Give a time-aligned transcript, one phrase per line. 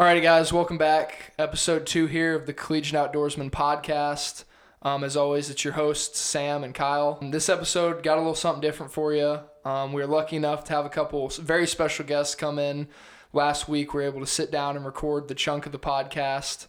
[0.00, 1.34] Alrighty, guys, welcome back.
[1.38, 4.44] Episode two here of the Collegiate Outdoorsman podcast.
[4.80, 7.18] Um, as always, it's your hosts, Sam and Kyle.
[7.20, 9.40] And this episode got a little something different for you.
[9.62, 12.88] Um, we were lucky enough to have a couple very special guests come in.
[13.34, 16.68] Last week, we were able to sit down and record the chunk of the podcast.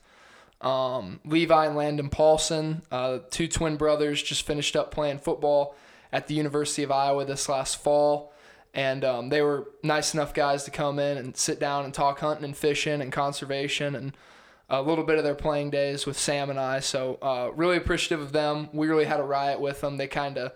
[0.60, 5.78] Um, Levi and Landan Paulsen, uh, two twin brothers, just finished up playing football
[6.12, 8.31] at the University of Iowa this last fall.
[8.74, 12.20] And um, they were nice enough guys to come in and sit down and talk
[12.20, 14.14] hunting and fishing and conservation and
[14.70, 16.80] a little bit of their playing days with Sam and I.
[16.80, 18.70] So uh, really appreciative of them.
[18.72, 19.98] We really had a riot with them.
[19.98, 20.54] They kind of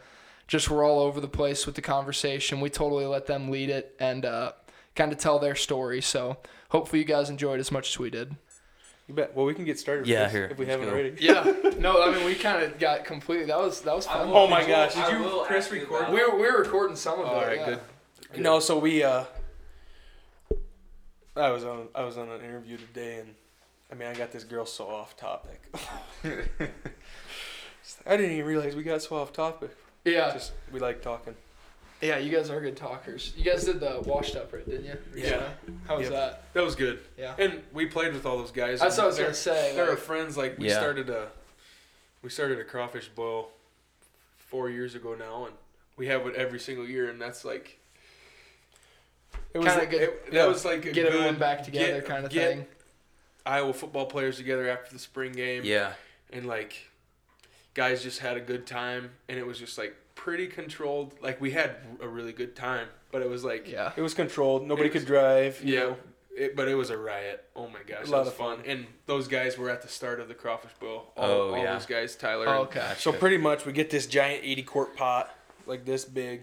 [0.48, 2.62] just were all over the place with the conversation.
[2.62, 4.54] We totally let them lead it and uh,
[4.95, 6.02] kind of tell their story.
[6.02, 6.38] So
[6.70, 8.38] hopefully you guys enjoyed as much as we did.
[9.09, 9.35] You bet.
[9.35, 10.07] Well, we can get started.
[10.07, 10.93] Yeah, this here, If we haven't go.
[10.93, 11.16] already.
[11.20, 11.54] Yeah.
[11.79, 13.45] No, I mean we kind of got completely.
[13.48, 14.29] That was that was fun.
[14.32, 14.95] Oh my gosh.
[14.95, 15.99] I Did you will press record?
[16.04, 17.29] about- We're we were recording some of it.
[17.29, 17.66] All right, yeah.
[17.66, 17.79] good.
[18.38, 19.23] No, so we uh
[21.35, 23.35] I was on I was on an interview today and
[23.91, 25.61] I mean I got this girl so off topic.
[28.05, 29.76] I didn't even realize we got so off topic.
[30.04, 30.32] Yeah.
[30.34, 31.35] Just we like talking.
[32.01, 33.34] Yeah, you guys are good talkers.
[33.37, 34.65] You guys did the washed up, right?
[34.67, 34.98] Didn't you?
[35.15, 35.48] Yeah.
[35.87, 36.12] How was Yep.
[36.13, 36.43] that?
[36.54, 36.99] That was good.
[37.17, 37.35] Yeah.
[37.39, 38.79] And we played with all those guys.
[38.82, 39.73] That's what I was They're- gonna say.
[39.76, 40.35] They were like- friends.
[40.37, 40.77] Like we Yeah.
[40.77, 41.29] started a,
[42.21, 43.49] we started a crawfish boil
[44.37, 45.55] four years ago now, and
[45.95, 47.79] we have it every single year, and that's like
[49.55, 50.01] It was Kinda good.
[50.01, 50.41] it, yeah.
[50.43, 52.65] that was like a get good everyone back together, get- kind of get thing.
[53.45, 55.63] Iowa football players together after the spring game.
[55.63, 55.93] Yeah.
[56.34, 56.75] and like
[57.73, 61.13] guys just had a good time, and it was just like pretty controlled.
[61.21, 63.91] Like we had a really good time, but it was like Yeah.
[63.95, 64.67] it was controlled.
[64.67, 65.61] Nobody was- could drive.
[65.63, 65.97] you Yeah, know.
[66.35, 67.45] it, but it was a riot.
[67.56, 68.57] Oh my gosh, A it lot was of fun.
[68.57, 68.66] fun.
[68.66, 71.13] And those guys were at the start of the crawfish bowl.
[71.16, 71.73] All, Oh, all yeah.
[71.73, 72.47] those guys, Tyler.
[72.50, 72.94] Oh, and- okay.
[72.97, 75.33] So pretty much we get this giant 80 quart pot
[75.66, 76.41] like this big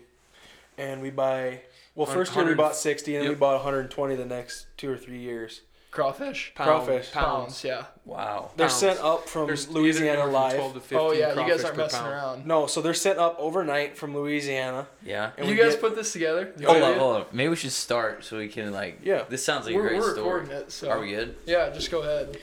[0.79, 1.61] and we buy
[1.95, 4.97] well first year we bought 60 and then we bought 120 the next 2 or
[4.97, 5.63] 3 years.
[5.91, 6.53] Crawfish.
[6.55, 7.13] Pound- Crawfish.
[7.13, 7.63] Pounds.
[7.65, 7.85] Yeah.
[8.07, 8.51] Wow.
[8.57, 8.81] They're Pounds.
[8.81, 10.55] sent up from There's Louisiana anywhere from live.
[10.57, 12.13] 12 to 15 Oh yeah, you guys aren't per messing pound.
[12.13, 12.47] around.
[12.47, 14.87] No, so they're sent up overnight from Louisiana.
[15.05, 15.33] Yeah.
[15.37, 16.51] And you we guys get- put this together?
[16.59, 16.85] You Hold did?
[16.85, 17.27] on, hold on.
[17.31, 19.01] Maybe we should start so we can like.
[19.05, 19.25] Yeah.
[19.29, 20.41] This sounds like a We're, great we're story.
[20.41, 21.37] recording it, so Are we good?
[21.45, 22.39] yeah, just go ahead.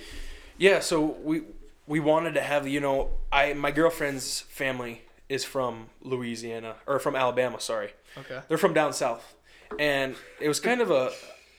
[0.59, 1.42] Yeah, so we
[1.88, 7.16] we wanted to have, you know, I my girlfriend's family is from Louisiana or from
[7.16, 7.94] Alabama, sorry.
[8.16, 8.42] Okay.
[8.48, 9.34] They're from down south,
[9.78, 11.12] and it was kind of a,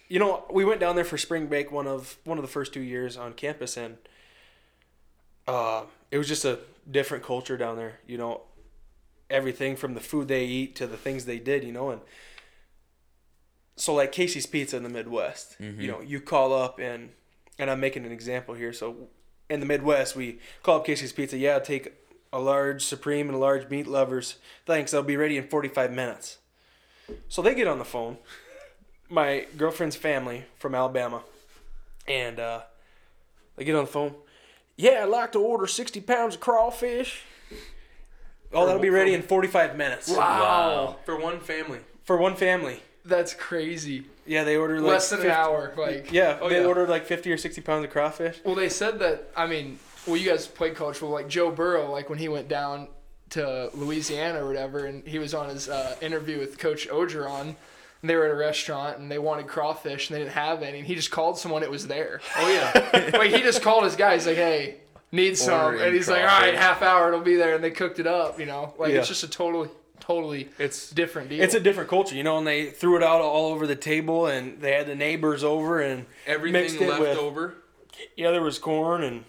[0.08, 2.72] you know, we went down there for spring break one of one of the first
[2.72, 3.98] two years on campus, and
[5.46, 6.58] uh, it was just a
[6.90, 8.00] different culture down there.
[8.06, 8.42] You know,
[9.28, 11.62] everything from the food they eat to the things they did.
[11.64, 12.00] You know, and
[13.76, 15.56] so like Casey's Pizza in the Midwest.
[15.60, 15.80] Mhm.
[15.80, 17.10] You know, you call up and
[17.58, 18.72] and I'm making an example here.
[18.72, 19.08] So
[19.48, 21.36] in the Midwest, we call up Casey's Pizza.
[21.38, 21.92] Yeah, take
[22.32, 24.36] a large supreme and a large meat lovers.
[24.66, 26.38] Thanks, I'll be ready in 45 minutes.
[27.28, 28.18] So they get on the phone,
[29.08, 31.22] my girlfriend's family from Alabama,
[32.06, 32.60] and uh,
[33.56, 34.14] they get on the phone.
[34.76, 37.22] Yeah, I'd like to order 60 pounds of crawfish.
[38.52, 40.96] Oh, that'll be ready in 45 minutes Wow.
[41.04, 41.78] For one family.
[42.04, 42.80] for one family.
[43.04, 44.04] That's crazy.
[44.26, 45.72] Yeah, they order like Less than 50 an hour.
[45.76, 46.12] Like.
[46.12, 46.66] Yeah, Oh, they yeah.
[46.66, 48.38] ordered like 50 or 60 pounds of crawfish.
[48.44, 49.30] Well, they said that.
[49.36, 51.14] I mean, well, you guys played college football.
[51.14, 52.88] Like Joe Burrow, like when he went down
[53.30, 57.54] to Louisiana or whatever, and he was on his uh, interview with Coach Orgeron.
[58.02, 60.78] And they were at a restaurant and they wanted crawfish and they didn't have any.
[60.78, 61.62] And he just called someone.
[61.62, 62.22] It was there.
[62.38, 63.10] Oh yeah.
[63.18, 64.14] like he just called his guy.
[64.14, 64.76] He's like, "Hey,
[65.12, 67.98] need some," and he's like, "All right, half hour, it'll be there." And they cooked
[67.98, 68.40] it up.
[68.40, 69.00] You know, like Yeah.
[69.00, 69.68] it's just a totally,
[70.00, 71.42] totally it's different deal.
[71.42, 74.24] It's a different culture, you know, and they threw it out all over the table
[74.26, 77.54] and they had the neighbors over and Mixed everything it left with- over.
[78.16, 79.24] yeah, there was corn and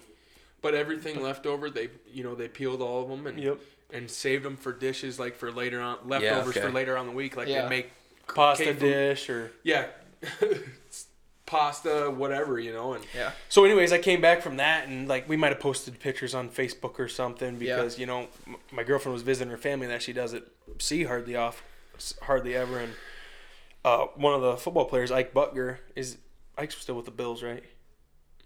[0.62, 3.58] But everything left over, they you know they peeled all of them and yep,
[3.94, 6.62] and saved them for dishes like for later on leftovers okay.
[6.62, 7.36] for later on the week.
[7.36, 7.64] Like Yeah.
[7.64, 7.92] they make
[8.28, 9.88] pasta cake dish or yeah,
[11.46, 13.32] pasta whatever you know and yeah.
[13.50, 16.50] So anyways, I came back from that and like we might have posted pictures on
[16.50, 20.14] Facebook or something because you know m- my girlfriend was visiting her family that she
[20.14, 20.46] doesn't
[20.80, 21.64] see hardly off
[22.24, 22.94] hardly ever and
[23.84, 26.18] uh, one of the football players Ike Boettger is
[26.58, 27.64] Ike's still with the Bills, right?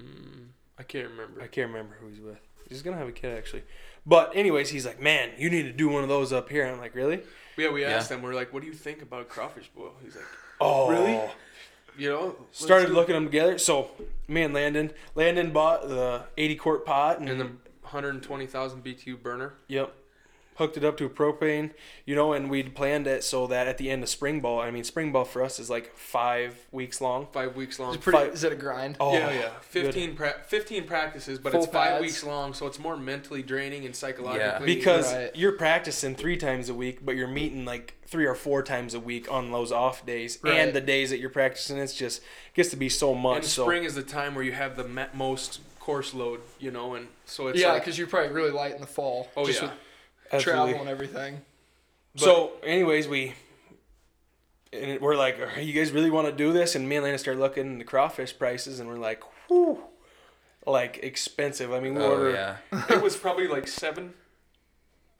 [0.02, 0.48] mm,
[0.80, 1.42] I can't remember.
[1.42, 2.40] I can't remember who he's with.
[2.70, 3.64] He's gonna have a kid actually.
[4.06, 6.66] But anyways, he's like, man, you need to do one of those up here.
[6.66, 7.22] I'm like, really?
[7.58, 7.90] Yeah, we Yeah.
[7.92, 8.22] asked him.
[8.22, 10.26] We're like, "What do you think about crawfish boil?" He's like,
[10.60, 11.20] Oh, Really?
[11.98, 13.58] "You know." Started do- looking them together.
[13.58, 13.92] So
[14.28, 17.46] me and Landan, Landan bought the 80 quart pot and, and the
[17.84, 19.54] 120,000 BTU burner.
[19.68, 19.94] yep.
[20.56, 21.72] Hooked it up to a propane,
[22.06, 24.72] you know, and we'd planned it so that at the end of spring ball, I
[24.72, 27.28] mean, spring ball for us is like five weeks long.
[27.34, 27.90] Five weeks long.
[27.92, 28.96] Is, it pretty, Five- is it a grind?
[29.00, 29.50] Oh, yeah, yeah.
[29.74, 29.86] good.
[29.94, 32.02] 15, pra- 15 practices, but Full it's five pads?
[32.02, 34.46] weeks long, so it's more mentally draining and psychologically.
[34.46, 34.60] Yeah.
[34.60, 35.36] Because Right.
[35.36, 39.00] you're practicing three times a week, but you're meeting like three or four times a
[39.00, 40.54] week on those off days, Right.
[40.54, 42.22] and the days that you're practicing, it's just
[42.54, 43.38] gets to be so much.
[43.38, 46.96] and so spring is the time where you have the most course load, you know,
[46.96, 49.30] and so it's yeah, like, because you're probably really light in the fall.
[49.36, 49.70] oh just yeah.
[50.38, 50.74] With absolutely.
[50.74, 51.42] travel and everything.
[52.18, 53.34] So, anyways, we
[54.74, 57.18] and we're like, "Are you guys really want to do this?" And me and Lana
[57.18, 59.80] start looking at the crawfish prices, and we're like, whoo,
[60.66, 61.72] Like expensive.
[61.74, 62.58] I mean, we Oh order yeah.
[62.90, 64.14] it was probably like seven,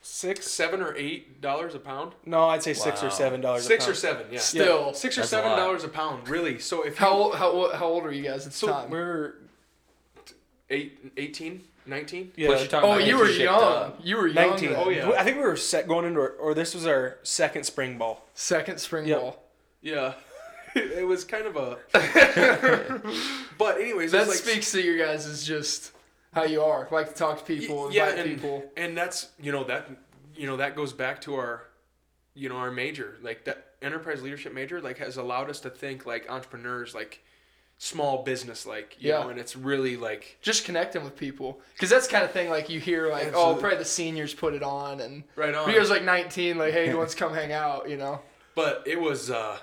[0.02, 2.14] six, seven or eight dollars a pound.
[2.26, 3.66] No, I'd say six or seven dollars.
[3.68, 4.40] Six a or seven, yeah.
[4.40, 5.58] Still, Six or That's seven lot.
[5.58, 6.60] dollars a pound, really.
[6.60, 8.90] So if how you, old, how how old are you guys at the So time?
[8.90, 9.36] we're
[10.70, 12.32] eight, 18, 19?
[12.36, 12.48] yeah.
[12.48, 13.64] Plus you're talking oh, about you were young.
[13.64, 14.00] up.
[14.04, 14.50] You were young.
[14.52, 14.74] 19.
[14.76, 15.12] Oh, yeah.
[15.12, 18.28] I think we were set going into our, or this was our second spring ball.
[18.34, 19.20] Second spring Yep.
[19.20, 19.44] ball.
[19.82, 20.14] Yeah.
[20.76, 21.78] it was kind of a.
[23.58, 25.92] but anyways, That like, speaks to you guys is just
[26.34, 26.88] how you are.
[26.92, 28.72] Like to talk to people, yeah, invite and, people.
[28.76, 29.90] and that's you know that
[30.36, 31.64] you know that goes back to our,
[32.34, 36.06] you know, our major like that enterprise leadership major like has allowed us to think
[36.06, 37.24] like entrepreneurs like
[37.78, 39.24] small business like you Yeah.
[39.24, 42.70] know and it's really like Just connecting with people, because that's kind of thing like
[42.70, 45.70] you hear like, oh, probably the seniors put it on, and right on.
[45.72, 47.90] you was like 19, like, hey, who wants to come hang out?
[47.90, 48.22] You know.
[48.56, 49.58] But it was uh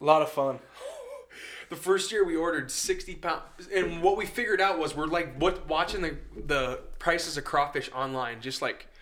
[0.00, 0.60] A lot of fun.
[1.68, 3.42] the first year we ordered 60 pounds
[3.74, 7.90] and what we figured out was we're like what watching the the prices of crawfish
[7.92, 8.95] online just like seven,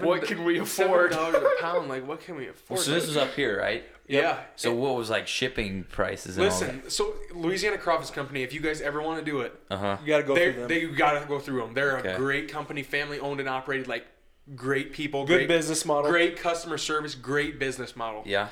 [0.00, 0.68] What can we afford?
[0.68, 1.10] seven afford?
[1.10, 3.84] dollars a pound like what can we afford So this was up here, right?
[4.06, 8.60] yeah So what was like shipping prices and listen so louisiana crawfish company if you
[8.60, 9.54] guys ever want to do it?
[9.70, 9.96] Uh huh.
[10.02, 10.68] You got to go they through them.
[10.68, 12.12] they gotta go through them they're Okay.
[12.14, 14.06] a great company family owned and operated like
[14.56, 16.10] great people Good great business model.
[16.10, 18.48] great customer service great business model Yeah.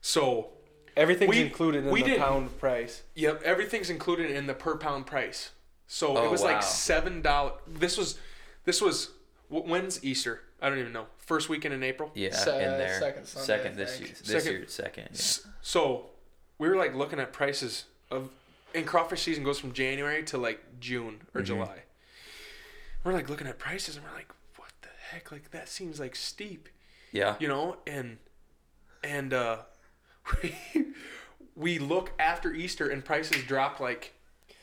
[0.00, 0.50] so
[0.96, 3.02] Everything's We- included in we the didn't- pound price.
[3.14, 5.50] Yep, everything's included in the per pound price.
[5.86, 6.48] So Oh, it was wow.
[6.54, 7.54] like seven dollars.
[7.66, 8.18] This was,
[8.64, 9.10] this was wh-
[9.50, 10.40] when's Easter?
[10.62, 11.06] I don't even know.
[11.18, 12.10] First weekend in April.
[12.14, 12.34] Yeah.
[12.34, 12.98] Se- in there.
[12.98, 14.08] second Sunday, I Second this year.
[14.08, 14.68] This Second- year.
[14.68, 15.08] Second.
[15.12, 15.50] Yeah.
[15.62, 16.10] So
[16.58, 18.30] we were like looking at prices of,
[18.74, 21.44] and crawfish season goes from January to like June or Mhm.
[21.46, 21.82] July.
[23.04, 25.32] We're like looking at prices and we're like, what the heck?
[25.32, 26.68] Like that seems like steep.
[27.12, 27.34] Yeah.
[27.40, 28.18] you know and
[29.02, 29.62] and uh
[30.42, 30.54] we,
[31.56, 34.14] we look after easter and prices drop like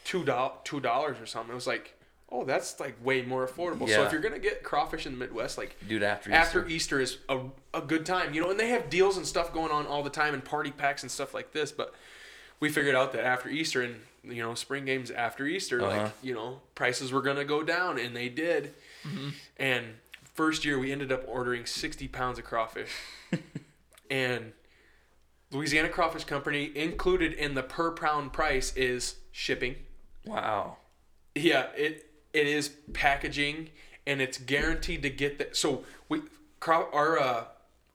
[0.05, 1.96] two dollars two dollars or something it was like
[2.29, 5.57] oh that's like way more affordable so if you're gonna get crawfish in the midwest
[5.57, 6.97] like Dude, after after Easter.
[6.97, 7.39] easter is a,
[7.73, 10.09] a good time you know and they have deals and stuff going on all the
[10.09, 11.93] time and party packs and stuff like this but
[12.59, 16.03] we figured out that after easter and you know spring games after easter Uh-huh.
[16.03, 18.73] like you know prices were gonna go down and they did
[19.57, 19.85] and
[20.33, 22.91] first year we ended up ordering 60 pounds of crawfish
[24.11, 24.51] and
[25.51, 29.75] louisiana crawfish company included in the per pound price is shipping
[30.25, 30.75] Wow.
[31.35, 32.06] yeah it
[32.37, 33.69] it is packaging
[34.05, 36.21] and it's guaranteed to get that so we
[36.65, 37.43] our uh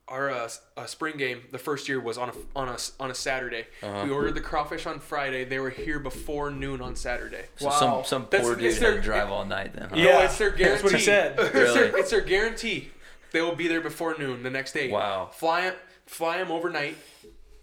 [0.08, 3.10] our uh, uh, spring game the first year was on a on a s- on
[3.10, 3.64] a Saturday.
[3.82, 4.02] Uh-huh.
[4.04, 5.44] We ordered the crawfish on Friday.
[5.44, 7.44] They were here before noon on Saturday.
[7.56, 7.72] So Wow.
[7.80, 9.88] some some That's- poor dude it's had to drive all night then.
[9.88, 9.96] Huh?
[9.96, 10.82] Yeah, it's their guarantee.
[10.82, 11.38] That's what he said.
[11.38, 12.90] It's, their, it's their guarantee.
[13.30, 14.90] They will be there before noon the next day.
[14.90, 15.30] Wow.
[15.32, 15.74] Fly 'em-
[16.04, 16.98] fly them overnight.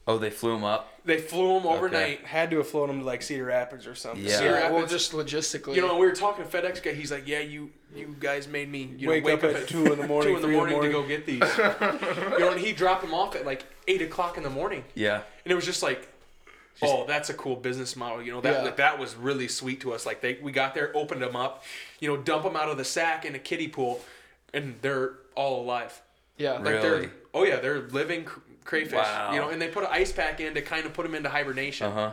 [0.09, 0.91] Oh, they flew him up.
[1.05, 2.25] They flew them overnight.
[2.25, 4.23] Had to have flown them to like Cedar Rapids or something.
[4.25, 4.37] Yeah.
[4.37, 5.75] Cedar Yeah, well, just logistically.
[5.75, 6.93] You know, we were talking to FedEx guy.
[6.93, 9.85] He's like, "Yeah, you you guys made me you Wake know, wake up at two
[9.93, 12.39] in the morning, two in the three in the morning, to go get these." you
[12.39, 15.21] know, and he dropped them off at like eight o'clock in the morning, Yeah.
[15.45, 16.07] and it was just like,
[16.81, 18.63] "Oh, that's a cool business model." You know, that Yeah.
[18.63, 20.05] like, that was really sweet to us.
[20.07, 21.63] Like they we got there, opened them up,
[21.99, 24.01] you know, dump them out of the sack in a kiddie pool,
[24.55, 26.01] and they're all alive.
[26.37, 26.53] yeah.
[26.53, 26.81] Like Really?
[27.01, 28.39] they're oh yeah, they're living cr-
[28.69, 28.93] crayfish.
[28.93, 29.33] Wow.
[29.33, 31.29] You know, and they put an ice pack in to kind of put them into
[31.29, 31.87] hibernation.
[31.87, 32.11] Uh huh.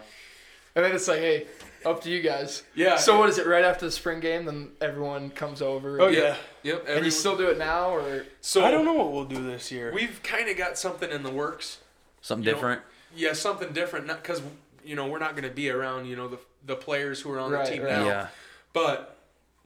[0.75, 1.47] And then it's like, hey,
[1.85, 2.63] up to you guys.
[2.75, 2.97] Yeah.
[2.97, 3.47] So what is it?
[3.47, 6.01] Right after the spring game, then everyone comes over.
[6.01, 6.37] Oh and- yeah.
[6.65, 6.85] Yep.
[6.89, 9.71] And you still do it now, or so I don't know what we'll do this
[9.71, 9.93] year.
[9.95, 11.79] We've kind of got something in the works.
[12.23, 12.83] Something You know, different.
[13.15, 14.07] Yeah, something different.
[14.07, 14.43] Not because
[14.85, 17.39] you know we're not going to be around you know the the players who are
[17.39, 17.93] on Right, the team right.
[17.93, 18.27] now, Yeah.
[18.73, 19.17] but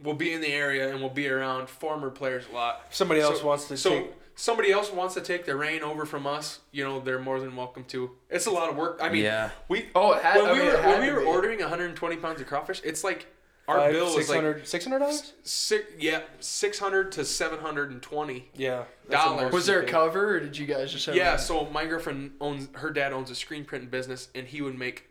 [0.02, 2.84] we'll be in the area and we'll be around former players a lot.
[2.90, 4.12] If somebody else So- wants to So take.
[4.40, 6.60] Somebody else wants to take the reign over from us.
[6.72, 8.12] You know they're more than welcome to.
[8.30, 8.98] It's a lot of work.
[9.02, 9.50] I mean, Yeah.
[9.68, 10.36] we oh, it had.
[10.40, 11.26] when I we mean, were it had when we were be.
[11.26, 13.26] ordering 120 pounds of crawfish, it's like
[13.68, 15.32] our Five, bill was like 600 $600?
[15.42, 18.84] six yeah 600 to 720 Yeah.
[19.10, 19.52] Dollars.
[19.52, 21.14] Was there a cover, or did you guys just have?
[21.14, 21.38] Yeah, one?
[21.38, 25.10] so my girlfriend owns her dad owns a screen printing business, and he would make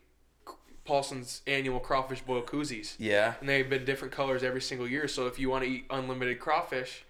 [0.85, 3.35] Paulsen's annual crawfish boil koozies, Yeah.
[3.39, 5.07] and they've been different colors every single year.
[5.07, 7.05] So if you want to eat unlimited crawfish,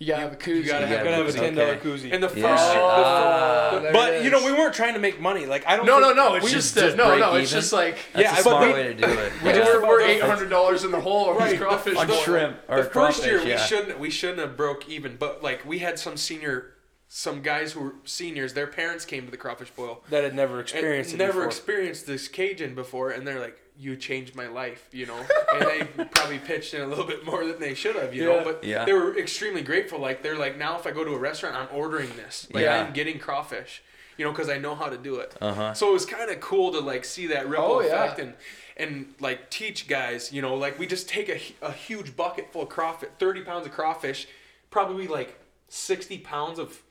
[0.00, 0.56] You gotta have a koozie.
[0.56, 1.34] You gotta You have, Gotta have a koozie.
[1.38, 1.88] ten dollar Okay.
[1.88, 2.12] koozie.
[2.12, 2.72] And the first, Yeah.
[2.72, 3.92] year, the- Ah.
[3.92, 5.46] But you know, we weren't trying to make money.
[5.46, 5.86] Like I don't.
[5.86, 6.00] Know.
[6.00, 6.34] No, no, think- no.
[6.34, 7.34] It's just, just no, break no.
[7.36, 9.32] It's just like That's Yeah, a but smart we- way to do it.
[9.42, 9.56] we Yeah.
[9.56, 11.96] just we're, we're eight hundred dollars in the hole on Right, these the- crawfish.
[11.96, 12.16] on bowl.
[12.22, 15.64] shrimp or the first year crawfish, we shouldn't we shouldn't have broke even, but like
[15.64, 16.72] we had some senior,
[17.08, 18.52] some guys who were seniors.
[18.54, 20.02] Their parents came to the crawfish boil.
[20.10, 21.44] that had never experienced it never before.
[21.46, 25.18] experienced this Cajun before, and they're like, "You changed my life," you know.
[25.54, 28.42] and they probably pitched in a little bit more than they should have, you know.
[28.44, 28.84] But Yeah.
[28.84, 29.98] they were extremely grateful.
[29.98, 32.46] Like they're like, now if I go to a restaurant, I'm ordering this.
[32.52, 32.82] Like Yeah.
[32.84, 33.82] I'm getting crawfish,
[34.16, 35.34] you know, because I know how to do it.
[35.40, 35.74] Uh huh.
[35.74, 38.04] So it was kind of cool to like see that ripple Oh, yeah.
[38.04, 38.34] effect and
[38.76, 42.62] and like teach guys, you know, like we just take a, a huge bucket full
[42.62, 44.26] of crawfish, 30 pounds of crawfish,
[44.70, 45.38] probably like
[45.68, 46.82] 60 pounds of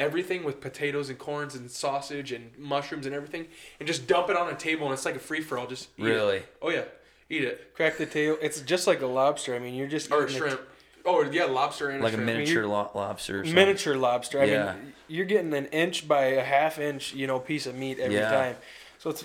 [0.00, 3.46] everything with potatoes and corns and sausage and mushrooms and everything
[3.78, 5.88] and just dump it on a table and it's like a free for all just
[5.98, 6.08] eat it.
[6.08, 6.42] Really?
[6.62, 6.84] Oh yeah.
[7.28, 7.74] Eat it.
[7.74, 8.36] Crack the tail.
[8.42, 9.54] It's just like a lobster.
[9.54, 10.60] I mean, you're just Or getting shrimp.
[11.04, 12.26] Oh yeah, lobster and Like a shrimp.
[12.26, 13.40] miniature lo- lobster.
[13.40, 13.54] Or something.
[13.54, 14.40] miniature lobster.
[14.40, 14.72] I Yeah.
[14.72, 18.16] mean, you're getting an inch by a half inch, you know, piece of meat every
[18.16, 18.30] Yeah.
[18.30, 18.56] time.
[18.98, 19.24] So it's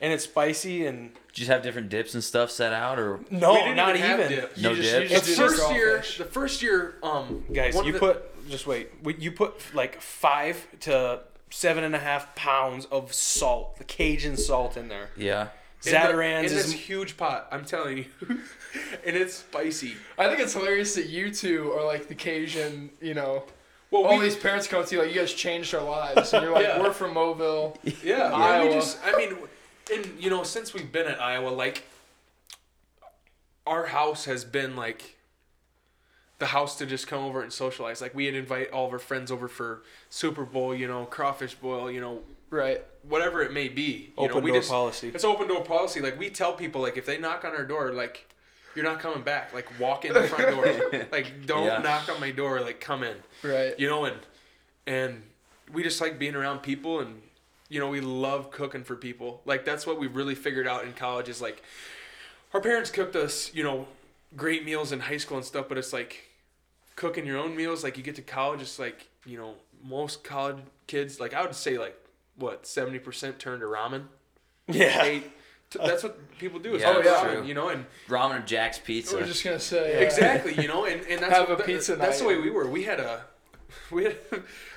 [0.00, 3.20] and it's spicy and Did you just have different dips and stuff set out, or
[3.30, 4.48] no, We didn't not even have even.
[4.60, 5.02] No you just, dip?
[5.04, 6.18] You just It's the first year, crawfish.
[6.18, 8.90] the first year, um, Guys, you the- put just wait.
[9.02, 11.20] We- You put like five to
[11.50, 15.10] seven and a half pounds of salt, the Cajun salt in there.
[15.16, 15.48] yeah?
[15.84, 17.48] in the- Zatarain's in this is huge pot.
[17.50, 18.04] I'm telling you,
[19.04, 19.94] and it's spicy.
[20.16, 23.44] I think it's hilarious that you two are like the Cajun, you know.
[23.90, 26.42] Well, all we, these parents come to you like, you guys changed our lives, and
[26.44, 26.80] you're like, Yeah.
[26.80, 27.76] we're from Mobile.
[27.82, 28.66] yeah, yeah, Iowa.
[28.68, 28.98] we just.
[29.04, 29.36] I mean,
[29.92, 31.82] and you know, since we've been at Iowa, like
[33.66, 35.16] our house has been like
[36.42, 38.00] the house to just come over and socialize.
[38.00, 41.88] Like we'd invite all of our friends over for Super Bowl, you know, crawfish boil,
[41.88, 42.82] you know, Right.
[43.08, 44.12] whatever it may be.
[44.18, 45.12] You know, open we door just, policy.
[45.14, 46.00] It's open door policy.
[46.00, 48.28] Like we tell people, like if they knock on our door, like
[48.74, 49.54] you're not coming back.
[49.54, 51.06] Like walk in the front door.
[51.12, 51.78] like don't Yeah.
[51.78, 52.60] knock on my door.
[52.60, 53.16] Like come in.
[53.44, 53.78] Right.
[53.78, 54.16] You know, and
[54.86, 55.22] and
[55.72, 57.22] we just like being around people, and
[57.68, 59.42] you know we love cooking for people.
[59.44, 61.62] Like that's what we really figured out in college is like
[62.52, 63.86] our parents cooked us, you know,
[64.36, 65.68] great meals in high school and stuff.
[65.68, 66.28] But it's like
[66.96, 67.82] cooking your own meals.
[67.84, 71.20] Like you get to college, it's like you know most college kids.
[71.20, 71.96] Like I would say like
[72.36, 74.04] what seventy percent turn to ramen.
[74.68, 75.02] Yeah.
[75.04, 75.24] Eight,
[75.74, 76.74] that's what people do.
[76.74, 77.46] Is Yeah, have that's ramen, true.
[77.46, 79.16] You know, and Ramen or Jack's I Pizza.
[79.16, 79.96] was just gonna say.
[79.98, 82.50] uh, exactly, you know, and, and that's Have what, a pizza That's the way we
[82.50, 82.68] were.
[82.68, 83.24] We had a
[83.90, 84.16] we had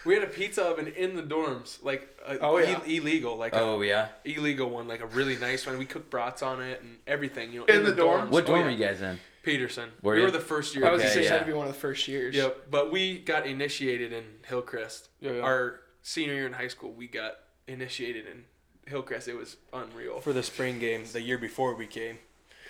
[0.05, 2.79] we had a pizza oven in the dorms, like a, Oh, yeah.
[2.85, 4.07] i- illegal, like oh yeah.
[4.23, 5.77] illegal one, like a really nice one.
[5.77, 8.29] We cooked brats on it and everything, you know, In the dorms?
[8.29, 8.65] What Oh, dorm yeah.
[8.65, 9.19] were you guys in?
[9.45, 9.89] Peterson.
[10.01, 10.25] Were we you?
[10.25, 10.85] were the first year.
[10.87, 11.29] I was Okay, gonna say, yeah.
[11.37, 12.35] had to be one of the first years.
[12.35, 15.09] Yep, but we got initiated in Hillcrest.
[15.21, 15.41] Yeah, yeah.
[15.41, 17.37] Our senior year in high school, we got
[17.67, 18.43] initiated in
[18.87, 19.27] Hillcrest.
[19.27, 20.19] It was unreal.
[20.19, 22.17] For the spring game, the year before we came,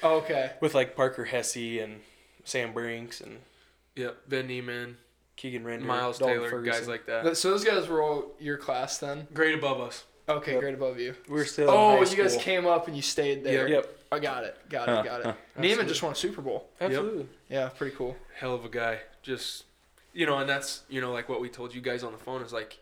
[0.03, 0.51] Oh, okay.
[0.61, 2.01] with like Parker Hesse and
[2.43, 3.39] Sam Brincks and
[3.95, 4.97] Yep, Ben Niemann,
[5.37, 6.79] Keegan Render, Miles Dalton Taylor, Ferguson.
[6.81, 7.23] guys like that.
[7.23, 9.27] Th- So those guys were all your class then.
[9.33, 10.03] Great above us.
[10.27, 10.59] Okay, Yep.
[10.61, 11.15] great above you.
[11.27, 11.69] we were still.
[11.69, 13.67] Oh, in high you guys came up and you stayed there.
[13.69, 13.97] Yep.
[14.15, 14.57] I got it.
[14.69, 15.05] Got Huh, it.
[15.05, 15.25] Got it.
[15.27, 15.33] huh.
[15.55, 15.87] Niemann Absolutely.
[15.89, 16.69] just won a Super Bowl.
[16.81, 17.27] Absolutely.
[17.49, 18.15] Yeah, pretty cool.
[18.37, 18.99] hell of a guy.
[19.21, 19.65] Just
[20.13, 22.41] you know, and that's you know like what we told you guys on the phone
[22.41, 22.79] is like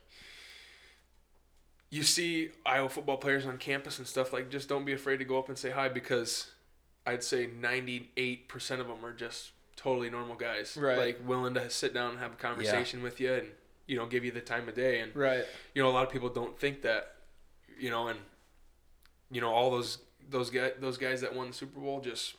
[1.89, 5.25] you see Iowa football players on campus and stuff like just don't be afraid to
[5.25, 6.49] go up and say hi because
[7.05, 10.75] I'd say 98% of them are just totally normal guys.
[10.79, 10.97] Right.
[10.97, 13.47] Like willing to sit down and have a conversation with you and
[13.85, 15.43] you know give you the time of day and Right.
[15.75, 17.15] you know a lot of people don't think that
[17.77, 18.19] you know and
[19.31, 19.97] you know all those
[20.29, 22.35] those guys those guys that won the Super Bowl just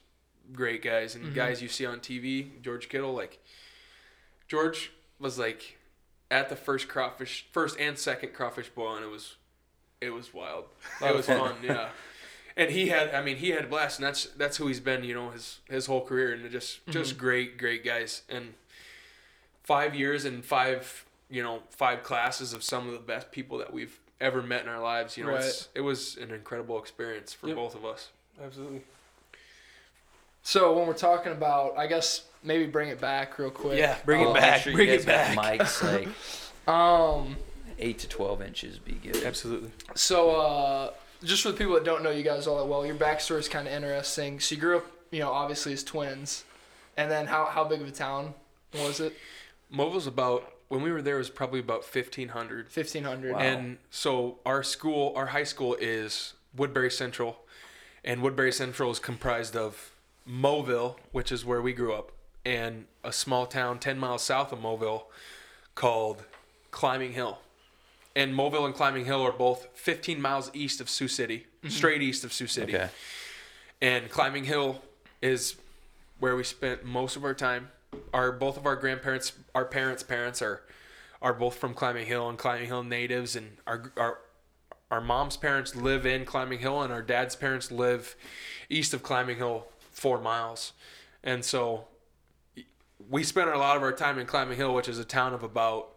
[0.53, 1.15] great guys.
[1.15, 1.35] And Mhm.
[1.35, 3.39] guys you see on TV George Kittle like
[4.49, 5.77] George was like
[6.31, 9.37] at the first crawfish first and second crawfish boil and it was
[10.01, 10.67] it was wild.
[11.01, 11.57] It was fun.
[11.63, 11.91] yeah.
[12.57, 15.03] And he had I mean he had a blast and that's that's who he's been
[15.03, 16.33] you know his his whole career.
[16.33, 18.23] And just just great great guys.
[18.29, 18.55] And
[19.65, 23.73] five years and five you know five classes of some of the best people that
[23.73, 27.49] we've ever met in our lives you know it's, it was an incredible experience for
[27.49, 27.57] Yep.
[27.57, 28.11] both of us
[28.45, 28.83] Absolutely.
[30.43, 33.79] So when we're talking about, I guess maybe bring it back real quick.
[33.79, 34.61] Yeah, bring Um, it Make back.
[34.63, 35.37] sure Bring it back.
[35.39, 36.09] Mics like
[36.69, 37.37] Um.
[37.79, 39.23] eight to twelve inches be good.
[39.25, 39.71] Absolutely.
[39.95, 40.91] So, uh,
[41.23, 43.49] just for the people that don't know you guys all that well, your backstory is
[43.49, 44.41] kind of interesting.
[44.41, 46.45] So you grew up, you know, obviously as twins,
[46.97, 48.35] and then how how big of a town
[48.75, 49.15] was it?
[49.71, 53.33] Mobile's about when we were there it was probably about 1500 Fifteen hundred.
[53.35, 53.39] Wow.
[53.41, 57.39] and so our school our high school is Woodbury Central
[58.05, 59.93] and Woodbury Central is comprised of
[60.27, 62.13] Mobile which is where we grew up
[62.45, 65.11] and a small town 10 miles south of Mobile
[65.75, 66.25] called
[66.71, 67.39] Climbing Hill
[68.17, 71.69] and Mobile and Climbing Hill are both 15 miles east of Sioux City mm-hmm.
[71.69, 72.89] straight east of Sioux City Okay.
[73.83, 74.83] and Climbing Hill
[75.23, 75.57] is
[76.21, 77.71] where we spent most of our time
[78.13, 80.63] our both of our grandparents, our parents' parents are
[81.23, 84.19] are both from Climbing Hill and Climbing Hill natives, and our our
[84.91, 88.15] our mom's parents live in Climbing Hill, and our dad's parents live
[88.69, 90.73] east of Climbing Hill, four miles,
[91.23, 91.87] and so
[93.11, 95.43] we spent a lot of our time in Climbing Hill, which is a town of
[95.43, 95.91] about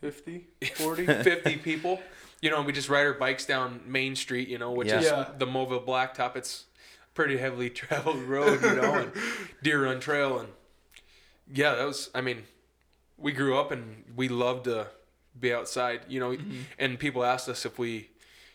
[0.00, 1.06] 50, 40.
[1.06, 2.00] 50 people.
[2.40, 4.98] You know, and we just ride our bikes down Main Street, you know, which Yeah.
[4.98, 5.30] is Yeah.
[5.38, 6.34] the Mobile Blacktop.
[6.34, 6.64] It's
[7.04, 9.12] a pretty heavily traveled road, you know, and
[9.62, 10.40] Deer Run Trail.
[10.40, 10.48] And
[11.52, 12.44] yeah, that was, I mean,
[13.18, 14.88] we grew up and we loved to
[15.38, 16.62] be outside, you know, mm-hmm.
[16.78, 18.08] and people asked us if we,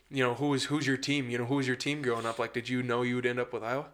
[0.10, 1.30] you know, who was, who's your team?
[1.30, 2.40] You know, who was your team growing up?
[2.40, 3.86] Like, did you know you would end up with Iowa?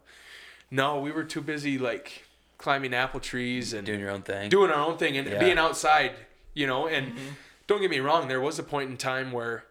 [0.72, 2.26] No, we were too busy, like,
[2.58, 4.50] climbing apple trees and Doing your own thing.
[4.50, 5.40] doing our own thing and Yeah.
[5.40, 6.14] being outside,
[6.54, 6.88] you know.
[6.88, 7.28] And mm-hmm.
[7.68, 9.66] don't get me wrong, there was a point in time where,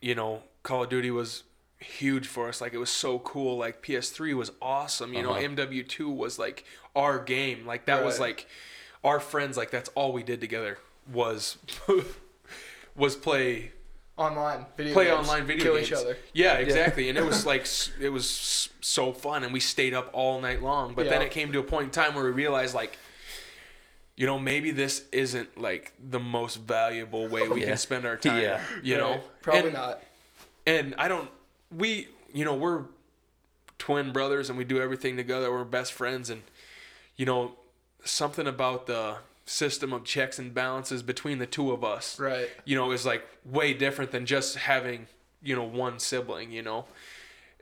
[0.00, 1.42] you know, Call of Duty was
[1.78, 2.60] huge for us.
[2.60, 3.56] Like it was so cool.
[3.58, 5.12] Like PS3 was awesome.
[5.14, 5.40] You Uh-huh.
[5.40, 6.64] know, MW2 was like
[6.94, 7.66] our game.
[7.66, 8.46] Like that was like
[9.04, 9.56] our friends.
[9.56, 10.78] Like that's all we did together
[11.12, 11.58] was
[12.96, 13.72] was play
[14.18, 15.18] Online video play games.
[15.28, 15.88] online video kill games.
[15.88, 16.16] each other.
[16.32, 17.10] Yeah, exactly.
[17.10, 17.66] and it was like
[18.00, 20.94] it was so fun, and we stayed up all night long.
[20.94, 22.96] But then it came to a point in time where we realized, like,
[24.16, 27.66] you know, maybe this isn't like the most valuable way we Yeah.
[27.68, 28.40] can spend our time.
[28.40, 28.62] Yeah.
[28.82, 30.02] You know, probably And- not.
[30.66, 31.28] and I don't.
[31.70, 32.84] We, you know, we're
[33.78, 35.50] twin brothers, and we do everything together.
[35.50, 36.42] We're best friends, and
[37.16, 37.52] you know,
[38.04, 42.48] something about the system of checks and balances between the two of us Right.
[42.64, 45.06] you know, is like way different than just having,
[45.42, 46.84] you know, one sibling, you know.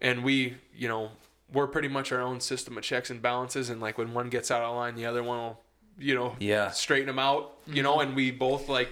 [0.01, 1.11] And we, you know,
[1.53, 4.51] we're pretty much our own system of checks and balances and like when one gets
[4.51, 5.61] out of line, the other one will,
[5.99, 6.71] you know, Yeah.
[6.71, 8.89] straighten them out, you know, and we both like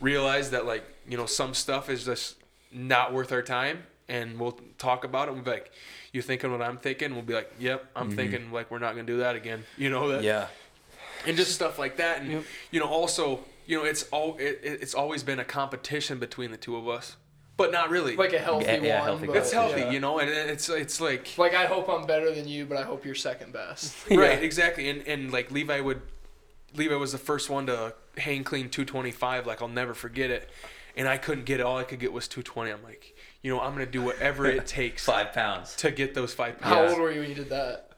[0.00, 2.36] realize that like, you know, some stuff is just
[2.72, 5.72] not worth our time and we'll talk about it and we'll be like,
[6.12, 7.14] you thinking what I'm thinking?
[7.14, 8.16] We'll be like, yep, I'm mm-hmm.
[8.16, 9.64] thinking like we're not going to do that again.
[9.76, 10.22] You know that?
[10.22, 10.46] Yeah.
[11.26, 12.44] and just stuff like that and Yep.
[12.70, 16.50] you know also you know it's all it, it- it's always been a competition between
[16.50, 17.16] the two of us
[17.56, 19.08] but not really Like a healthy Yeah, yeah, one.
[19.08, 19.90] healthy but, it's healthy yeah.
[19.90, 22.82] you know and it's it's like Like I hope I'm better than you, but I
[22.82, 23.94] hope you're second best.
[24.10, 26.02] right exactly and and like levi would
[26.74, 30.50] levi was the first one to hang clean 225 like i'll never forget it
[30.96, 33.60] and i couldn't get it all i could get was 220 i'm like you know
[33.60, 35.76] i'm gonna do whatever it takes Five pounds.
[35.76, 36.74] to get those five pounds.
[36.74, 37.90] How pounds old were you when you did that?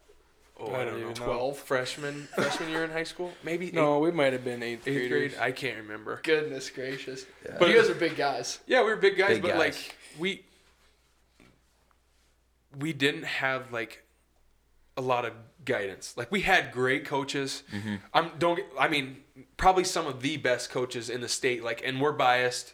[0.60, 1.32] oh I i don't don't know even know.
[1.32, 4.96] 12 freshman freshman year in high school maybe No, we might have been eighth, eighth,
[4.96, 5.32] eighth graders.
[5.34, 7.24] grade i can't remember Goodness gracious.
[7.44, 7.56] Yeah.
[7.58, 8.58] But you guys are big guys.
[8.66, 9.58] Yeah, we were big guys, Big but guys.
[9.58, 10.44] like we
[12.78, 14.02] we didn't have like
[14.96, 15.32] a lot of
[15.64, 16.14] guidance.
[16.16, 17.62] Like we had great coaches.
[17.72, 17.96] Mm-hmm.
[18.14, 19.18] I'm don't get, I mean
[19.56, 21.62] probably some of the best coaches in the state.
[21.62, 22.72] Like and we're biased.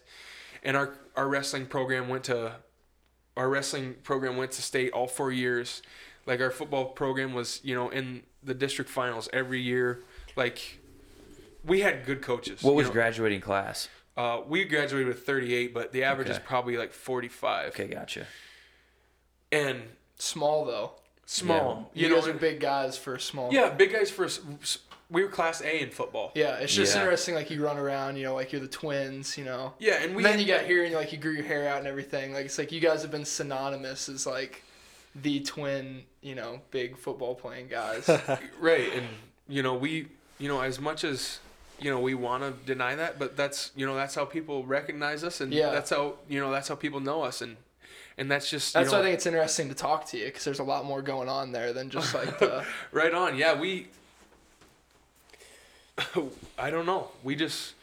[0.62, 2.52] And our our wrestling program went to
[3.36, 5.82] our wrestling program went to state all four years.
[6.26, 10.00] Like our football program was, you know, in the district finals every year.
[10.36, 10.78] Like
[11.64, 12.62] we had good coaches.
[12.62, 12.92] What was know.
[12.92, 13.88] graduating class?
[14.16, 17.68] Uh, we graduated with 38, but the average is probably like 45.
[17.70, 18.26] Okay, gotcha.
[19.50, 19.82] And
[20.18, 20.92] Small though.
[21.26, 21.90] small.
[21.94, 23.52] You, You, know, guys are big guys for small.
[23.52, 24.28] yeah, big guys for.
[25.12, 26.32] S- s- We were class A in football.
[26.34, 27.02] Yeah, it's just Yeah.
[27.02, 27.34] interesting.
[27.34, 29.74] Like you run around, you know, like you're the twins, you know.
[29.78, 30.24] Yeah, and we.
[30.24, 32.32] and then you got here and like you grew your hair out and everything.
[32.32, 34.62] Like it's like you guys have been synonymous as like
[35.14, 38.08] the twin, you know, big football playing guys.
[38.60, 39.06] right, and
[39.48, 40.06] you know we,
[40.38, 41.38] you know, as much as
[41.78, 45.22] you know we want to deny that, but that's you know that's how people recognize
[45.24, 45.70] us, and Yeah.
[45.70, 47.56] that's how you know that's how people know us, and
[48.18, 50.44] and that's just That's you why I think it's interesting to talk to you because
[50.44, 53.36] there's a lot more going on there than just like the Right on.
[53.36, 53.88] Yeah, we.
[56.58, 57.08] I don't know.
[57.22, 57.74] We just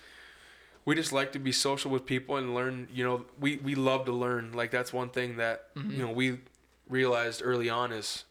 [0.86, 2.88] we just like to be social with people and learn.
[2.94, 4.54] You know, we we love to learn.
[4.54, 5.92] Like that's one thing that mm-hmm.
[5.92, 6.40] you know we
[6.88, 8.26] realized early on is,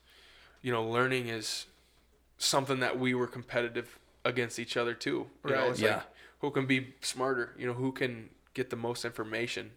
[0.62, 1.66] you know, learning is
[2.38, 5.28] something that we were competitive against each other too.
[5.44, 5.70] You know, Right.
[5.70, 5.94] it's Yeah.
[5.96, 6.02] like
[6.40, 7.54] who can be smarter.
[7.58, 9.72] You know, who can get the most information,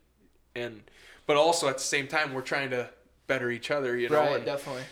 [0.56, 0.82] and
[1.28, 2.90] but also at the same time we're trying to
[3.28, 3.96] better each other.
[3.96, 4.84] You know, right, and, definitely.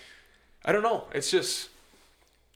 [0.63, 1.08] I don't know.
[1.13, 1.69] It's just,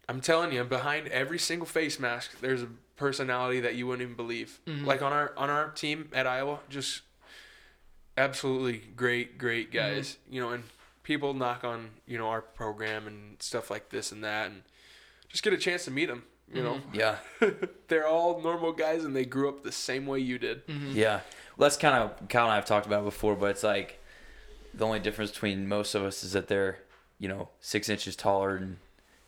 [0.09, 4.15] I'm telling you, behind every single face mask, there's a personality that you wouldn't even
[4.15, 4.59] believe.
[4.67, 4.85] Mhm.
[4.85, 7.01] Like on our on our team at Iowa, just
[8.17, 9.95] absolutely great, great mm-hmm.
[9.95, 10.17] guys.
[10.29, 10.63] You know, and
[11.03, 14.63] people knock on you know our program and stuff like this and that, and
[15.29, 16.23] just get a chance to meet them.
[16.53, 16.95] You know, mm-hmm.
[16.99, 17.17] Yeah.
[17.87, 20.67] they're all normal guys, and they grew up the same way you did.
[20.67, 20.91] Mm-hmm.
[20.91, 21.21] Yeah.
[21.57, 23.99] Well, that's kind of Kyle and I have talked about it before, but it's like
[24.73, 26.79] the only difference between most of us is that they're,
[27.19, 28.77] you know, six inches taller and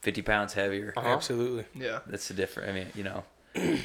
[0.05, 0.93] 50 pounds heavier.
[0.95, 1.07] Uh-huh.
[1.07, 1.65] Absolutely.
[1.73, 1.99] Yeah.
[2.05, 2.69] That's the difference.
[2.69, 3.23] I mean, you know,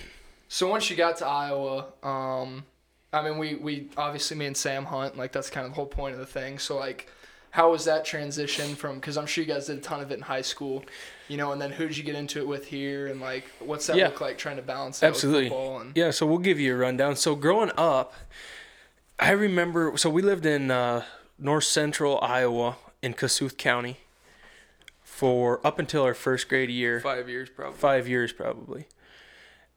[0.52, 2.64] So once you got to Iowa, um,
[3.12, 5.86] I mean, we, we obviously me and Sam hunt, like that's kind of the whole
[5.86, 6.58] point of the thing.
[6.58, 7.08] So like,
[7.52, 8.96] how was that transition from?
[8.96, 10.84] Because I'm sure you guys did a ton of it in high school,
[11.28, 11.52] you know.
[11.52, 13.06] And then who did you get into it with here?
[13.06, 14.08] And like, what's that Yeah.
[14.08, 15.44] look like trying to balance that Absolutely.
[15.44, 15.80] with football?
[15.80, 17.14] And Yeah, so we'll give you a rundown.
[17.16, 18.12] So growing up,
[19.20, 19.92] I remember.
[19.96, 21.04] So we lived in uh,
[21.38, 23.98] north central Iowa in Kossuth County
[25.20, 27.76] for up until our first grade year, Five years probably.
[27.78, 28.86] five years probably,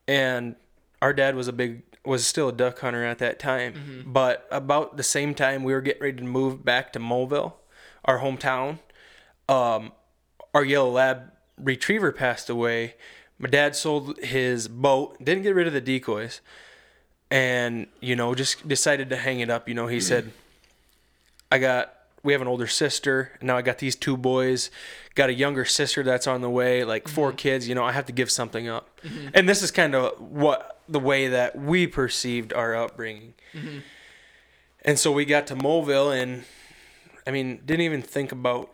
[0.08, 0.56] and
[1.02, 4.04] our dad was a big was still a duck hunter at that time.
[4.06, 7.58] But about the same time we were getting ready to move back to Mobile,
[8.06, 8.78] our hometown,
[9.46, 9.92] um,
[10.54, 12.94] our yellow lab retriever passed away.
[13.38, 16.40] My dad sold his boat, didn't get rid of the decoys,
[17.30, 19.68] and you know just decided to hang it up.
[19.68, 20.32] You know, he said,
[21.52, 21.92] "I got."
[22.24, 23.30] We have an older sister.
[23.38, 24.70] and Now I got these two boys.
[25.14, 26.82] Got a younger sister that's on the way.
[26.82, 27.36] Like 4 mm-hmm.
[27.36, 27.68] kids.
[27.68, 29.00] You know, I have to give something up.
[29.02, 29.28] Mm-hmm.
[29.34, 33.34] And this is kind of what the way that we perceived our upbringing.
[33.52, 33.78] Mm-hmm.
[34.84, 36.44] And so we got to Mobile, and
[37.26, 38.70] I mean, didn't even think about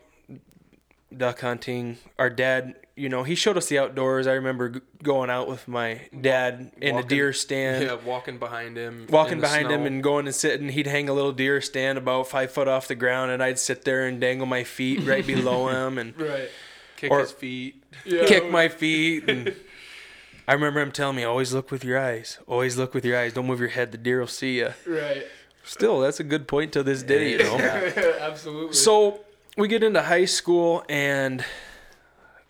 [1.15, 1.97] duck hunting.
[2.19, 4.27] Our dad, you know, he showed us the outdoors.
[4.27, 8.77] I remember g- going out with my dad in a deer stand, Yeah, walking behind
[8.77, 9.07] him.
[9.09, 10.69] walking in the behind him and going and sitting.
[10.69, 13.85] He'd hang a little deer stand about five foot off the ground, and I'd sit
[13.85, 16.49] there and dangle my feet right below him and right,
[16.97, 17.83] kick or- his feet.
[18.05, 19.29] yeah, kick my feet.
[19.29, 19.55] And
[20.47, 22.39] I remember him telling me, "Always look with your eyes.
[22.47, 23.31] Always look with your eyes.
[23.33, 23.91] Don't move your head.
[23.93, 25.23] The deer will see you." right,
[25.63, 27.57] Still, that's a good point to this day, you know.
[28.19, 28.73] absolutely.
[28.73, 29.21] So
[29.55, 31.45] we get into high school, and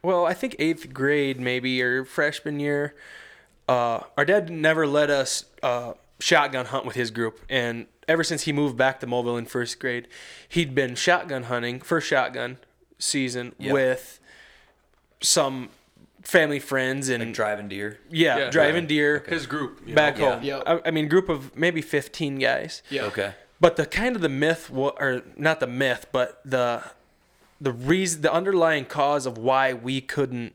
[0.04, 2.96] well, I think eighth grade maybe or freshman year.
[3.68, 8.44] Uh, our dad never let us uh, shotgun hunt with his group, and ever since
[8.44, 10.08] he moved back to Mobile in first grade,
[10.50, 12.58] he'd been shotgun hunting first shotgun
[13.00, 13.72] season Yeah.
[13.74, 14.20] with
[15.22, 15.70] some
[16.24, 18.00] family friends and Like driving deer.
[18.10, 18.50] yeah, Yeah.
[18.50, 19.82] driving deer His group.
[19.86, 20.32] you back know?
[20.34, 20.44] home.
[20.44, 20.62] Yeah.
[20.66, 22.82] I, I mean, group of maybe fifteen guys.
[22.90, 23.34] yeah, Okay.
[23.60, 26.84] But the kind of the myth, or not the myth, but the
[27.62, 30.54] the reason, the underlying cause of why we couldn't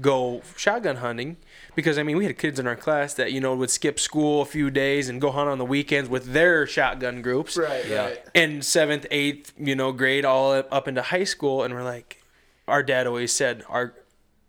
[0.00, 1.36] go shotgun hunting,
[1.76, 4.42] because I mean, we had kids in our class that you know would skip school
[4.42, 7.56] a few days and go hunt on the weekends with their shotgun groups.
[7.56, 8.06] right, Yeah.
[8.06, 11.84] right, In seventh, eighth, you know, grade, all up up into high school, and we're
[11.84, 12.22] like,
[12.66, 13.94] our dad always said, our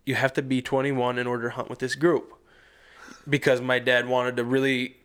[0.04, 2.32] you have to be 21 in order to hunt with this group,
[3.28, 4.96] because my dad wanted to really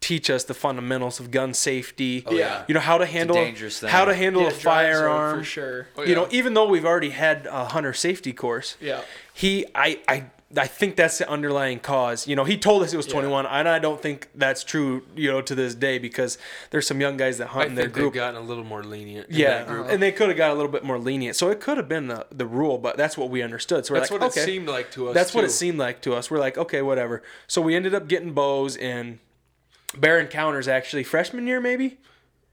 [0.00, 2.22] teach us the fundamentals of gun safety.
[2.26, 2.64] Oh, yeah.
[2.68, 3.90] You know how to handle dangerous thing.
[3.90, 5.88] how to handle Yeah, a firearm for sure.
[5.96, 9.02] Oh, You know, even though we've already had a hunter safety course, Yeah,
[9.34, 10.24] he I I
[10.56, 12.26] I think that's the underlying cause.
[12.26, 13.12] You know, he told us it was Yeah.
[13.20, 15.02] 21, and I don't think that's true.
[15.14, 16.38] You know, to this day because
[16.70, 18.14] there's some young guys that hunt I in their group.
[18.14, 19.28] they've gotten a little more lenient.
[19.28, 19.88] in yeah, that group.
[19.90, 21.36] and they could have got a little bit more lenient.
[21.36, 23.84] So it could have been the, the rule, but that's what we understood.
[23.84, 24.40] So we're That's like, what okay.
[24.40, 25.14] it seemed like to us.
[25.14, 26.30] That's what it seemed like to us.
[26.30, 27.22] We're like, okay, whatever.
[27.46, 29.18] So we ended up getting bows in
[29.96, 31.86] Bear Encounters actually freshman year maybe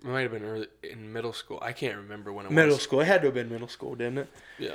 [0.02, 1.60] It might have been early in middle school.
[1.62, 2.74] I can't remember when it middle was.
[2.74, 3.02] Middle school.
[3.02, 4.28] It had to have been middle school, didn't it?
[4.60, 4.72] Yeah,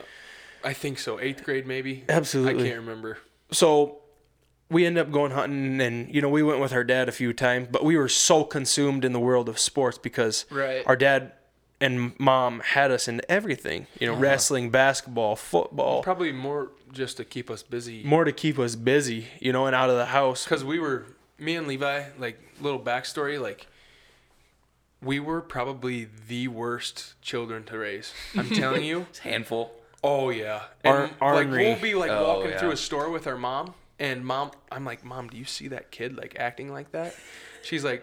[0.63, 1.19] I think so.
[1.21, 2.05] Eighth grade maybe.
[2.09, 2.65] Absolutely.
[2.65, 3.19] I can't remember.
[3.51, 3.99] So
[4.69, 7.33] we ended up going hunting, and you know we went with our dad a few
[7.33, 10.87] times, but we were so consumed in the world of sports because Right.
[10.87, 11.33] our dad
[11.81, 13.87] and mom had us into everything.
[13.99, 14.23] You know, uh-huh.
[14.23, 18.03] wrestling, basketball, football, Probably more just to keep us busy.
[18.05, 19.29] more to keep us busy.
[19.41, 20.45] You know, and out of the house.
[20.45, 21.07] Because we were,
[21.41, 23.67] me and Levi, like, little backstory, like,
[25.03, 28.13] we were probably the worst children to raise.
[28.37, 29.01] I'm telling you.
[29.11, 29.73] It's a handful.
[30.05, 30.63] Oh, yeah.
[30.85, 32.59] Ar- like, we'll be, like, Oh, walking yeah.
[32.59, 35.91] through a store with our mom, and mom, I'm like, Mom, do you see that
[35.91, 37.15] kid, like, acting like that?
[37.63, 38.03] She's like,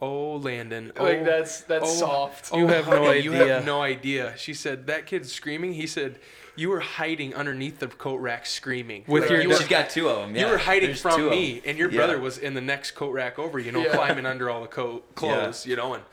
[0.00, 0.92] Oh, Landan.
[0.98, 2.54] Oh, like that's that's oh, soft.
[2.54, 3.22] You have no idea.
[3.22, 4.34] You have no idea.
[4.36, 5.72] She said, That kid's screaming.
[5.72, 6.18] He said,
[6.54, 9.04] You were hiding underneath the coat rack screaming.
[9.06, 10.36] With your you were She's got two of them.
[10.36, 10.46] Yeah.
[10.46, 11.38] you were hiding There's from two of 'em.
[11.38, 11.96] me, and your Yeah.
[11.96, 13.94] brother was in the next coat rack over, you know, Yeah.
[13.94, 16.04] climbing under all the coat clothes, you know, and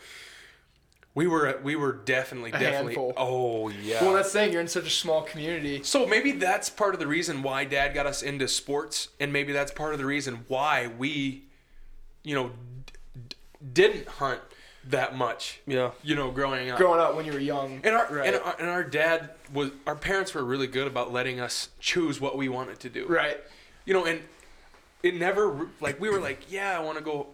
[1.16, 3.14] we were we were definitely A definitely handful.
[3.18, 4.02] oh yeah.
[4.04, 4.52] Well, that's the thing.
[4.52, 5.84] You're in such a small community.
[5.84, 9.54] so maybe that's part of the reason why Dad got us into sports, and maybe
[9.54, 11.44] that's part of the reason why we,
[12.24, 12.58] you know, d- d-
[13.72, 14.42] didn't hunt
[14.86, 15.92] that much, Yeah.
[16.04, 16.78] you know, growing up.
[16.78, 17.80] Growing up when you were young.
[17.84, 18.28] And our, right.
[18.28, 22.20] and our and our dad was our parents were really good about letting us choose
[22.20, 23.38] what we wanted to do right.
[23.86, 24.22] you know, and
[25.02, 27.28] it never like we were like, yeah, I want to go.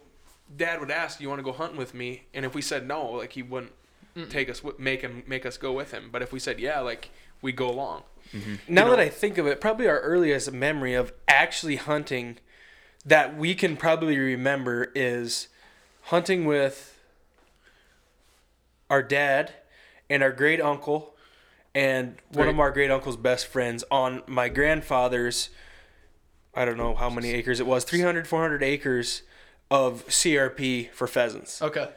[0.55, 3.11] Dad would ask, "You want to go hunting with me?" And if we said no,
[3.11, 3.71] like he wouldn't
[4.29, 6.09] take us, make him make us go with him.
[6.11, 7.11] But if we said yeah, like
[7.41, 8.03] we'd go along.
[8.33, 8.55] Mm-hmm.
[8.67, 12.37] Now know- that I think of it, probably our earliest memory of actually hunting
[13.05, 15.47] that we can probably remember is
[16.10, 16.98] hunting with
[18.89, 19.54] our dad
[20.10, 21.15] and our great uncle
[21.76, 25.50] and one of our great uncle's best friends on my grandfather's
[26.56, 29.22] I don't know how many acres it was 300 400 acres
[29.69, 31.88] of CRP for pheasants Okay.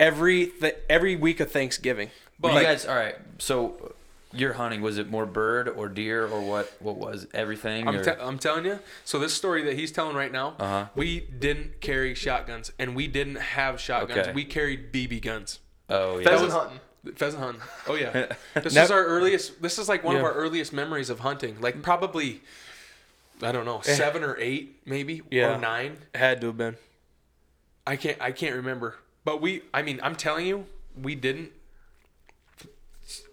[0.00, 3.14] every th- every week of Thanksgiving But But you guys, all right.
[3.38, 3.94] So
[4.32, 6.72] your hunting was it more bird or deer or what?
[6.80, 7.88] What was everything?
[7.88, 8.78] I'm, te- I'm telling you.
[9.04, 10.86] So this story that he's telling right now, Uh-huh.
[10.94, 14.18] we didn't carry shotguns, and we didn't have shotguns.
[14.28, 14.32] Okay.
[14.32, 15.58] We carried BB guns.
[15.88, 16.28] oh yeah.
[16.28, 16.80] Pheasant hunting.
[17.16, 17.62] Pheasant hunting.
[17.88, 18.32] Oh yeah.
[18.54, 19.60] This Nev- is our earliest.
[19.62, 21.60] This is like one of our earliest memories of hunting.
[21.60, 22.42] Like probably,
[23.42, 25.56] I don't know, seven or eight, maybe Yeah.
[25.56, 25.96] or nine.
[26.14, 26.76] Had to have been.
[27.86, 28.18] I can't.
[28.20, 28.96] I can't remember.
[29.24, 29.62] But we.
[29.74, 30.66] I mean, I'm telling you,
[31.00, 31.50] we didn't.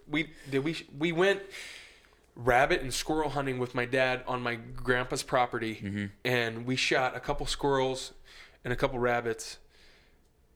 [0.09, 0.63] We did.
[0.63, 1.41] We we went
[2.35, 6.05] rabbit and squirrel hunting with my dad on my grandpa's property, mm-hmm.
[6.23, 8.13] and we shot a couple squirrels
[8.63, 9.57] and a couple rabbits,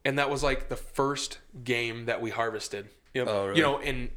[0.06, 2.90] and that was like the first game that we harvested.
[3.14, 3.28] Yep.
[3.28, 3.58] Oh, really?
[3.58, 4.10] You know, and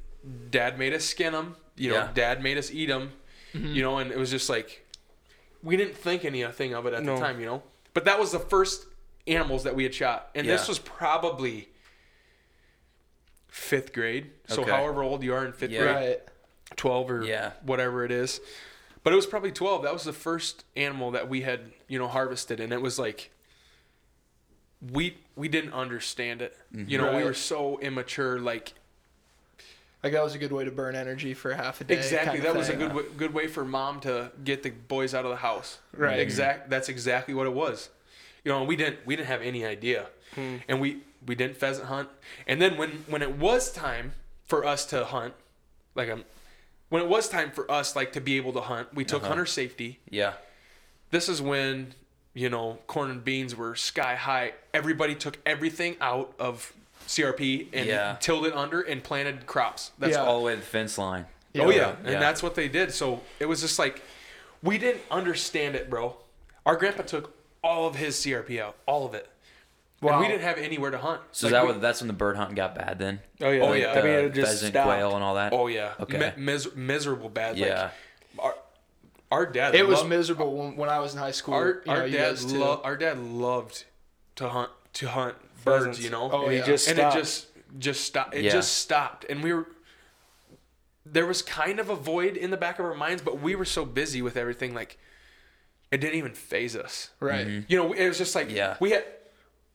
[0.50, 1.56] dad made us skin them.
[1.76, 2.10] You know, Yeah.
[2.14, 3.12] dad made us eat them.
[3.54, 3.74] Mm-hmm.
[3.74, 4.86] You know, and it was just like
[5.62, 7.14] we didn't think anything of it at No.
[7.14, 7.40] the time.
[7.40, 7.62] You know,
[7.94, 8.86] but that was the first
[9.26, 11.68] animals that we had shot, and this was probably
[13.54, 14.32] fifth grade.
[14.48, 14.72] So Okay.
[14.72, 15.82] however old you are in fifth Yeah.
[15.82, 16.20] grade, Right.
[16.76, 17.52] twelve or Yeah.
[17.62, 18.40] whatever it is.
[19.04, 19.84] But it was probably twelve.
[19.84, 23.30] That was the first animal that we had, you know, harvested, and it was like
[24.92, 26.56] we we didn't understand it.
[26.74, 26.88] Mm-hmm.
[26.90, 28.40] You know, we were so immature.
[28.40, 28.72] Like
[30.02, 31.94] Like that was a good way to burn energy for half a day.
[31.96, 32.80] exactly, that was a thing.
[32.80, 35.78] good way, good way for mom to get the boys out of the house.
[35.96, 36.18] Right.
[36.18, 36.68] Exact.
[36.70, 37.88] That's exactly what it was.
[38.44, 40.56] You know, we didn't we didn't have any idea, hmm.
[40.68, 42.08] and we we didn't pheasant hunt.
[42.46, 44.12] And then when when it was time
[44.44, 45.34] for us to hunt,
[45.94, 46.24] like um,
[46.88, 49.28] when it was time for us like to be able to hunt, we took Uh-huh.
[49.30, 50.00] hunter safety.
[50.10, 50.34] yeah.
[51.10, 51.94] This is when
[52.34, 54.52] you know corn and beans were sky high.
[54.72, 56.72] Everybody took everything out of
[57.06, 58.16] CRP and Yeah.
[58.20, 59.92] tilled it under and planted crops.
[59.98, 60.24] That's Yeah.
[60.24, 61.26] All the way to the fence line.
[61.56, 62.18] Oh yeah, and Yeah.
[62.18, 62.92] that's what they did.
[62.92, 64.02] So it was just like
[64.62, 66.16] we didn't understand it, bro.
[66.66, 69.28] Our grandpa took all of his CRP out, all of it.
[70.12, 71.20] And we didn't have anywhere to hunt.
[71.32, 73.20] So Like, that we- was that's when the bird hunting got bad then.
[73.40, 73.62] Oh yeah.
[73.62, 73.92] Oh, yeah.
[73.92, 74.86] I mean, Uh, it just pheasant, stopped.
[74.86, 75.52] quail, and all that.
[75.52, 75.94] Oh yeah.
[76.00, 76.18] Okay.
[76.36, 77.56] Mi- mis- miserable bad.
[77.56, 77.90] yeah.
[78.36, 78.54] Like, our,
[79.30, 79.74] our dad.
[79.74, 81.54] It was loved- miserable when, when I was in high school.
[81.54, 82.28] Our, you know, our you dad.
[82.30, 82.52] guys.
[82.52, 83.84] Lo- our dad loved
[84.36, 85.84] to hunt to hunt birds.
[85.86, 86.00] Pheasants.
[86.04, 86.30] You know.
[86.32, 86.64] Oh, and yeah.
[86.64, 87.46] just and it just
[87.78, 88.34] just stopped.
[88.34, 88.50] It Yeah.
[88.52, 89.66] just stopped, and we were.
[91.06, 93.66] There was kind of a void in the back of our minds, but we were
[93.66, 94.98] so busy with everything, like
[95.90, 97.10] it didn't even phase us.
[97.20, 97.46] right.
[97.68, 98.76] You know, it was just like Yeah.
[98.80, 99.04] we had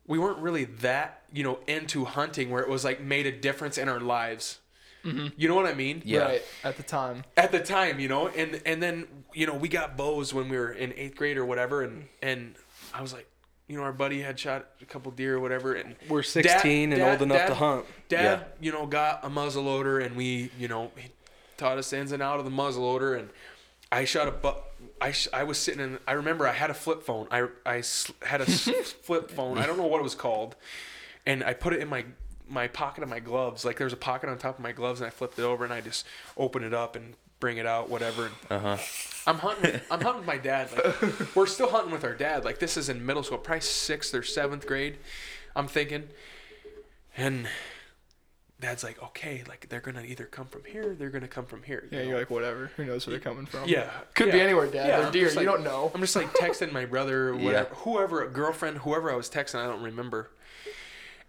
[0.10, 3.78] we weren't really that you know into hunting where it was like made a difference
[3.78, 4.60] in our lives.
[5.06, 5.28] Mm-hmm.
[5.38, 6.02] You know what I mean?
[6.04, 6.20] Yeah.
[6.24, 6.42] Right.
[6.66, 7.24] At the time.
[7.38, 10.58] At the time, you know, and and then you know we got bows when we
[10.58, 12.56] were in eighth grade or whatever, and and
[12.94, 13.30] I was like,
[13.70, 17.02] you know, our buddy had shot a couple deer or whatever, and We're 16 and
[17.02, 17.86] old enough to hunt.
[18.10, 18.44] Dad, Yeah.
[18.60, 21.10] you know, got a muzzle loader, and we, you know, he
[21.56, 23.30] taught us ins and out of the muzzle loader, and
[23.92, 24.60] I shot a bu-
[25.02, 26.00] I, sh- I was sitting in.
[26.08, 27.28] I remember I had a flip phone.
[27.32, 29.58] I I sl- had a flip phone.
[29.58, 30.56] I don't know what it was called,
[31.26, 32.06] and I put it in my
[32.48, 33.64] my pocket of my gloves.
[33.66, 35.74] Like there's a pocket on top of my gloves, and I flipped it over, and
[35.74, 36.06] I just
[36.38, 38.32] open it up and bring it out, whatever.
[38.50, 38.78] Uh huh.
[39.28, 39.80] I'm hunting.
[39.92, 40.70] I'm hunting with my dad.
[40.74, 42.44] Like we're still hunting with our dad.
[42.46, 44.98] Like this is in middle school, probably sixth or seventh grade.
[45.56, 46.10] I'm thinking,
[47.18, 47.48] and
[48.60, 51.88] dad's like, okay, like they're gonna either come from here, they're gonna come from here.
[51.92, 52.10] you Yeah, know?
[52.12, 52.72] you're like whatever.
[52.78, 53.68] Who knows where they're coming from?
[53.70, 54.88] yeah, Could be anywhere, Dad.
[54.88, 55.26] Yeah, They're deer.
[55.28, 55.92] just you don't know.
[55.96, 57.46] I'm just like texting my brother, or Yeah.
[57.46, 60.30] whatever, whoever, a girlfriend, whoever I was texting, I don't remember.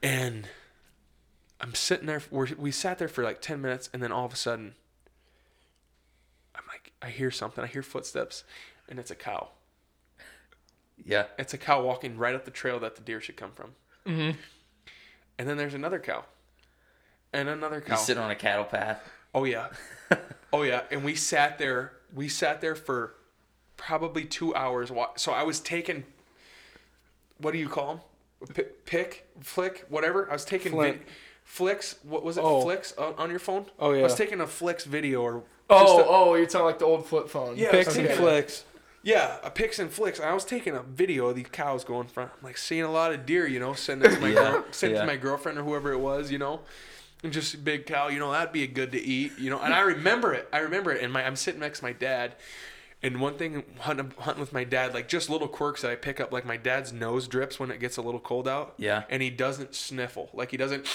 [0.03, 0.49] And
[1.61, 2.23] I'm sitting there.
[2.31, 4.75] We're, we sat there for like ten minutes, and then all of a sudden,
[6.55, 7.63] I'm like, I hear something.
[7.63, 8.45] I hear footsteps,
[8.89, 9.51] and it's a cow.
[11.05, 11.27] Yeah.
[11.39, 13.75] It's a cow walking right up the trail that the deer should come from.
[14.07, 14.37] Mhm.
[15.39, 16.25] And then there's another cow,
[17.33, 17.95] and another cow.
[17.95, 19.01] You sit on a cattle path.
[19.35, 19.69] Oh yeah,
[20.53, 20.83] oh yeah.
[20.91, 21.93] And we sat there.
[22.15, 23.15] We sat there for
[23.77, 24.91] probably two hours.
[25.17, 26.05] So I was taking.
[27.39, 28.01] What do you call them?
[28.55, 30.29] P- pick, flick, whatever.
[30.29, 30.99] I was taking Flint.
[30.99, 31.07] vid-
[31.45, 31.97] flicks.
[32.03, 32.45] What was it?
[32.45, 32.63] Oh.
[32.63, 33.67] Flicks on, on your phone.
[33.79, 34.01] Oh, yeah.
[34.01, 35.43] I was taking a flicks video or.
[35.71, 37.57] Oh, a- oh, you're talking like the old flip phone.
[37.57, 38.09] Yeah, Picks Okay.
[38.09, 38.65] and flicks.
[39.03, 40.21] Yeah, a pics and flicks.
[40.21, 42.31] I was taking a video of these cows going front.
[42.39, 44.65] I'm like seeing a lot of deer, you know, sending it to my Yeah, girl,
[44.73, 45.03] sending yeah.
[45.03, 46.61] to my girlfriend or whoever it was, you know,
[47.23, 49.61] and just a big cow, you know, that'd be good to eat, you know.
[49.61, 50.49] And I remember it.
[50.53, 51.03] I remember it.
[51.03, 52.35] And my I'm sitting next to my dad,
[53.03, 56.21] and one thing hunting, hunting with my dad, like just little quirks that I pick
[56.21, 58.75] up, like my dad's nose drips when it gets a little cold out.
[58.79, 59.05] Yeah.
[59.11, 60.87] And he doesn't sniffle, like he doesn't.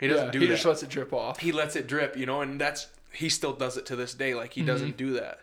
[0.00, 1.38] He doesn't Yeah, do he that just lets it drip off.
[1.38, 4.34] he lets it drip, you know, and that's he still does it to this day.
[4.34, 4.66] Like he Mm-hmm.
[4.66, 5.40] doesn't do that,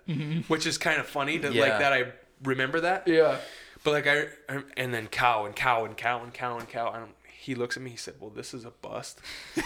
[0.49, 1.61] which is kind of funny to Yeah.
[1.61, 1.93] like that.
[1.93, 2.11] I
[2.43, 3.37] remember that, Yeah.
[3.83, 6.89] but like I, I and then cow and cow and cow and cow and cow.
[6.89, 7.91] I don't, he looks at me.
[7.91, 9.19] He said, "Well, this is a bust."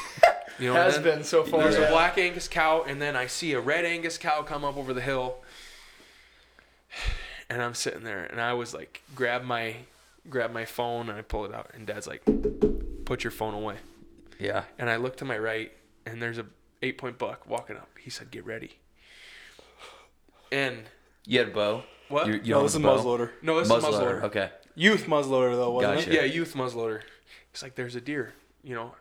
[0.60, 1.64] You know, and Has then been so far.
[1.64, 1.88] There's yeah.
[1.88, 4.94] a black Angus cow, and then I see a red Angus cow come up over
[4.94, 5.38] the hill,
[7.50, 9.76] and I'm sitting there, and I was like, grab my,
[10.30, 12.24] grab my phone, and I pull it out, and Dad's like,
[13.06, 13.76] "Put your phone away."
[14.40, 14.64] Yeah.
[14.80, 15.72] And I look to my right,
[16.06, 16.46] and there's a
[16.82, 17.90] eight point buck walking up.
[18.00, 18.78] He said, "Get ready."
[20.52, 20.84] And
[21.26, 21.84] You had a bow.
[22.08, 22.28] what?
[22.28, 22.98] You, you no, this is bow?
[22.98, 23.32] muzzleloader.
[23.42, 24.22] no, this is Muzzleloader.
[24.22, 24.24] muzzleloader.
[24.24, 24.50] Okay.
[24.76, 26.12] Youth muzzleloader though, wasn't Gotcha.
[26.12, 26.16] it?
[26.16, 27.02] Yeah, youth muzzleloader.
[27.52, 28.34] He's like, "There's a deer."
[28.66, 28.96] You know,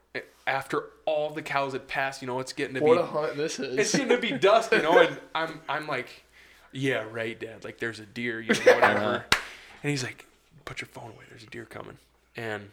[0.46, 3.36] after all the cows had passed, you know, it's getting to What be a hunt
[3.36, 3.78] this is.
[3.78, 6.24] it's getting to be dusk, you know, and I'm I'm like,
[6.70, 7.64] yeah, right, Dad.
[7.64, 8.98] Like there's a deer, you know, whatever.
[8.98, 9.40] Uh-huh.
[9.82, 10.26] And he's like,
[10.66, 11.24] put your phone away.
[11.30, 11.96] There's a deer coming.
[12.36, 12.70] And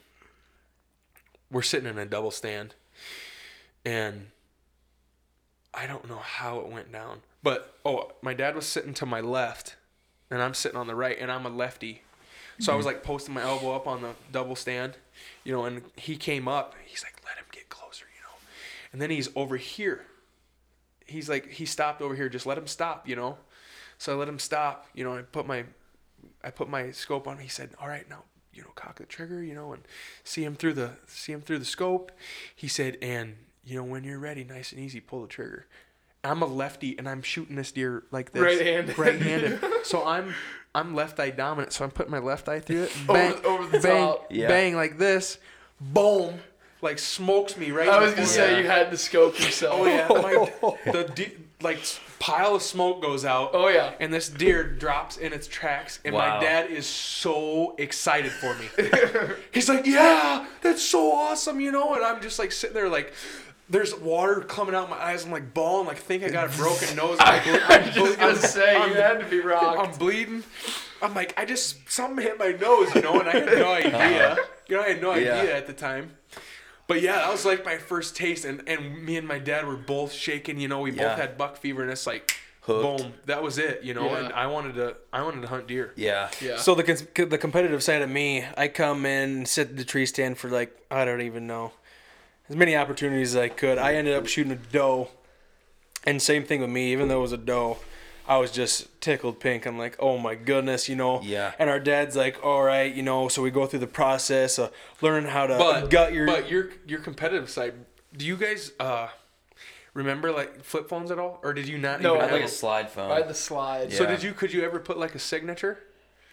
[1.49, 2.75] we're sitting in a double stand,
[3.85, 4.27] and
[5.73, 9.21] I don't know how it went down, but oh, my dad was sitting to my
[9.21, 9.75] left,
[10.29, 12.03] and I'm sitting on the right, and I'm a lefty.
[12.61, 12.93] So I was mm-hmm.
[12.95, 14.93] like posting my elbow up on the double stand,
[15.43, 16.75] you know, and he came up.
[16.85, 18.37] He's like, let him get closer, you know.
[18.93, 20.05] And then he's over here.
[21.07, 22.29] He's like, he stopped over here.
[22.29, 23.39] Just let him stop, you know.
[23.97, 25.17] So I let him stop, you know.
[25.17, 25.63] I put my,
[26.43, 27.39] I put my scope on.
[27.39, 29.81] He said, all right, now, you know, cock the trigger, you know, and
[30.23, 32.11] see him through the, see him through the scope.
[32.55, 35.65] He said, and you know, when you're ready, nice and easy, pull the trigger.
[36.23, 38.41] I'm a lefty and I'm shooting this deer like this.
[38.41, 38.97] Right-handed.
[38.97, 39.59] Right-handed.
[39.83, 40.33] so I'm
[40.73, 42.95] I'm left eye dominant, so I'm putting my left eye through it.
[43.09, 44.27] Over- Bang, over the bang, top.
[44.29, 44.47] Yeah.
[44.47, 45.37] bang like this.
[45.79, 46.35] Boom.
[46.81, 47.87] Like smokes me right.
[47.89, 48.57] I was the gonna say Yeah.
[48.59, 49.75] you had to scope yourself.
[49.81, 50.07] Oh yeah.
[50.09, 51.79] My, the de- like
[52.19, 53.51] pile of smoke goes out.
[53.53, 53.93] Oh yeah.
[53.99, 58.67] And this deer drops in its tracks, and my dad is so excited for me.
[59.51, 61.93] He's like, "Yeah, that's so awesome," you know.
[61.93, 63.13] And I'm just like sitting there, like,
[63.71, 65.25] there's water coming out my eyes.
[65.25, 67.17] I'm like bawling, like, think I got a broken nose.
[67.19, 69.79] I'm, ble- I I'm, was just gonna say you had to be rocked.
[69.93, 70.43] I'm bleeding.
[71.01, 73.97] I'm like, I just something hit my nose, you know, and I had no uh-huh.
[73.97, 74.37] idea.
[74.67, 75.35] You know, I had no Yeah.
[75.39, 76.11] idea at the time.
[76.87, 79.77] But yeah, that was like my first taste, and, and me and my dad were
[79.77, 80.59] both shaking.
[80.59, 81.07] You know, we Yeah.
[81.09, 83.01] both had buck fever, and it's like, Hooked.
[83.01, 83.83] boom, that was it.
[83.83, 84.25] You know, Yeah.
[84.25, 85.93] and I wanted to, I wanted to hunt deer.
[85.95, 86.29] Yeah.
[86.41, 86.57] yeah.
[86.57, 90.05] So the the competitive side of me, I come in, and sit at the tree
[90.05, 91.71] stand for like I don't even know,
[92.51, 93.77] as many opportunities as I could.
[93.77, 95.09] I ended up shooting a doe,
[96.05, 96.91] and same thing with me.
[96.91, 97.77] Even though it was a doe,
[98.27, 99.65] I was just tickled pink.
[99.65, 101.21] I'm like, oh my goodness, you know.
[101.21, 101.53] Yeah.
[101.57, 103.29] And our dad's like, all right, you know.
[103.29, 106.25] So we go through the process of learning how to But gut your.
[106.27, 107.73] but your your competitive side.
[108.15, 109.07] Do you guys uh
[109.93, 112.01] remember like flip phones at all, or did you not?
[112.01, 113.11] No, even I had have like a slide phone.
[113.11, 113.93] I had the slide.
[113.93, 114.33] So did you?
[114.33, 115.79] Could you ever put like a signature,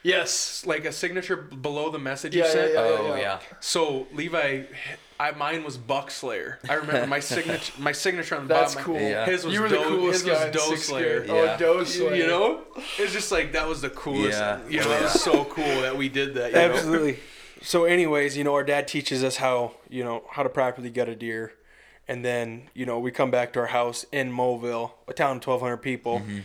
[0.02, 0.64] Yes.
[0.66, 2.72] like a signature below the message Yeah, you yeah, sent?
[2.72, 3.20] yeah, oh yeah.
[3.20, 3.38] yeah.
[3.60, 4.62] So Levi,
[5.20, 6.58] I mine was Buck Slayer.
[6.68, 7.72] I remember my signature.
[7.78, 8.92] My signature on the That's bottom.
[8.94, 9.00] cool.
[9.00, 9.26] Yeah.
[9.26, 11.26] His was you were the Doe- coolest his guy in Doe Slayer.
[11.28, 11.54] Oh, yeah.
[11.54, 12.14] Oh, Doe Slayer.
[12.14, 12.60] You know,
[12.98, 14.38] it's just like that was the coolest.
[14.38, 14.60] Yeah.
[14.68, 16.50] You know, it was so cool that we did that.
[16.52, 16.74] You know?
[16.74, 17.18] Absolutely.
[17.62, 21.08] So, anyways, you know, our dad teaches us how you know how to properly gut
[21.08, 21.52] a deer,
[22.06, 25.42] and then you know we come back to our house in Moville, a town of
[25.42, 26.20] twelve hundred people.
[26.20, 26.38] Mm-hmm.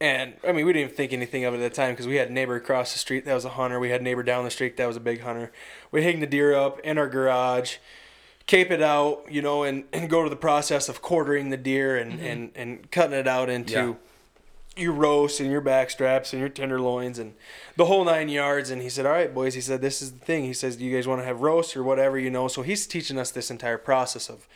[0.00, 2.16] And I mean, we didn't even think anything of it at the time because we
[2.16, 3.80] had a neighbor across the street that was a hunter.
[3.80, 5.50] We had a neighbor down the street that was a big hunter.
[5.90, 7.78] We hang the deer up in our garage,
[8.46, 11.96] cape it out, you know, and, and go to the process of quartering the deer
[11.96, 12.24] and, mm-hmm.
[12.24, 13.72] and, and cutting it out into
[14.76, 14.84] Yeah.
[14.84, 17.34] your roast and your back straps and your tenderloins and
[17.74, 18.70] the whole nine yards.
[18.70, 20.44] And he said, All right, boys, he said, This is the thing.
[20.44, 22.46] He says, Do you guys want to have roast or whatever, you know?
[22.46, 24.46] So he's teaching us this entire process of,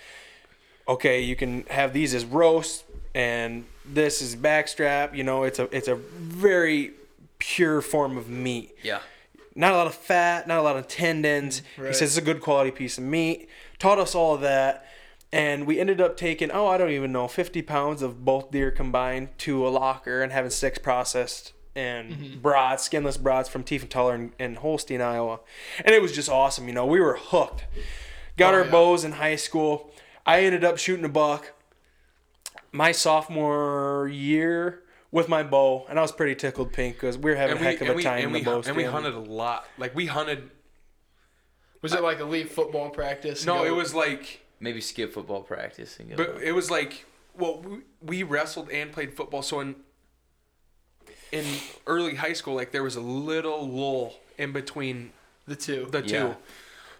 [0.87, 5.15] okay, you can have these as roast and this is backstrap.
[5.17, 6.93] You know, it's a it's a very
[7.39, 8.77] pure form of meat.
[8.83, 9.01] Yeah.
[9.55, 11.63] Not a lot of fat, not a lot of tendons.
[11.77, 13.49] He says it's a good quality piece of meat.
[13.79, 14.87] Taught us all of that.
[15.31, 18.71] And we ended up taking, oh, I don't even know, 50 pounds of both deer
[18.71, 22.41] combined to a locker and having six processed and mm-hmm.
[22.41, 25.41] brats, skinless brats from Tiefenthaler and, and Holstein, Iowa.
[25.85, 26.69] And it was just awesome.
[26.69, 27.65] You know, we were hooked.
[28.37, 28.71] Got Oh, our yeah.
[28.71, 29.91] bows in high school.
[30.27, 31.53] I ended up shooting a buck
[32.73, 34.81] my sophomore year
[35.11, 37.69] with my bow, and I was pretty tickled pink because we were having And a
[37.71, 39.19] heck of a we, time and in we, the bow hun- and we hunted a
[39.19, 39.67] lot.
[39.79, 40.51] Like we hunted.
[41.83, 43.45] Was it like elite football practice?
[43.45, 47.05] No, Go- it was like, Maybe skip football practice and but it was like,
[47.37, 49.43] well, we, we wrestled and played football.
[49.43, 49.75] So in
[51.33, 51.45] in
[51.87, 55.13] early high school, like there was a little lull in between
[55.47, 55.89] the two.
[55.91, 56.15] the two.
[56.15, 56.35] Yeah.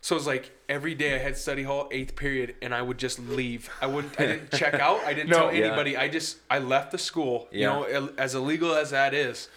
[0.01, 2.97] So it was like every day I had study hall, eighth period, and I would
[2.99, 3.69] just leave.
[3.83, 4.19] I wouldn't.
[4.19, 5.01] I didn't check out.
[5.05, 5.37] I didn't No.
[5.39, 5.67] tell Yeah.
[5.67, 5.97] anybody.
[5.97, 7.49] I just I left the school.
[7.53, 7.59] Yeah.
[7.59, 9.49] You know, as illegal as that is,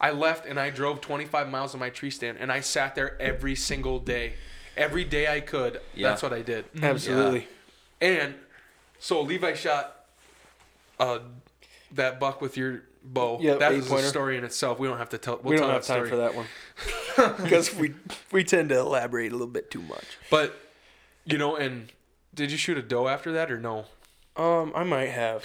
[0.00, 3.20] I left and I drove 25 miles to my tree stand, and I sat there
[3.22, 4.34] every single day,
[4.76, 5.80] every day I could.
[5.94, 6.08] Yeah.
[6.08, 6.64] That's what I did.
[6.82, 7.46] Absolutely.
[8.00, 8.34] And
[8.98, 10.04] so Levi shot
[10.98, 11.20] uh,
[11.92, 13.38] that buck with your bow.
[13.40, 14.08] Yep, that is a eight-pointer.
[14.08, 14.78] story in itself.
[14.80, 15.38] We don't have to tell.
[15.42, 16.10] We'll we tell don't have that time story.
[16.10, 17.94] for that one because we
[18.32, 20.04] we tend to elaborate a little bit too much.
[20.30, 20.54] But
[21.24, 21.90] you know, and
[22.34, 23.86] did you shoot a doe after that or no?
[24.36, 25.44] Um, I might have.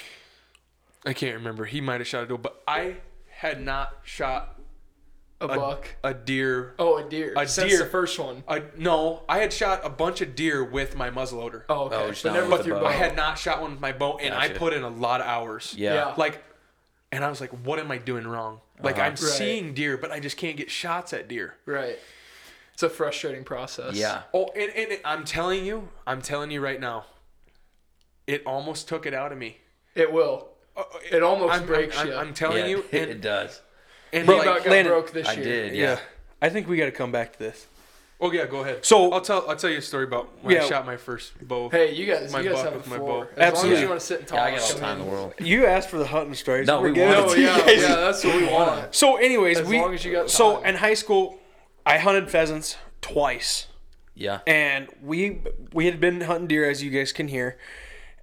[1.06, 1.64] I can't remember.
[1.64, 2.96] He might have shot a doe, but I
[3.28, 4.58] had not shot
[5.40, 5.94] A buck.
[6.04, 6.74] a deer.
[6.78, 7.32] Oh, a deer.
[7.36, 7.78] A Since deer.
[7.78, 8.42] the first one.
[8.48, 11.62] A, no, I had shot a bunch of deer with my muzzleloader.
[11.68, 11.96] Oh, okay.
[11.96, 12.82] Oh, but never with with your bow.
[12.82, 12.88] bow.
[12.88, 15.26] I had not shot one with my bow, and I put in a lot of
[15.26, 15.74] hours.
[15.78, 15.94] Yeah.
[15.94, 16.14] Yeah.
[16.18, 16.42] Like,
[17.12, 18.60] and I was like, what am I doing wrong?
[18.82, 19.04] Like, Uh-huh.
[19.06, 19.18] I'm Right.
[19.18, 21.56] seeing deer, but I just can't get shots at deer.
[21.64, 21.98] Right.
[22.80, 23.94] It's a frustrating process.
[23.94, 24.22] Yeah.
[24.32, 27.04] Oh, and, and I'm telling you, I'm telling you right now,
[28.26, 29.58] it almost took it out of me.
[29.94, 30.48] It will.
[30.74, 32.14] Uh, It almost I'm, breaks I'm, you.
[32.14, 33.60] I'm, I'm telling yeah, you, it, and, does.
[34.14, 35.44] and He like, got Landan, broke this I year.
[35.44, 35.74] did.
[35.74, 35.82] Yeah.
[35.82, 35.98] Yeah.
[36.40, 37.66] I think we got to come back to this.
[38.18, 38.82] oh yeah, go ahead.
[38.82, 41.68] So- I'll tell I'll tell you a story about when I shot my first bow.
[41.68, 43.24] Hey, you guys, My you guys buck have with the my floor.
[43.26, 43.30] bow.
[43.32, 43.82] As long as Absolutely.
[43.82, 44.36] you want to sit and talk.
[44.38, 45.34] Yeah, I got all the time in the world.
[45.38, 46.66] You asked for the hunting stories.
[46.66, 48.94] No, We're we want No, yeah, yeah, that's what we want.
[48.94, 51.39] So, anyways, As we long as you got so in high school,
[51.90, 53.66] I hunted pheasants twice,
[54.14, 54.40] Yeah.
[54.46, 55.40] and we
[55.72, 57.56] we had been hunting deer, as you guys can hear,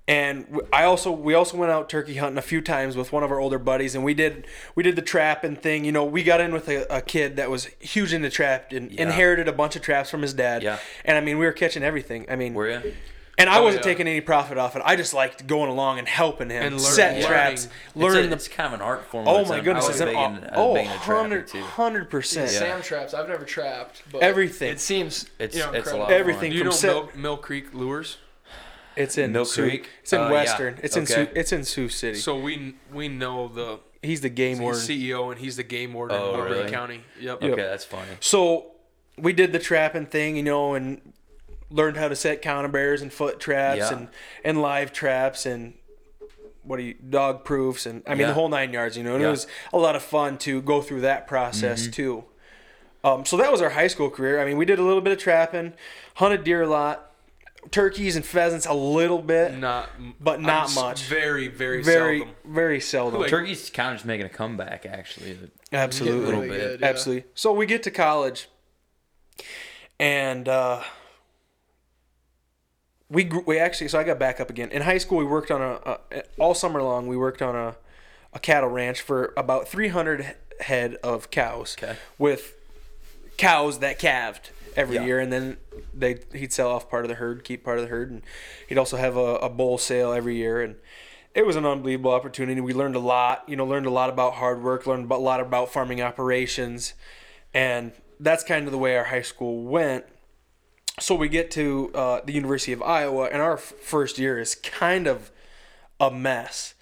[0.08, 3.32] and I also we also went out turkey hunting a few times with one of
[3.32, 5.84] our older buddies, and we did we did the trapping thing.
[5.84, 8.92] You know, we got in with a, a kid that was huge into trap and
[8.92, 9.02] Yeah.
[9.04, 10.64] inherited a bunch of traps from his dad.
[10.64, 10.80] Yeah.
[11.04, 12.26] and I mean, we were catching everything.
[12.30, 12.94] I mean, Were you?
[13.38, 13.92] And I Oh, wasn't yeah.
[13.92, 14.82] taking any profit off it.
[14.86, 17.28] I just liked going along and helping him And learn- set yeah.
[17.28, 18.14] traps, learning.
[18.14, 19.28] learn it's, a, the it's kind of an art form.
[19.28, 19.86] Oh my goodness!
[19.86, 22.36] I It's was an big in, oh, big into trapping, 100 100%.
[22.36, 22.46] Yeah.
[22.48, 23.14] Sam traps.
[23.14, 24.72] I've never trapped, but Everything.
[24.72, 26.00] It seems It's- you know, it's a incredible.
[26.00, 28.18] lot of Everything Do you from know set- Mill, Mill Creek lures?
[28.96, 29.90] It's in Mill Sioux- Creek?
[30.02, 30.32] It's in Uh, yeah.
[30.32, 30.80] Western.
[30.82, 31.14] It's in Okay.
[31.14, 32.18] Sioux, it's in Sioux City.
[32.18, 34.82] So we we know the he's the game he's warden.
[34.82, 36.72] CEO and he's the game warden Oh, in Woodbury really?
[36.72, 37.04] County.
[37.20, 37.44] Yep.
[37.44, 38.10] Okay, that's funny.
[38.20, 38.72] So
[39.18, 41.14] we did the trapping thing, you know, and
[41.70, 43.94] learned how to set Conibears and foot traps Yeah.
[43.98, 44.08] and
[44.44, 45.74] and live traps and
[46.64, 48.28] what do you dog proofs and I mean Yeah.
[48.28, 49.14] the whole nine yards, you know.
[49.14, 49.28] And Yeah.
[49.30, 52.26] it was a lot of fun to go through that process too.
[53.04, 54.42] Um, so that was our high school career.
[54.42, 55.74] I mean, we did a little bit of trapping,
[56.16, 57.12] hunted deer a lot,
[57.72, 59.90] turkeys and pheasants a little bit, Not,
[60.20, 61.04] But not I'm much.
[61.04, 62.36] Very, very, very seldom.
[62.46, 63.22] very seldom.
[63.22, 65.38] Like- Turkey's kind of just making a comeback, actually.
[65.72, 66.20] Absolutely.
[66.26, 66.60] little Really bit.
[66.68, 66.88] good, yeah.
[66.88, 67.30] Absolutely.
[67.34, 68.50] So we get to college,
[70.00, 70.84] and uh,
[73.10, 73.88] we gr- we actually.
[73.88, 74.70] So I got back up again.
[74.72, 77.08] In high school, we worked on a, a all summer long.
[77.08, 77.76] We worked on a
[78.34, 81.96] a cattle ranch for about 300 head of cows Okay.
[82.18, 82.54] with
[83.38, 85.06] cows that calved every Yeah.
[85.06, 85.58] year, and then
[85.94, 88.22] they he'd sell off part of the herd, keep part of the herd, and
[88.68, 90.76] he'd also have a, a bull sale every year, and
[91.34, 92.60] it was an unbelievable opportunity.
[92.62, 95.40] We learned a lot, you know, learned a lot about hard work, learned a lot
[95.40, 96.94] about farming operations,
[97.54, 100.06] and that's kind of the way our high school went.
[101.00, 104.56] So we get to uh, the University of Iowa, and our f- first year is
[104.56, 105.32] kind of
[106.00, 106.74] a mess.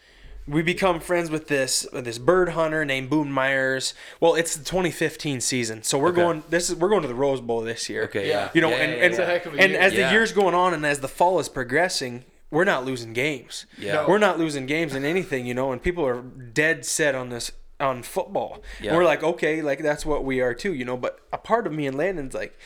[0.48, 3.94] We become friends with this this bird hunter named Boone Myers.
[4.22, 6.22] Well, it's the 2015 season, so we're Okay.
[6.22, 6.44] going.
[6.50, 8.04] This is we're going to the Rose Bowl this year.
[8.04, 8.34] Okay, Yeah.
[8.46, 8.50] yeah.
[8.54, 10.08] You know, Yeah, and yeah, and, It's a heck of a and as Yeah.
[10.08, 13.66] the year's going on and as the fall is progressing, we're not losing games.
[13.78, 13.94] Yeah.
[13.96, 14.08] No.
[14.08, 17.52] We're not losing games in anything, you know, and people are dead set on this
[17.80, 18.62] on football.
[18.78, 18.96] And Yeah.
[18.96, 20.96] we're like, okay, like that's what we are too, you know.
[20.96, 22.58] But a part of me and Landan's like,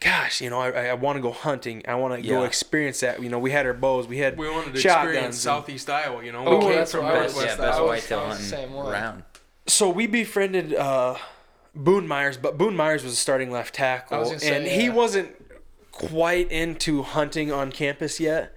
[0.00, 1.82] gosh, you know, I, I want to go hunting.
[1.86, 3.22] I want to go experience that.
[3.22, 5.90] You know, we had our bows, we had We wanted to shotguns experience and- Southeast
[5.90, 6.24] Iowa.
[6.24, 7.86] You know, Oh, we came that's from what I yeah, Northwest best I Iowa.
[7.86, 9.22] whitetail I was the hunting same around.
[9.66, 11.16] so we befriended uh,
[11.74, 14.88] Boone Myers, but Boone Myers was a starting left tackle, I was say, and he
[14.88, 15.30] wasn't
[15.92, 18.54] quite into hunting on campus yet.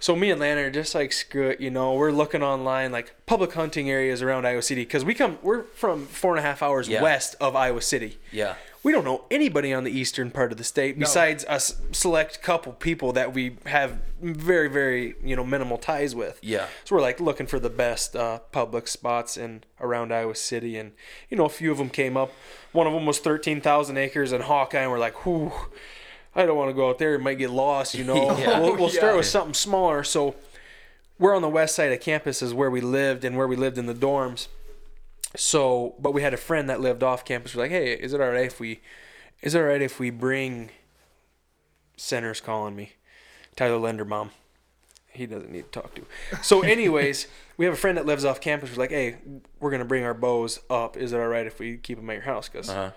[0.00, 1.94] So me and Landan are just like screw it, you know.
[1.94, 6.06] We're looking online like public hunting areas around Iowa City because we come we're from
[6.06, 7.02] four and a half hours Yeah.
[7.02, 8.18] west of Iowa City.
[8.30, 8.54] Yeah.
[8.84, 12.42] We don't know anybody on the eastern part of the state besides a s- select
[12.42, 16.38] couple people that we have very very you know minimal ties with.
[16.42, 16.66] Yeah.
[16.84, 20.92] So we're like looking for the best uh, public spots in around Iowa City, and
[21.30, 22.30] you know a few of them came up.
[22.72, 25.50] One of them was thirteen thousand acres in Hawkeye, and we're like, whew,
[26.36, 27.94] I don't want to go out there; it might get lost.
[27.94, 28.60] You know, Yeah.
[28.60, 29.16] we'll, we'll start Yeah.
[29.16, 30.04] with something smaller.
[30.04, 30.34] So
[31.18, 33.78] we're on the west side of campus, is where we lived, and where we lived
[33.78, 34.48] in the dorms.
[35.36, 37.54] So, but we had a friend that lived off campus.
[37.54, 38.80] We're like, hey, is it all right if we,
[39.42, 40.70] is it all right if we bring?
[41.96, 42.94] Center's calling me,
[43.54, 44.30] Tyler Linderbaum
[45.14, 46.04] he doesn't need to talk to.
[46.42, 48.70] So, anyways, we have a friend that lives off campus.
[48.70, 49.16] We're like, hey,
[49.60, 50.96] we're gonna bring our bows up.
[50.96, 52.48] Is it all right if we keep them at your house?
[52.48, 52.90] Because Uh-huh.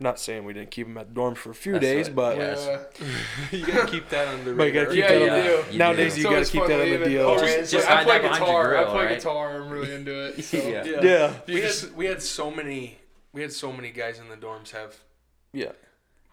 [0.00, 2.14] Not saying we didn't keep them at the dorm for a few That's days, right.
[2.16, 2.80] but Yeah.
[3.00, 3.08] Yeah.
[3.58, 4.94] you gotta keep that on the But you gotta radar.
[4.94, 5.62] keep Yeah, that you on do.
[5.66, 6.18] the, You nowadays do.
[6.20, 7.26] you So gotta it's keep fun that on the leaving- deal.
[7.26, 8.76] oh, Just- it's just like, I hide play that behind your guitar.
[8.76, 9.14] I play right?
[9.16, 9.56] guitar.
[9.62, 10.44] I'm really into it.
[10.44, 10.56] So.
[10.56, 10.84] Yeah.
[10.84, 11.00] yeah.
[11.02, 12.98] yeah, We had we had so many
[13.32, 14.96] we had so many guys in the dorms have
[15.52, 15.72] yeah.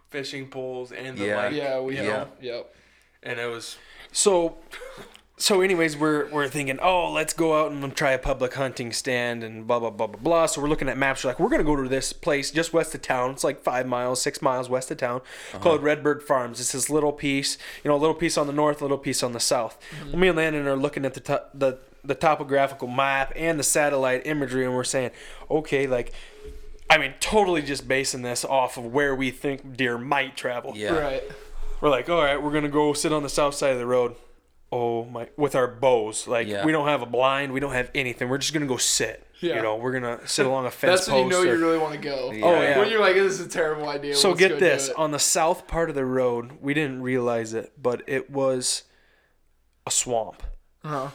[0.09, 1.37] fishing poles and the Yeah.
[1.37, 2.03] like, Yeah, we Yeah.
[2.03, 2.27] know.
[2.41, 2.75] Yep.
[3.23, 3.77] and it was
[4.11, 4.57] So,
[5.37, 9.43] so anyways, we're we're thinking, oh, let's go out and try a public hunting stand
[9.43, 10.45] and blah blah blah blah blah.
[10.45, 11.23] So we're looking at maps.
[11.23, 13.31] We're like, we're gonna go to this place just west of town.
[13.31, 15.59] It's like five miles, six miles west of town, uh-huh.
[15.59, 16.61] called Redbird Farms.
[16.61, 19.23] It's this little piece, you know, a little piece on the north, a little piece
[19.23, 19.77] on the south.
[20.07, 23.63] Well, me and Landan are looking at the to- the the topographical map and the
[23.63, 25.11] satellite imagery, and we're saying,
[25.51, 26.13] okay, like
[26.89, 30.73] I mean, totally just basing this off of where we think deer might travel.
[30.75, 30.97] Yeah.
[30.97, 31.23] Right.
[31.81, 34.15] We're like, all right, we're gonna go sit on the south side of the road.
[34.77, 35.29] Oh my!
[35.37, 36.65] With our bows, like Yeah.
[36.65, 38.27] we don't have a blind, we don't have anything.
[38.27, 39.25] We're just gonna go sit.
[39.39, 39.55] Yeah.
[39.55, 41.47] You know, we're gonna sit along a fence That's when you know post.
[41.47, 42.31] you really want to go.
[42.31, 42.45] Yeah.
[42.45, 42.79] Oh, yeah.
[42.79, 44.15] When you're like, this is a terrible idea.
[44.15, 47.71] so let's get this: on the south part of the road, we didn't realize it,
[47.81, 48.83] but it was
[49.87, 50.43] a swamp.
[50.83, 51.09] Uh-huh.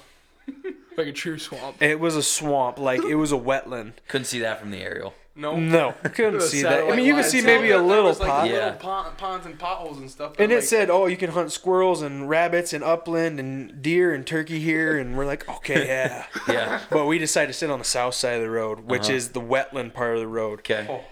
[0.97, 1.83] like a true swamp.
[1.83, 3.93] It was a swamp, like it was a wetland.
[4.09, 5.13] Couldn't see that from the aerial.
[5.37, 5.57] No.
[5.57, 6.85] No, I couldn't see that.
[6.85, 7.29] I mean, you can lines.
[7.29, 8.49] see maybe a little was, like, pot.
[8.49, 8.73] Yeah.
[8.81, 10.33] little ponds and potholes and stuff.
[10.37, 13.81] but, And it like, said, "Oh, you can hunt squirrels and rabbits and upland and
[13.81, 16.81] deer and turkey here." And we're like, "Okay, yeah." Yeah.
[16.91, 19.13] but we decided to sit on the south side of the road, which Uh-huh.
[19.15, 20.61] is the wetland part of the road.
[20.61, 20.87] Okay.
[20.91, 21.05] Oh,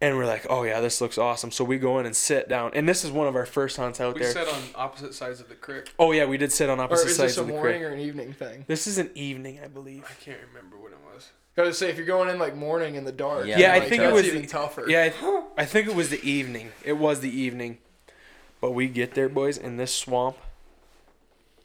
[0.00, 2.70] And we're like, "Oh yeah, this looks awesome." So we go in and sit down.
[2.74, 4.28] And this is one of our first hunts out we there.
[4.30, 5.92] We sat on opposite sides of the creek.
[5.98, 7.52] oh yeah, we did sit on opposite Or opposite is sides this a of the
[7.52, 7.90] morning creek.
[7.90, 8.64] or an evening thing?
[8.66, 10.04] This is an evening, I believe.
[10.04, 11.07] I can't remember what it was.
[11.58, 14.00] Gotta say, if you're going in like morning in the dark, Yeah, Yeah, I think
[14.00, 14.84] it was even the- tougher.
[14.88, 16.70] Yeah, I, th- I think it was the evening.
[16.84, 17.78] It was the evening.
[18.60, 20.36] But we get there, boys, in this swamp.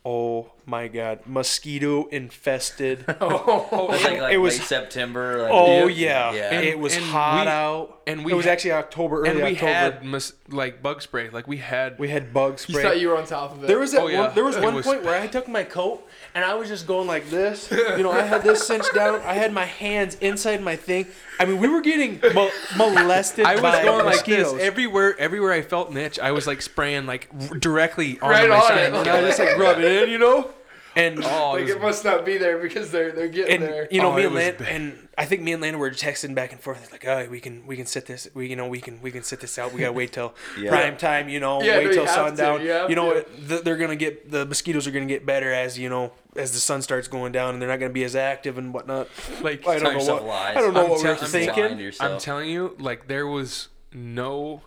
[0.04, 3.06] Oh my god, mosquito infested.
[3.22, 5.44] Oh, It was like, like It was- late September.
[5.44, 6.50] Like, Oh yeah, Yeah.
[6.54, 9.40] And- it was hot we- out, and we it was ha- actually October, early and
[9.40, 9.72] we October.
[9.74, 11.30] had mus- like bug spray.
[11.30, 11.98] Like we had.
[12.00, 12.84] we had bug you spray.
[12.84, 13.68] thought you were on top of it.
[13.68, 14.22] there was that Oh, yeah.
[14.28, 16.06] one, there was It one was- point where I took my coat
[16.36, 17.70] and I was just going like this.
[17.72, 19.22] You know, I had this cinched down.
[19.22, 21.08] I had my hands inside my thing.
[21.40, 24.54] I mean, we were getting mo- molested I was by going like mosquitoes.
[24.54, 25.16] this everywhere.
[25.20, 28.56] Everywhere I felt an itch, I was like spraying like r- directly on Right my
[28.56, 28.78] on skin.
[28.80, 28.94] it.
[28.94, 30.50] and I just like rub it in, you know.
[30.96, 33.64] And Oh, like it was it must not be there because they're they're getting and
[33.64, 33.88] there.
[33.92, 34.68] you know Oh, me it and was Lan- bad.
[34.68, 37.66] and I think me and Landan were texting back and forth like, oh, we can
[37.68, 39.74] we can sit this we you know we can we can sit this out.
[39.74, 40.70] We gotta wait till Yeah.
[40.70, 41.30] prime time.
[41.30, 42.90] You know, Yeah, wait no, till have to, sundown.
[42.90, 43.60] you know, to.
[43.64, 46.82] they're gonna get the mosquitoes are gonna get better as you know as the sun
[46.82, 49.08] starts going down and they're not gonna be as active and whatnot.
[49.42, 50.58] like I don't know what lies.
[50.58, 51.92] I don't know I'm what tell- we're I'm thinking.
[52.00, 54.62] I'm telling you, like there was no,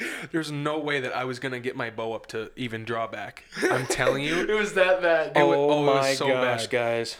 [0.32, 3.44] there's no way that I was gonna get my bow up to even draw back.
[3.62, 5.36] I'm telling you, it was that bad.
[5.36, 6.70] It wa- Oh, oh, it was my so gosh, bad.
[6.70, 7.16] guys!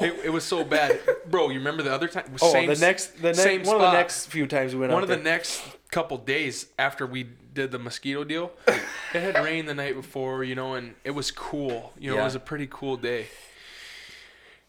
[0.00, 1.48] it, it was so bad, bro.
[1.50, 2.24] You remember the other time?
[2.40, 3.94] Oh, Same the next the same next one of the spot.
[3.94, 7.78] next few times we went one of the next couple days after we did the
[7.78, 8.80] mosquito deal, it
[9.20, 11.92] had rained the night before, you know, and it was cool.
[11.98, 12.22] You know, Yeah.
[12.22, 13.26] it was a pretty cool day.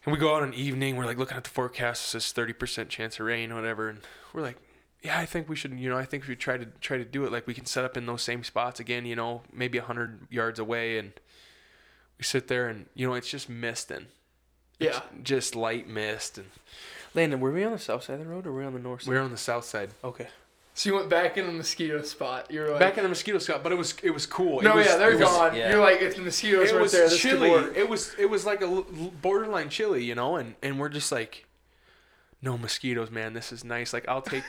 [0.04, 0.96] And we go out in the evening.
[0.96, 2.04] We're like looking at the forecast.
[2.04, 3.88] It says thirty percent chance of rain, or whatever.
[3.88, 4.00] And
[4.34, 4.56] we're like,
[5.04, 5.78] yeah, I think we should.
[5.78, 7.30] You know, I think we try to try to do it.
[7.30, 9.04] Like we can set up in those same spots again.
[9.04, 11.12] You know, maybe hundred yards away, and
[12.18, 14.06] we sit there, and you know, it's just misting,
[14.80, 15.02] yeah.
[15.22, 16.46] just light mist, and
[17.14, 18.80] Landan, were we on the south side of the road or were we on the
[18.80, 19.10] north side?
[19.10, 19.90] we're on the south side.
[20.02, 20.28] okay.
[20.76, 22.50] So you went back in the mosquito spot.
[22.50, 24.58] You're like, Back in the mosquito spot, but it was it was cool.
[24.58, 25.54] It no, was, yeah, they're it was- gone.
[25.54, 25.70] yeah.
[25.70, 27.48] You're like, if the mosquitoes it weren't was there, this chilly.
[27.48, 27.76] could.
[27.76, 28.82] It was it was like a
[29.22, 31.46] borderline chilly, you know, and and we're just like,
[32.42, 33.34] no mosquitoes, man.
[33.34, 33.92] This is nice.
[33.92, 34.42] Like I'll take,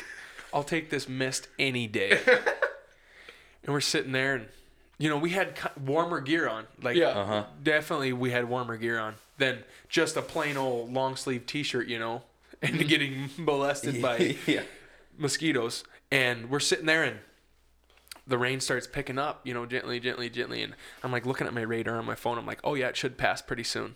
[0.56, 2.18] I'll take this mist any day.
[3.64, 4.47] and we're sitting there, and
[4.97, 6.66] you know, we had warmer gear on.
[6.82, 7.10] Like Yeah.
[7.10, 7.45] Uh huh.
[7.62, 11.99] definitely, we had warmer gear on than just a plain old long sleeve T-shirt, you
[11.99, 12.24] know,
[12.62, 14.64] and getting molested by yeah.
[15.18, 17.18] mosquitoes and we're sitting there and
[18.28, 21.53] the rain starts picking up you know gently gently gently and i'm like looking at
[21.53, 23.95] my radar on my phone i'm like oh yeah it should pass pretty soon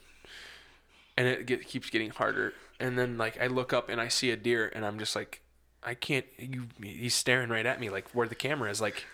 [1.17, 4.31] and it get, keeps getting harder and then like i look up and i see
[4.31, 5.41] a deer and i'm just like
[5.83, 9.05] i can't you he's staring right at me like where the camera is like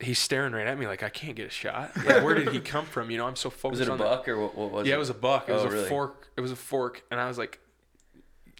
[0.00, 2.58] he's staring right at me like i can't get a shot like, where did he
[2.60, 4.54] come from you know i'm so focused Was it a on the- buck or what,
[4.56, 4.88] what was yeah it?
[4.90, 5.88] Yeah, it was a buck it was Oh, a really?
[5.88, 7.58] fork it was a fork and i was like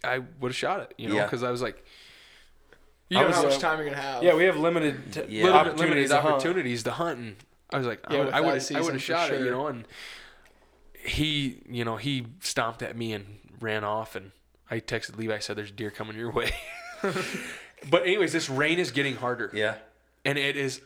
[0.03, 1.23] i would have shot it you know Yeah.
[1.25, 1.83] because i was like
[3.09, 4.23] you I don't know how much time you're gonna have.
[4.23, 5.43] Yeah, we have limited t- Yeah.
[5.43, 6.33] limited, opportunities limited to hunt.
[6.33, 7.35] opportunities to hunt, and
[7.71, 9.41] I was like, Yeah, I would, I would, I season would have for shot it,
[9.41, 9.85] you know, and
[11.05, 14.31] he, you know, he stomped at me and ran off, and
[14.71, 16.51] I texted Levi, I said, "There's deer coming your way."
[17.89, 19.75] but anyways, this rain is getting harder, Yeah.
[20.23, 20.81] and it is,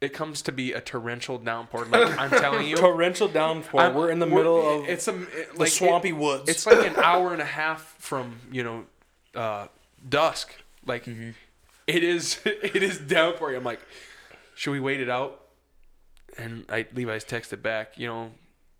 [0.00, 1.86] it comes to be a torrential downpour.
[1.86, 3.80] Like I'm telling you, Torrential downpour.
[3.80, 6.48] I'm- we're in the middle of it's a it, the like, swampy it- woods.
[6.50, 8.84] It's like an hour and a half from you know,
[9.34, 9.68] uh,
[10.08, 10.54] dusk.
[10.84, 11.30] Like Mm-hmm.
[11.86, 12.38] it is.
[12.44, 13.54] It is downpour.
[13.54, 13.80] I'm like,
[14.54, 15.40] should we wait it out?
[16.38, 17.98] And I Levi's texted back.
[17.98, 18.30] You know,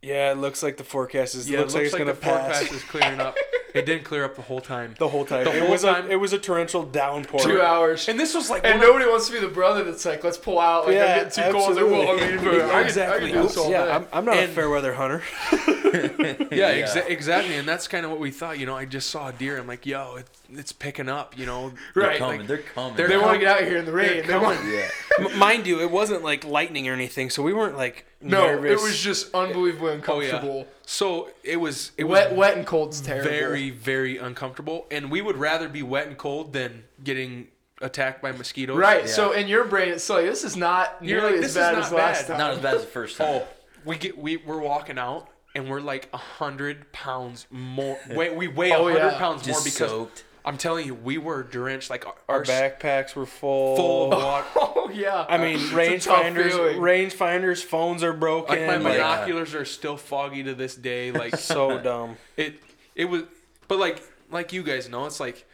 [0.02, 1.48] yeah, it looks like the forecast is.
[1.48, 3.34] yeah, looks, like it's the gonna pass forecast is clearing up.
[3.76, 4.94] It didn't clear up the whole time.
[4.98, 5.44] the whole time.
[5.44, 7.40] the it whole was time- a it was a torrential downpour.
[7.40, 8.08] two hours.
[8.08, 10.24] And this was like And one of- nobody wants to be the brother that's like,
[10.24, 10.86] let's pull out.
[10.86, 11.76] Like, Yeah, I'm getting too cold.
[11.76, 13.90] Like, well, I mean, but I can- I can do this all yeah, day.
[13.92, 15.22] I'm, I'm not And- a fair weather hunter.
[16.52, 17.56] yeah, exa- exactly.
[17.56, 18.58] And that's kind of what we thought.
[18.58, 19.58] You know, I just saw a deer.
[19.58, 21.38] I'm like, yo, it's, it's picking up.
[21.38, 22.38] You know, They're Right, coming.
[22.40, 22.96] like, they're coming.
[22.96, 24.08] they're They com- want to get out here in the rain.
[24.08, 24.58] They they're want.
[24.58, 24.74] coming.
[24.74, 24.88] yeah.
[25.30, 28.70] M- Mind you, it wasn't like lightning or anything, so we weren't like No, nervous.
[28.80, 30.26] it was just unbelievably Oh yeah.
[30.26, 30.66] uncomfortable.
[30.84, 31.92] So it was.
[31.96, 33.30] It wet, was wet and cold's terrible.
[33.30, 34.86] very, very uncomfortable.
[34.90, 37.48] And we would rather be wet and cold than getting
[37.82, 38.76] attacked by mosquitoes.
[38.76, 39.02] Right.
[39.04, 39.10] Yeah.
[39.10, 41.70] So in your brain, it's like this is not You're nearly like, as this is
[41.70, 42.26] bad as last bad.
[42.28, 42.38] time.
[42.38, 43.42] Not as bad as the first oh, time.
[43.42, 43.48] Oh,
[43.84, 47.98] we get we we're walking out and we're like a hundred pounds more.
[48.10, 49.18] Wait, we weigh a Oh, hundred yeah.
[49.18, 50.24] pounds more because soaked.
[50.44, 51.90] I'm telling you, we were drenched.
[51.90, 53.76] Like our, our backpacks were full.
[53.76, 54.46] full of water.
[54.78, 55.26] Oh yeah.
[55.28, 58.54] I mean, It's a range finders, range finders, phones are broken.
[58.64, 61.10] Like my like, binoculars are still foggy to this day.
[61.22, 62.16] Like so dumb.
[62.36, 62.60] it
[62.94, 63.24] it was,
[63.66, 64.00] but like
[64.30, 65.44] like you guys know, it's like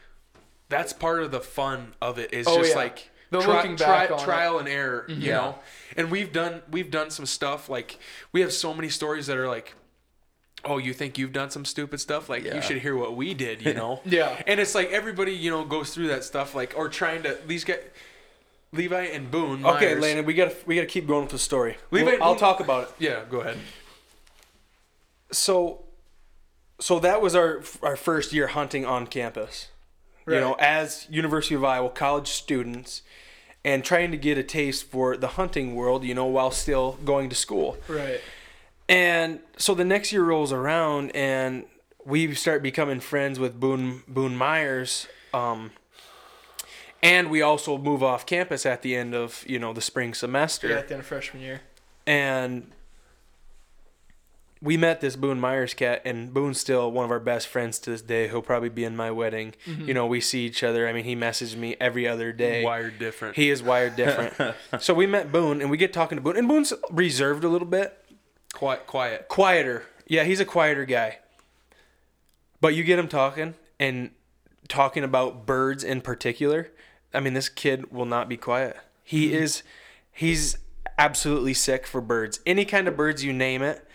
[0.69, 2.35] that's part of the fun of it.
[2.35, 2.77] Is Oh, just yeah.
[2.77, 4.19] like The tri- looking tri- back it.
[4.25, 5.07] trial and error.
[5.09, 5.35] You Yeah.
[5.37, 5.59] know,
[5.97, 7.99] and we've done we've done some stuff like
[8.33, 9.75] we have so many stories that are like.
[10.65, 12.29] Oh, you think you've done some stupid stuff?
[12.29, 12.55] Like Yeah.
[12.55, 14.01] you should hear what we did, you know?
[14.05, 14.41] Yeah.
[14.47, 17.65] And it's like everybody, you know, goes through that stuff, like or trying to these
[17.65, 17.81] guys,
[18.73, 19.65] Levi and Boone.
[19.67, 21.77] Okay, Myers- Landan, we gotta we gotta keep going with the story.
[21.91, 22.95] Leave We'll- it- I'll talk about it.
[22.99, 23.59] Yeah, go ahead.
[25.31, 25.85] So,
[26.81, 29.69] so that was our our first year hunting on campus.
[30.25, 33.03] You know, as University of Iowa college students,
[33.65, 36.05] and trying to get a taste for the hunting world.
[36.05, 37.77] You know, while still going to school.
[37.89, 38.21] Right.
[38.93, 41.65] And so the next year rolls around, and
[42.05, 45.09] we start becoming friends with Boone Boone Myers.
[45.33, 45.71] Um,
[47.03, 50.69] and we also move off campus at the end of you know the spring semester.
[50.69, 51.63] Yeah, at the end of freshman year.
[52.07, 52.71] and
[54.61, 57.91] we met this Boone Myers cat, and Boone's still one of our best friends to
[57.91, 58.29] this day.
[58.29, 59.55] He'll probably be in my wedding.
[59.67, 60.87] You know, we see each other.
[60.87, 62.63] I mean, he messaged me every other day.
[62.65, 63.35] Wired different.
[63.35, 64.55] He is wired different.
[64.81, 67.67] so we met Boone, and we get talking to Boone, and Boone's reserved a little
[67.67, 68.02] bit,
[68.53, 69.29] quiet, quiet.
[69.29, 69.85] quieter.
[70.07, 71.19] Yeah, he's a quieter guy.
[72.61, 74.11] But you get him talking, and
[74.69, 76.71] talking about birds in particular.
[77.13, 78.77] I mean, this kid will not be quiet.
[79.05, 79.43] He mm-hmm.
[79.43, 79.63] is,
[80.11, 80.59] he's
[80.97, 82.41] absolutely sick for birds.
[82.47, 83.87] Any kind of birds you name it,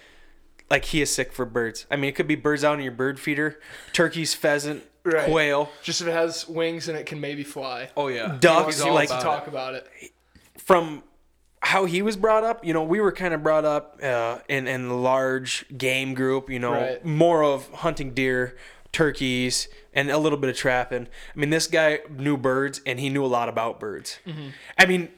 [0.69, 1.85] like he is sick for birds.
[1.89, 3.59] I mean, it could be birds out in your bird feeder,
[3.93, 5.29] turkeys, pheasant, Right.
[5.29, 5.69] quail.
[5.83, 7.89] Just if it has wings and it can maybe fly.
[7.95, 9.47] Oh yeah, Ducks, He all likes to talk it.
[9.47, 9.87] about it.
[10.57, 11.01] from
[11.61, 14.67] how he was brought up, you know, we were kind of brought up uh, in
[14.67, 17.03] in the large game group, you know, Right.
[17.05, 18.55] more of hunting deer,
[18.91, 21.07] turkeys, and a little bit of trapping.
[21.35, 24.19] I mean, this guy knew birds, and he knew a lot about birds.
[24.77, 25.09] I mean,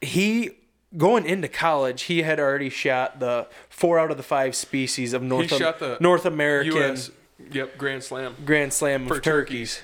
[0.00, 0.50] he
[0.96, 5.22] going into college, he had already shot the four out of the five species of
[5.22, 7.10] North He shot the North American U.S.
[7.50, 8.36] Yep, Grand Slam.
[8.44, 9.82] Grand Slam For of turkeys.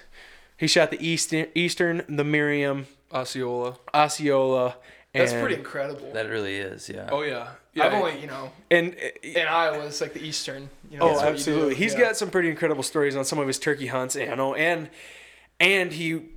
[0.57, 3.78] He shot the Eastern, Eastern, the Merriam, Osceola.
[3.92, 4.76] Osceola.
[5.13, 6.13] That's and- pretty incredible.
[6.13, 7.09] That really is, yeah.
[7.11, 7.49] Oh yeah.
[7.75, 10.71] yeah I've only, you know, and uh, in Iowa, it's like the Eastern.
[10.91, 11.75] You know, Oh, that's you absolutely.
[11.75, 11.81] do.
[11.83, 12.01] He's Yeah.
[12.01, 14.89] got some pretty incredible stories on some of his turkey hunts, you know, and
[15.59, 16.31] and he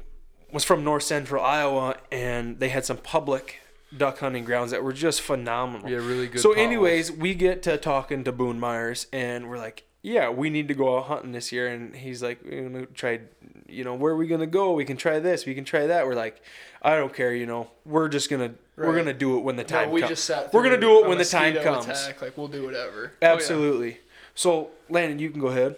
[0.52, 3.60] was from north central Iowa, and they had some public
[3.96, 5.90] duck hunting grounds that were just phenomenal.
[5.90, 6.42] Yeah, really good.
[6.42, 6.66] so, potholes.
[6.68, 10.74] anyways, we get to talking to Boone Myers, and we're like, "Yeah, we need to
[10.74, 13.22] go out hunting this year." And he's like, "We're gonna try,
[13.68, 14.74] you know, where are we gonna go?
[14.74, 16.42] We can try this, we can try that." We're like,
[16.84, 19.68] "I don't care, you know, we're just gonna we're gonna do it when the No,
[19.70, 20.10] time we comes.
[20.12, 20.54] just sat.
[20.54, 22.22] We're gonna do it when the time comes." Attack.
[22.22, 23.14] Like we'll do whatever.
[23.22, 24.00] Oh, Absolutely.
[24.36, 25.76] So, Landan, you can go ahead.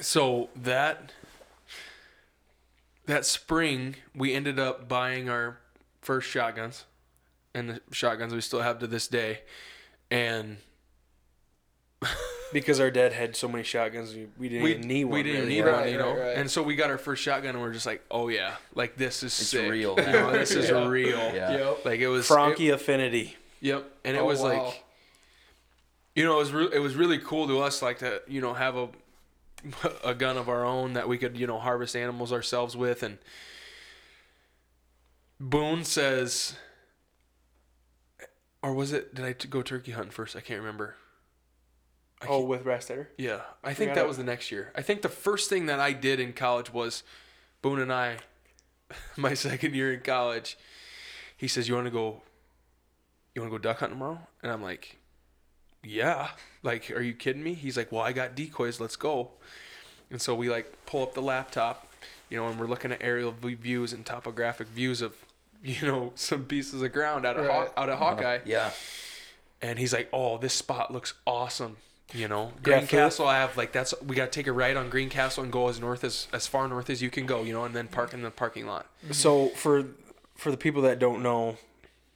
[0.00, 1.12] So that
[3.06, 5.58] that spring, we ended up buying our
[6.02, 6.84] first shotguns,
[7.54, 9.40] and the shotguns we still have to this day.
[10.10, 10.58] And
[12.52, 15.12] because our dad had so many shotguns, we, we didn't we, even need one.
[15.14, 15.54] we didn't really.
[15.54, 16.10] need Right, one, you know.
[16.12, 16.36] right, right.
[16.38, 19.22] And so we got our first shotgun, and we're just like, oh yeah, like this
[19.22, 19.70] is It's sick.
[19.70, 20.86] real You know, this is Yeah.
[20.88, 21.18] real.
[21.34, 21.52] Yeah.
[21.56, 21.84] Yep.
[21.84, 23.36] Like it was Franchi Affinity.
[23.60, 24.64] yep, and it Oh, was wow.
[24.66, 24.84] like,
[26.14, 28.54] you know, it was re- it was really cool to us, like to you know
[28.54, 28.88] have a
[30.04, 33.18] a gun of our own that we could you know harvest animals ourselves with, and
[35.38, 36.54] Boone says,
[38.62, 39.14] or was it?
[39.14, 40.34] Did I t- go turkey hunting first?
[40.36, 40.94] I can't remember.
[42.22, 43.08] I Oh, with Rastetter?
[43.18, 44.08] yeah, I think that it.
[44.08, 44.72] was the next year.
[44.74, 47.02] I think the first thing that I did in college was
[47.62, 48.16] Boone and I,
[49.16, 50.56] my second year in college.
[51.36, 52.22] He says, "You want to go?
[53.34, 54.96] You want to go duck hunting tomorrow?" And I'm like,
[55.82, 56.28] "Yeah."
[56.62, 57.52] Like, are you kidding me?
[57.54, 58.80] He's like, "Well, I got decoys.
[58.80, 59.32] Let's go."
[60.10, 61.86] And so we like pull up the laptop,
[62.30, 65.14] you know, and we're looking at aerial views and topographic views of,
[65.62, 67.68] you know, some pieces of ground out of Right.
[67.76, 68.38] Haw- out of Hawkeye.
[68.46, 68.70] Yeah.
[69.60, 71.76] And he's like, "Oh, this spot looks awesome."
[72.14, 73.26] You know, Yeah, Green Castle.
[73.26, 75.68] I have like that's we got to take a ride on Green Castle and go
[75.68, 77.42] as north as as far north as you can go.
[77.42, 78.86] You know, and then park in the parking lot.
[79.10, 79.84] So for
[80.36, 81.56] for the people that don't know,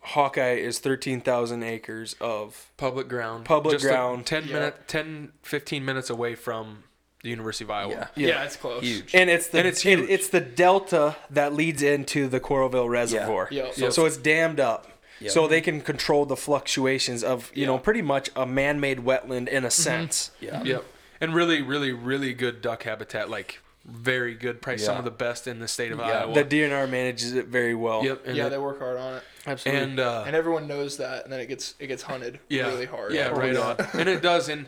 [0.01, 3.45] Hawkeye is 13,000 acres of Public ground.
[3.47, 4.27] Public Just a ground.
[4.27, 4.53] 10 Yeah.
[4.55, 6.85] minute, 10, 15 minutes away from
[7.23, 7.91] the University of Iowa.
[7.93, 8.07] Yeah.
[8.15, 8.45] Yeah, Yeah.
[8.45, 8.83] it's close.
[8.83, 9.15] Huge.
[9.15, 10.11] and it's the And it's it- huge.
[10.11, 13.49] it's the delta that leads into the Coralville Reservoir.
[13.51, 13.71] Yeah.
[13.73, 13.91] So, Yeah.
[13.91, 14.87] so it's dammed up.
[15.21, 15.31] Yeah.
[15.31, 17.77] So they can control the fluctuations of, you know, Yeah.
[17.77, 17.85] Mm-hmm.
[17.85, 20.31] pretty much a man-made wetland in a sense.
[20.41, 20.63] Yeah.
[20.63, 20.85] Yep.
[21.21, 23.29] And really, really, really good duck habitat.
[23.29, 24.61] Like very good.
[24.63, 26.25] Probably some of the best in the state of Yeah.
[26.25, 26.35] Iowa.
[26.35, 28.05] The DNR manages it very well.
[28.05, 28.27] Yep.
[28.27, 29.83] And yeah, the- they work hard on it, Absolutely.
[29.83, 32.87] and uh, and everyone knows that, and then it gets it gets hunted yeah, really
[32.87, 33.13] hard.
[33.13, 33.77] Yeah, right on.
[33.95, 34.49] And it does.
[34.49, 34.67] And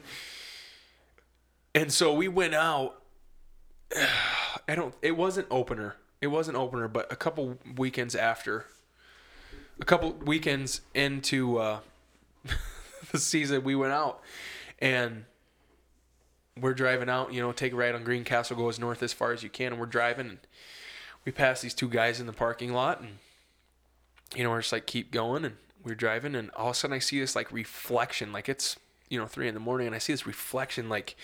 [1.74, 3.00] and so we went out.
[4.68, 4.94] I don't.
[5.02, 5.96] It wasn't opener.
[6.20, 8.66] It wasn't opener, but a couple weekends after,
[9.82, 11.80] a couple weekends into uh,
[13.10, 14.20] the season, we went out
[14.78, 15.24] and
[16.58, 17.32] we're driving out.
[17.32, 19.72] You know, take a ride on Greencastle, go as north as far as you can,
[19.72, 20.38] and we're driving and
[21.24, 23.18] we pass these two guys in the parking lot and
[24.36, 26.94] you know, we're just like keep going and we're driving and all of a sudden
[26.94, 28.76] I see this like reflection, like it's
[29.08, 31.16] you know three in the morning and I see this reflection like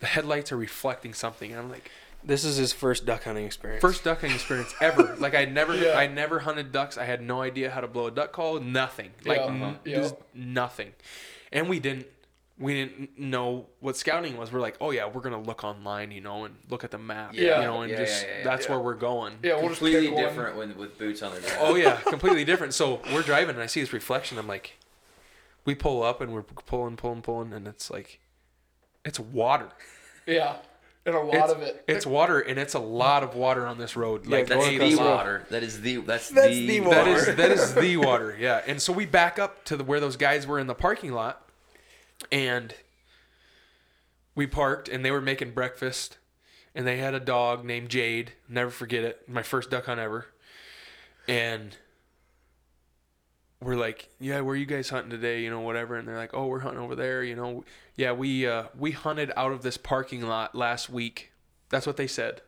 [0.00, 1.90] the headlights are reflecting something and I'm like
[2.24, 3.80] this is his first duck hunting experience.
[3.80, 5.16] first duck hunting experience ever.
[5.20, 5.96] like I never Yeah.
[5.96, 6.98] I never hunted ducks.
[6.98, 8.60] I had no idea how to blow a duck call.
[8.60, 9.10] Nothing.
[9.24, 9.46] Like Yeah.
[9.46, 9.74] n- Uh-huh.
[9.84, 10.92] just nothing.
[11.52, 12.06] And we didn't
[12.60, 14.50] we didn't know what scouting was.
[14.50, 17.30] We're like, oh yeah, we're gonna look online, you know, and look at the map,
[17.34, 17.60] Yeah.
[17.60, 18.72] you know, and Yeah, just yeah, yeah, that's yeah.
[18.72, 19.34] where we're going.
[19.44, 19.54] yeah.
[19.54, 20.24] We'll Completely pick one.
[20.24, 21.56] different when with boots on the ground.
[21.60, 22.74] Oh yeah, completely different.
[22.74, 24.38] So we're driving and I see this reflection.
[24.38, 24.76] I'm like,
[25.64, 28.18] we pull up and we're pulling, pulling, pulling, and it's like,
[29.04, 29.68] it's water.
[30.26, 30.56] Yeah,
[31.08, 31.84] and a lot it's, of it.
[31.88, 34.26] It's water, and it's a lot of water on this road.
[34.26, 35.10] Yeah, Like That's the across the road.
[35.10, 35.46] water.
[35.50, 37.10] That is the that's, That's the, the that water.
[37.10, 38.36] is that is the water.
[38.38, 41.12] Yeah, and so we back up to the where those guys were in the parking
[41.12, 41.48] lot,
[42.30, 42.74] and
[44.34, 46.18] we parked, and they were making breakfast,
[46.74, 48.32] and they had a dog named Jade.
[48.48, 49.28] Never forget it.
[49.28, 50.26] My first duck hunt ever,
[51.26, 51.76] and
[53.60, 55.42] we're like, yeah, where are you guys hunting today?
[55.42, 55.96] You know, whatever.
[55.96, 57.22] And they're like, oh, we're hunting over there.
[57.24, 57.64] You know,
[57.96, 61.32] yeah, we uh, we hunted out of this parking lot last week.
[61.68, 62.40] That's what they said.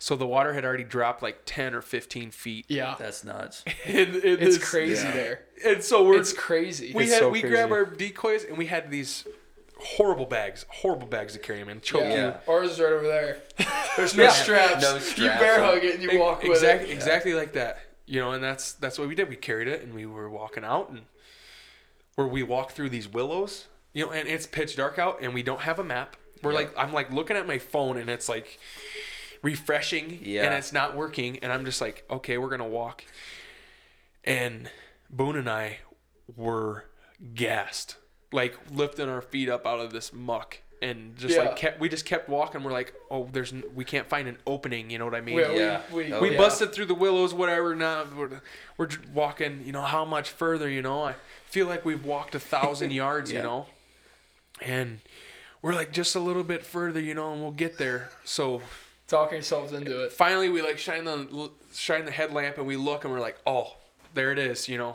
[0.00, 2.66] So the water had already dropped like ten or fifteen feet.
[2.68, 3.64] yeah, That's nuts.
[3.84, 5.12] And, and it's this- crazy yeah.
[5.12, 5.40] there.
[5.66, 6.92] And so we're It's crazy.
[6.94, 7.54] we It's had so we crazy.
[7.56, 9.26] grab our decoys and we had these
[9.80, 12.14] horrible bags, horrible bags to carry them in, choke yeah.
[12.14, 12.36] Yeah.
[12.48, 13.38] Ours is right over there.
[13.96, 14.30] There's no Yeah.
[14.30, 14.82] straps.
[14.82, 15.18] No straps.
[15.18, 16.94] You bear hug it and you walk with exactly, it.
[16.94, 17.78] exactly like that.
[18.08, 19.28] You know, and that's that's what we did.
[19.28, 21.02] We carried it and we were walking out and
[22.14, 25.42] where we walk through these willows, you know, and it's pitch dark out and we
[25.42, 26.16] don't have a map.
[26.42, 26.58] We're Yeah.
[26.58, 28.58] like I'm like looking at my phone and it's like
[29.42, 30.44] refreshing Yeah.
[30.46, 33.04] and it's not working and I'm just like, okay, we're gonna walk.
[34.24, 34.70] And
[35.10, 35.78] Boone and I
[36.34, 36.84] were
[37.34, 37.96] gassed,
[38.32, 41.42] like lifting our feet up out of this muck and just Yeah.
[41.42, 42.62] like kept we just kept walking.
[42.62, 44.90] We're like, oh, there's n- we can't find an opening.
[44.90, 45.36] You know what I mean?
[45.36, 45.82] We, Yeah.
[45.92, 46.38] we, we, Oh, we yeah.
[46.38, 47.74] busted through the willows, whatever.
[47.74, 48.40] Now we're,
[48.76, 49.62] we're walking.
[49.64, 50.68] You know how much further?
[50.68, 51.14] You know, I
[51.46, 53.32] feel like we've walked a thousand yards.
[53.32, 53.66] You know,
[54.60, 55.00] and
[55.62, 57.00] we're like just a little bit further.
[57.00, 58.10] You know, and we'll get there.
[58.24, 58.62] So
[59.06, 60.12] talking ourselves into it.
[60.12, 63.76] finally, we like shine the shine the headlamp, and we look, and we're like, oh,
[64.14, 64.68] there it is.
[64.68, 64.94] You know.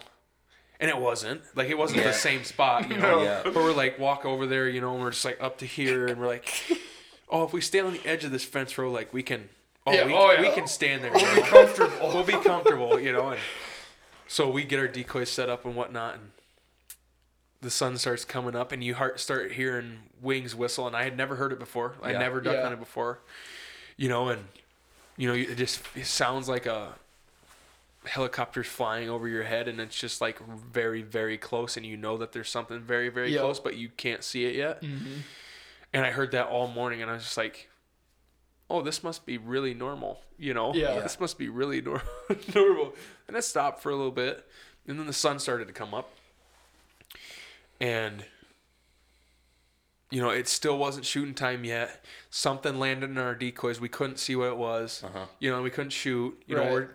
[0.83, 2.07] And it wasn't like it wasn't Yeah.
[2.07, 3.23] the same spot, you know.
[3.23, 3.39] Yeah.
[3.45, 6.07] But we're like walk over there, you know, and we're just like up to here,
[6.07, 6.51] and we're like,
[7.29, 9.47] oh, if we stay on the edge of this fence row, like we can,
[9.87, 11.11] oh, Yeah, we, oh, we can stand there.
[11.13, 12.07] We'll be comfortable.
[12.13, 13.29] we'll be comfortable, you know.
[13.29, 13.39] And
[14.27, 16.31] so we get our decoys set up and whatnot, and
[17.61, 21.15] the sun starts coming up, and you heart start hearing wings whistle, and I had
[21.15, 21.93] never heard it before.
[22.03, 22.63] I never duck Yeah.
[22.63, 23.19] hunted before,
[23.95, 24.43] you know, and
[25.15, 26.95] you know, it just it sounds like a
[28.05, 32.17] helicopter's flying over your head, and it's just like very, very close, and you know
[32.17, 33.41] that there's something very, very Yeah.
[33.41, 34.81] close, but you can't see it yet.
[34.81, 35.19] Mm-hmm.
[35.93, 37.69] And I heard that all morning, and I was just like,
[38.69, 40.73] "Oh, this must be really normal," you know?
[40.73, 40.99] Yeah.
[41.03, 42.03] This must be really nor-
[42.55, 42.93] normal.
[43.27, 44.45] And it stopped for a little bit,
[44.87, 46.09] and then the sun started to come up,
[47.79, 48.25] and
[50.11, 52.03] you know, it still wasn't shooting time yet.
[52.29, 53.79] Something landed in our decoys.
[53.81, 55.01] We couldn't see what it was.
[55.03, 55.25] Uh-huh.
[55.39, 56.39] You know, we couldn't shoot.
[56.45, 56.65] You Right.
[56.67, 56.89] know, we're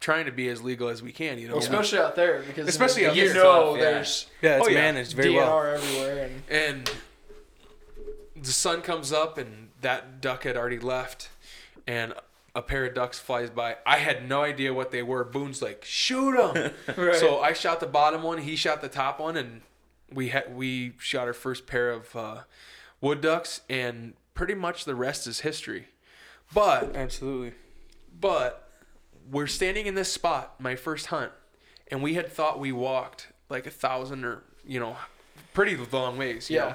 [0.00, 1.38] trying to be as legal as we can.
[1.38, 3.82] You know, Well, especially out there because Especially out you there, know tough, yeah.
[3.84, 4.80] there's Yeah, it's Oh, yeah.
[4.80, 5.74] managed very DNR well.
[5.76, 6.90] everywhere and and
[8.36, 11.28] the sun comes up and that duck had already left
[11.86, 12.14] and
[12.54, 15.84] a pair of ducks flies by i had no idea what they were boone's like
[15.84, 17.14] shoot them Right.
[17.16, 19.62] so i shot the bottom one he shot the top one and
[20.12, 22.38] we had we shot our first pair of uh,
[23.00, 25.88] wood ducks and pretty much the rest is history
[26.54, 27.52] but Absolutely.
[28.20, 28.67] but
[29.30, 31.32] we're standing in this spot, my first hunt,
[31.90, 34.96] and we had thought we walked like a thousand or you know,
[35.54, 36.48] pretty long ways.
[36.50, 36.68] you yeah.
[36.68, 36.74] know.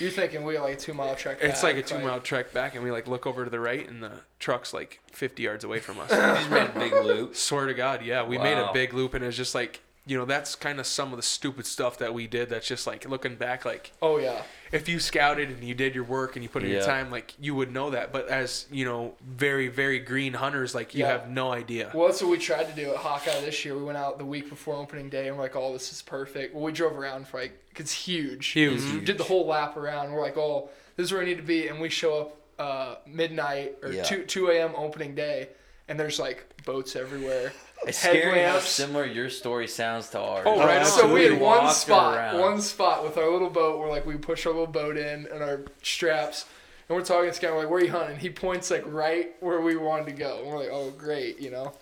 [0.00, 1.38] You're thinking we got like a two mile trek.
[1.40, 3.60] It's like a back, two mile trek back, and we like look over to the
[3.60, 6.10] right, and the truck's like 50 yards away from us.
[6.14, 7.36] You just made a big loop.
[7.36, 10.26] Swear to God, yeah, we made a big loop, and it's just like you know,
[10.26, 12.50] that's kind of some of the stupid stuff that we did.
[12.50, 14.42] That's just like looking back, like Oh yeah.
[14.70, 17.32] if you scouted and you did your work and you put in your time, like
[17.40, 18.12] you would know that.
[18.12, 21.12] But as you know, very very green hunters, like you Yeah.
[21.12, 21.90] have no idea.
[21.94, 23.74] Well, that's what we tried to do at Hawkeye this year.
[23.76, 26.54] We went out the week before opening day and we're like, oh, this is perfect.
[26.54, 28.48] Well, we drove around for like, it's huge.
[28.48, 28.82] Huge.
[28.92, 30.12] We Did the whole lap around.
[30.12, 31.68] We're like, oh, this is where I need to be.
[31.68, 34.02] And we show up uh, midnight or Yeah.
[34.02, 34.72] 2, 2 a.m.
[34.76, 35.48] opening day
[35.88, 37.52] and there's like boats everywhere.
[37.86, 40.44] It's scary how similar your story sounds to ours.
[40.46, 40.80] Oh, right.
[40.80, 42.40] Oh, so we had one spot, around.
[42.40, 43.78] one spot with our little boat.
[43.78, 46.46] Where like we push our little boat in and our straps,
[46.88, 47.50] and we're talking to this guy.
[47.50, 50.38] We're like, "Where are you hunting?" He points like right where we wanted to go.
[50.38, 51.74] And we're like, "Oh, great," you know.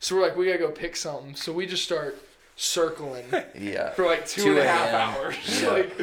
[0.00, 2.18] So we're like, "We gotta go pick something." So we just start
[2.56, 3.24] circling
[3.58, 3.90] Yeah.
[3.90, 5.68] for like two 2 and a half hours, Yeah.
[5.70, 6.00] like,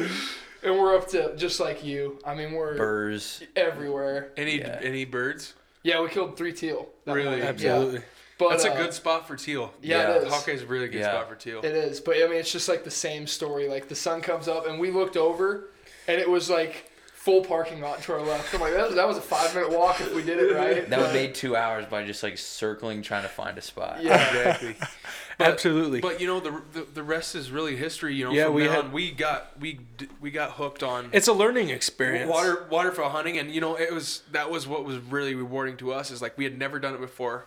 [0.62, 2.18] and we're up to just like you.
[2.24, 3.42] I mean, we're Burrs.
[3.54, 4.30] everywhere.
[4.36, 4.78] Any Yeah.
[4.82, 5.54] any birds?
[5.82, 6.88] Yeah, we killed three teal.
[7.04, 7.28] that Really?
[7.28, 7.46] morning.
[7.46, 7.94] Absolutely.
[8.00, 8.04] Yeah.
[8.38, 9.72] But That's a uh, good spot for teal.
[9.82, 10.14] Yeah, Yeah.
[10.16, 10.32] it is.
[10.32, 11.10] Hawkeye's a really good Yeah.
[11.12, 11.60] spot for teal.
[11.60, 13.68] It is, but I mean, it's just like the same story.
[13.68, 15.68] Like the sun comes up, and we looked over,
[16.08, 18.52] and it was like full parking lot to our left.
[18.52, 20.88] I'm like, that was, that was a five minute walk if we did it right.
[20.90, 24.02] That would But- made two hours by just like circling trying to find a spot.
[24.02, 24.74] Yeah, exactly.
[25.38, 26.00] But- Absolutely.
[26.00, 28.14] But you know the, the the rest is really history.
[28.14, 29.80] You know, Yeah, we had- on, we got we
[30.20, 32.30] we got hooked on it's a learning experience.
[32.30, 35.92] water waterfowl hunting, and you know it was that was what was really rewarding to
[35.92, 37.46] us is like we had never done it before,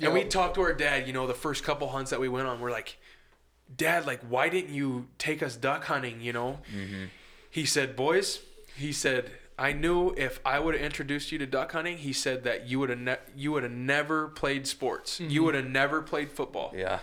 [0.00, 1.06] and we talked to our dad.
[1.06, 2.96] You know, the first couple hunts that we went on, we're like,
[3.74, 6.20] Dad, like why didn't you take us duck hunting?
[6.20, 7.04] You know, mm-hmm.
[7.50, 8.40] he said, boys,
[8.76, 9.30] he said.
[9.58, 12.78] I knew if I would have introduced you to duck hunting, he said that you
[12.78, 15.18] would have ne- you would have never played sports.
[15.18, 15.44] You mm-hmm.
[15.46, 16.74] would have never played football.
[16.76, 16.98] Yeah.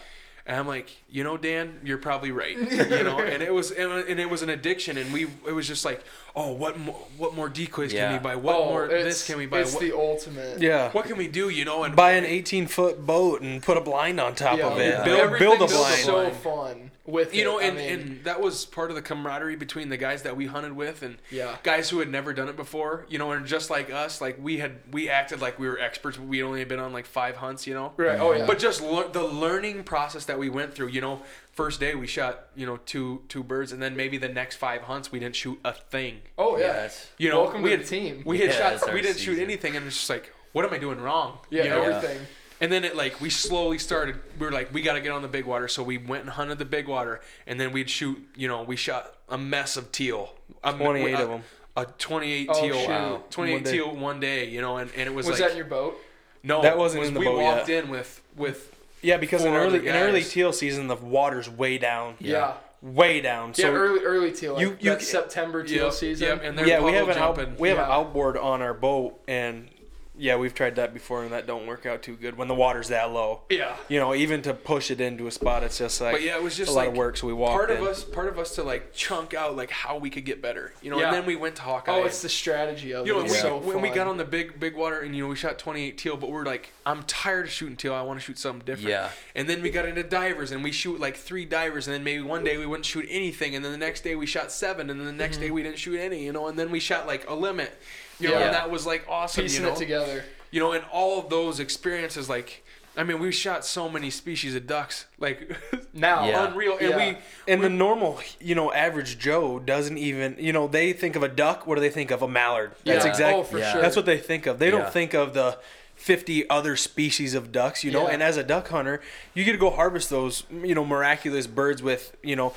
[0.45, 2.57] And I'm like, you know, Dan, you're probably right.
[2.71, 5.67] You know, and it was and, and it was an addiction, and we it was
[5.67, 6.03] just like,
[6.35, 8.13] oh, what more what more decoys can Yeah.
[8.13, 8.35] we buy?
[8.35, 9.61] What oh, more this can we buy?
[9.61, 10.61] It's What, the ultimate.
[10.61, 10.91] Yeah.
[10.91, 11.47] what can we do?
[11.49, 14.67] You know, and Buy an 18 foot boat and put a blind on top Yeah,
[14.67, 15.05] of it.
[15.05, 15.99] Build, build a blind.
[16.03, 17.43] so fun with you it.
[17.45, 20.37] know, I and, mean, and that was part of the camaraderie between the guys that
[20.37, 21.57] we hunted with and Yeah.
[21.63, 23.05] guys who had never done it before.
[23.09, 26.17] You know, and just like us, like we had we acted like we were experts.
[26.17, 27.67] We only had been on like five hunts.
[27.67, 28.19] You know, right?
[28.19, 28.45] Oh yeah.
[28.45, 32.07] But just lear- the learning process that we went through, you know, first day we
[32.07, 35.35] shot, you know, two two birds, and then maybe the next five hunts we didn't
[35.35, 36.21] shoot a thing.
[36.37, 36.63] oh yeah.
[36.67, 38.23] Yeah, it's- You know, Welcome we to had the team.
[38.25, 40.77] We had Yeah, shot, we didn't shoot anything, and it's just like, what am I
[40.77, 41.39] doing wrong?
[41.49, 41.81] yeah, You know?
[41.83, 42.19] everything.
[42.61, 44.15] And then it like we slowly started.
[44.39, 46.29] We were like, we got to get on the big water, so we went and
[46.29, 48.17] hunted the big water, and then we'd shoot.
[48.35, 50.33] You know, we shot a mess of teal.
[50.63, 51.43] A, 28 a- of 'em.
[51.75, 52.79] A 28 Oh, teal.
[52.79, 52.87] shoot.
[52.89, 53.23] Wow.
[53.31, 54.47] 28 One teal one day.
[54.47, 55.97] You know, and, and it was, Was like that in your boat?
[56.43, 57.83] no, That wasn't was in the we boat walked yet.
[57.85, 61.77] in with with Yeah, because in early other in early teal season, the water's way
[61.79, 62.15] down.
[62.19, 62.53] Yeah.
[62.83, 63.53] Way down.
[63.55, 64.53] So yeah, early early teal.
[64.53, 66.27] Like you- you- that September teal Yep, season.
[66.27, 69.19] yep, and they're yeah, we have an out, we have an outboard on our boat,
[69.27, 69.67] and
[70.15, 72.89] yeah, we've tried that before, and that don't work out too good when the water's
[72.89, 73.41] that low.
[73.49, 73.75] yeah.
[73.89, 76.43] You know, even to push it into a spot, it's just like But yeah, it
[76.43, 77.17] was just a like lot of work.
[77.17, 77.77] So we walked part in.
[77.77, 80.71] of us, part of us to like chunk out like how we could get better,
[80.83, 80.99] you know.
[80.99, 81.07] Yeah.
[81.07, 81.91] And then we went to Hawkeye.
[81.91, 83.23] Oh, it's the strategy of you know, it.
[83.23, 85.29] and It's we, so when we got on the big big water, and you know,
[85.29, 87.95] we shot 28 teal, but we're like, I'm tired of shooting teal.
[87.95, 88.89] I want to shoot something different.
[88.89, 89.09] Yeah.
[89.33, 92.21] And then we got into divers, and we shoot like three divers, and then maybe
[92.21, 94.99] one day we wouldn't shoot anything, and then the next day we shot seven, and
[94.99, 95.45] then the next mm-hmm.
[95.45, 96.47] day we didn't shoot any, you know.
[96.47, 97.75] And then we shot like a limit,
[98.23, 98.39] you know, Mm-hmm.
[98.41, 98.45] Yeah.
[98.47, 99.75] and that was like awesome, piecing you know.
[99.75, 100.23] it together.
[100.51, 102.63] You know, and all of those experiences, like.
[102.95, 105.57] I mean, we shot so many species of ducks, like
[105.93, 106.45] Now, Yeah.
[106.47, 106.97] unreal, and Yeah.
[107.13, 107.17] we
[107.47, 111.27] and the normal, you know, average Joe doesn't even, you know, they think of a
[111.27, 111.65] duck.
[111.65, 112.21] What do they think of?
[112.21, 112.73] A mallard.
[112.85, 113.09] That's Yeah.
[113.09, 113.39] exactly.
[113.39, 113.71] Oh, for Yeah.
[113.71, 113.81] sure.
[113.81, 114.59] That's what they think of.
[114.59, 114.77] They Yeah.
[114.77, 115.57] don't think of the
[115.95, 118.03] 50 other species of ducks, you know.
[118.07, 118.13] Yeah.
[118.13, 119.01] And as a duck hunter,
[119.33, 122.53] you get to go harvest those, you know, miraculous birds with, you know,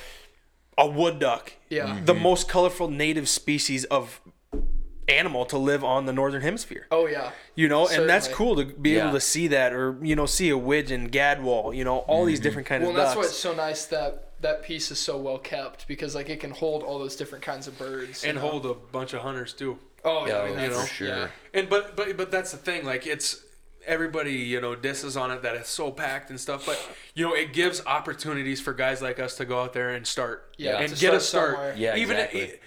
[0.77, 1.53] a wood duck.
[1.69, 1.99] Yeah.
[2.05, 4.21] The most colorful native species of
[5.07, 6.85] animal to live on the northern hemisphere.
[6.91, 7.31] Oh yeah.
[7.55, 9.03] You know, and that's cool to be Yeah.
[9.03, 12.39] able to see that or, you know, see a widgeon, gadwall, you know, all these
[12.39, 12.43] mm-hmm.
[12.43, 13.09] different kinds Well, of and ducks.
[13.15, 16.39] that's why it's so nice that that piece is so well kept because like it
[16.39, 18.41] can hold all those different kinds of birds and know?
[18.41, 19.79] hold a bunch of hunters too.
[20.03, 21.07] Oh yeah, Yeah, I mean, you know, for sure.
[21.07, 21.27] Yeah.
[21.53, 22.85] And but but but that's the thing.
[22.85, 23.43] Like it's
[23.85, 26.65] everybody you know disses on it that it's so packed and stuff.
[26.65, 26.79] But
[27.15, 30.53] you know it gives opportunities for guys like us to go out there and start.
[30.57, 31.51] Yeah, and to get a start start.
[31.55, 31.75] somewhere.
[31.77, 32.41] Yeah, Even exactly.
[32.41, 32.61] it,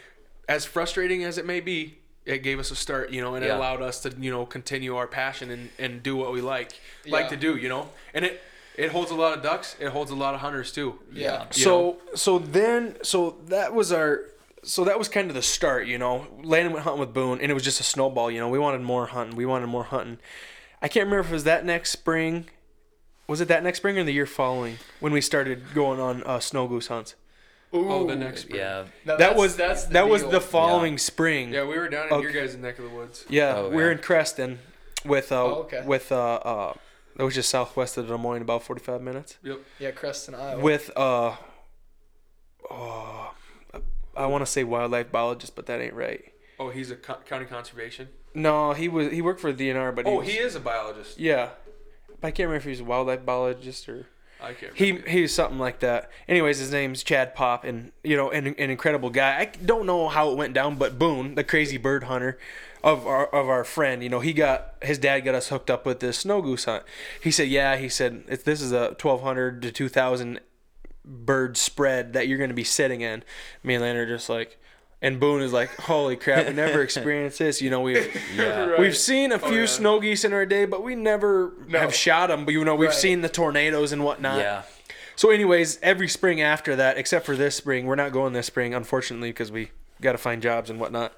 [0.48, 1.98] as frustrating as it may be.
[2.34, 3.58] It gave us a start, you know, and it Yeah.
[3.58, 6.72] allowed us to, you know, continue our passion and, and do what we like,
[7.06, 7.28] like Yeah.
[7.30, 7.90] to do, you know.
[8.14, 8.42] And it
[8.76, 9.76] it holds a lot of ducks.
[9.80, 10.98] It holds a lot of hunters too.
[11.12, 11.42] Yeah.
[11.54, 14.24] You so so then so that was our
[14.62, 17.50] so that was kind of the start you know landan went hunting with boone and
[17.50, 20.18] it was just a snowball you know we wanted more hunting we wanted more hunting
[20.82, 22.46] i can't remember if it was that next spring
[23.26, 26.38] was it that next spring or the year following when we started going on uh,
[26.38, 27.14] snow goose hunts
[27.74, 27.88] Ooh.
[27.88, 28.58] Oh, the next spring.
[28.60, 28.84] Yeah.
[29.04, 30.30] Now that that's- was that's the that was deal.
[30.32, 32.22] the following spring Yeah, we were down in Okay.
[32.32, 33.24] your guys' neck of the woods.
[33.28, 33.92] yeah Oh, we were yeah.
[33.92, 34.58] in creston
[35.04, 35.82] with uh Oh, okay.
[35.86, 36.72] with uh, uh
[37.18, 39.36] was just southwest of Des Moines, about 45 minutes.
[39.42, 39.58] Yep.
[39.78, 40.58] Yeah, Creston, Iowa.
[40.60, 41.36] With uh,
[42.70, 43.34] oh,
[44.16, 46.24] I want to say wildlife biologist, but that ain't right.
[46.58, 48.08] Oh, he's a co- county conservation.
[48.34, 50.60] No, he was he worked for the DNR, but he Oh, was- he is a
[50.60, 51.18] biologist.
[51.18, 51.50] yeah.
[52.20, 54.06] But I can't remember if he was a wildlife biologist or
[54.42, 54.74] I can't.
[54.74, 55.10] he remember.
[55.10, 56.10] he was something like that.
[56.28, 59.38] Anyways, his name's Chad Pop, and you know, an, an incredible guy.
[59.38, 62.38] I don't know how it went down, but Boone, the crazy bird hunter
[62.82, 65.84] of our of our friend, you know, he got his dad got us hooked up
[65.84, 66.84] with this snow goose hunt.
[67.22, 70.40] He said, yeah, he said this is a twelve hundred to two thousand
[71.04, 73.22] bird spread that you're going to be sitting in.
[73.62, 74.58] Me and Landan are just like.
[75.02, 76.46] And Boone is like, "Holy crap!
[76.46, 77.62] We never experienced this.
[77.62, 78.66] You know, we've Yeah.
[78.66, 78.78] Right.
[78.80, 79.66] we've seen a few yeah.
[79.66, 81.78] snow geese in our day, but we never No.
[81.78, 82.44] have shot them.
[82.44, 82.98] But you know, we've Right.
[82.98, 84.38] seen the tornadoes and whatnot.
[84.38, 84.62] Yeah.
[85.16, 88.74] So, anyways, every spring after that, except for this spring, we're not going this spring,
[88.74, 89.70] unfortunately, because we
[90.00, 91.12] got to find jobs and whatnot.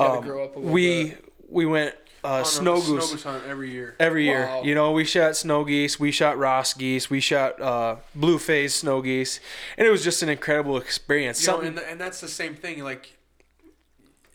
[0.00, 1.24] Gotta Um, grow up a little we bit.
[1.48, 3.94] we went uh, On a snow snow goose goose hunt every year.
[4.00, 4.46] every year.
[4.46, 4.62] Wow.
[4.64, 8.74] You know, we shot snow geese, we shot Ross geese, we shot uh, blue phase
[8.74, 9.40] snow geese,
[9.76, 11.40] and it was just an incredible experience.
[11.42, 12.82] You know, Something, and, and that's the same thing.
[12.82, 13.12] Like,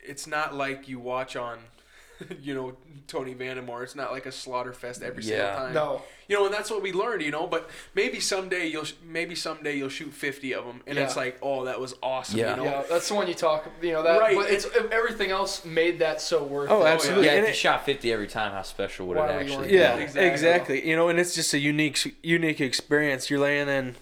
[0.10, 1.60] it's not like you watch on,
[2.42, 2.76] you know,
[3.08, 3.84] Tony Vandemore.
[3.84, 5.74] It's not like a slaughter fest every single time.
[5.74, 6.02] No.
[6.28, 7.22] You know, and that's what we learned.
[7.24, 11.16] You know, but maybe someday you'll maybe someday you'll shoot fifty of them, and it's
[11.16, 12.38] like, oh, that was awesome.
[12.40, 12.52] Yeah.
[12.52, 12.64] You know?
[12.66, 13.68] Yeah, that's the one you talk.
[13.82, 16.90] You know that, Right, but it's everything else made that so worth Oh, it.
[16.90, 17.26] absolutely.
[17.26, 19.56] Yeah, And if it- you shot 50 every time, how special would Why it actually
[19.56, 19.74] on- be?
[19.76, 20.28] yeah, Exactly.
[20.28, 20.88] exactly.
[20.90, 23.32] You know, and it's just a unique, unique experience.
[23.32, 23.96] You're laying in,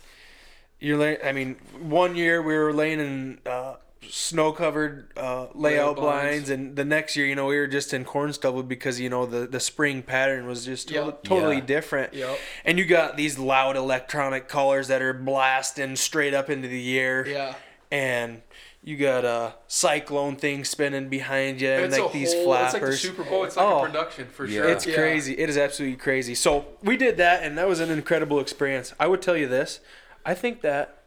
[0.82, 1.20] you're laying.
[1.24, 3.76] I mean, one year we were laying in uh,
[4.10, 6.48] snow-covered uh, layout Layout blinds.
[6.48, 6.50] blinds.
[6.50, 9.26] and the next year, you know, we were just in corn stubble because you know
[9.26, 11.24] the the spring pattern was just to- Yep.
[11.24, 11.62] totally Yeah.
[11.66, 12.14] different.
[12.14, 12.40] Yep.
[12.66, 17.28] And you got these loud electronic colors that are blasting straight up into the air.
[17.28, 17.56] Yeah.
[17.92, 18.42] And
[18.84, 22.74] you got a cyclone thing spinning behind you, and It's like these whole- flappers.
[22.74, 23.44] it's like the Super Bowl.
[23.44, 23.80] It's like Oh.
[23.80, 24.62] a production for Yeah.
[24.62, 24.70] sure.
[24.70, 24.96] It's Yeah.
[24.96, 25.38] crazy.
[25.38, 26.36] It is absolutely crazy.
[26.36, 28.94] So we did that, and that was an incredible experience.
[29.00, 29.80] I would tell you this:
[30.26, 31.00] I think that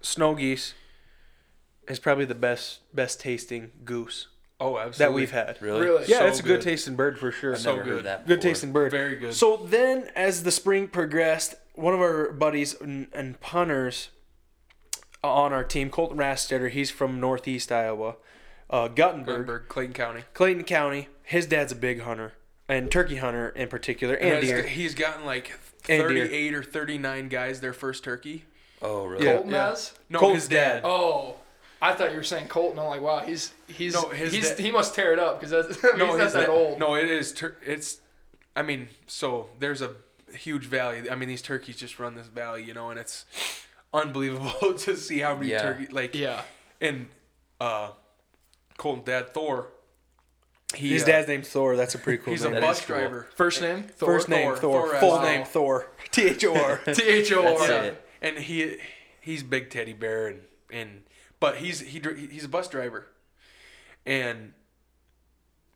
[0.00, 0.74] snow geese
[1.88, 4.28] is probably the best best tasting goose
[4.60, 4.98] oh, absolutely.
[4.98, 5.58] that we've had.
[5.60, 5.80] Really?
[5.86, 6.04] Really?
[6.06, 6.62] Yeah, So it's a good good.
[6.62, 7.52] tasting bird for sure.
[7.54, 7.92] I've So never good.
[7.94, 8.90] heard that good tasting bird.
[8.90, 9.34] Very good.
[9.34, 14.08] So then, as the spring progressed, one of our buddies and, and punters
[15.22, 18.16] on our team, Colten Rastetter, he's from Northeast Iowa,
[18.70, 20.24] uh, Guttenberg, Guttenberg, Clayton County.
[20.34, 21.08] Clayton County.
[21.24, 22.32] His dad's a big hunter
[22.68, 24.62] and turkey hunter in particular, and Has- deer.
[24.62, 25.50] He's gotten like
[25.88, 26.26] And deer.
[26.26, 28.44] 38 or 39 guys their first turkey.
[28.80, 29.24] Oh, really?
[29.26, 29.34] Yeah.
[29.34, 29.92] Colton has.
[30.08, 30.82] No, Colten's his dad.
[30.84, 31.36] Oh,
[31.80, 32.78] I thought you were saying Colten.
[32.78, 35.50] I'm like, wow, he's he's No, his he's dad- he must tear it up because
[35.50, 36.78] that's I mean, he's not that dad- old.
[36.78, 37.32] No, it is.
[37.32, 38.00] Tur- it's.
[38.56, 39.92] I mean, so there's a
[40.34, 41.08] huge valley.
[41.08, 43.24] I mean, these turkeys just run this valley, you know, and it's
[43.94, 45.62] unbelievable to see how many Yeah.
[45.62, 46.14] turkey like.
[46.14, 46.42] Yeah.
[46.80, 47.06] And
[47.60, 47.90] uh,
[48.78, 49.68] Colten's dad Thor.
[50.74, 51.76] He, His uh, dad's named Thor.
[51.76, 52.54] That's a pretty cool He's a name.
[52.54, 52.96] That bus is cool.
[52.96, 53.26] driver.
[53.36, 53.84] First name.
[53.84, 54.06] Thor.
[54.14, 54.56] First name Thor.
[54.56, 54.88] Thor.
[54.90, 55.44] Thor Full as name.
[55.46, 55.86] Thor.
[56.10, 56.80] T H O R.
[56.92, 57.84] T H O That's R.
[57.84, 58.04] it.
[58.20, 58.76] and he
[59.20, 61.02] he's big teddy bear and and
[61.40, 63.06] but he's he he's a bus driver
[64.06, 64.52] and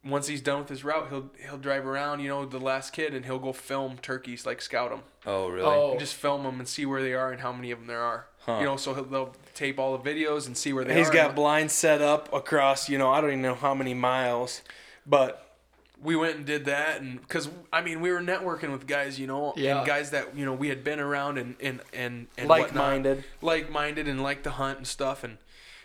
[0.05, 3.15] once he's done with his route he'll he'll drive around you know the last kid
[3.15, 5.65] and he'll go film turkeys like scout them Oh, really?
[5.65, 5.93] Oh.
[5.93, 8.03] and just film them and see where they are and how many of them there
[8.03, 8.59] are Huh.
[8.59, 11.13] you know so he'll, they'll tape all the videos and see where they He's are
[11.13, 13.95] He's got And blinds set up across, you know, I don't even know how many
[13.95, 14.63] miles,
[15.07, 15.57] but
[16.03, 19.29] we went and did that and because i mean we were networking with guys you
[19.29, 19.79] know Yeah.
[19.79, 22.85] and guys that you know we had been around and and and, and like whatnot.
[22.89, 23.25] minded.
[23.41, 25.39] like-minded and like to hunt and stuff and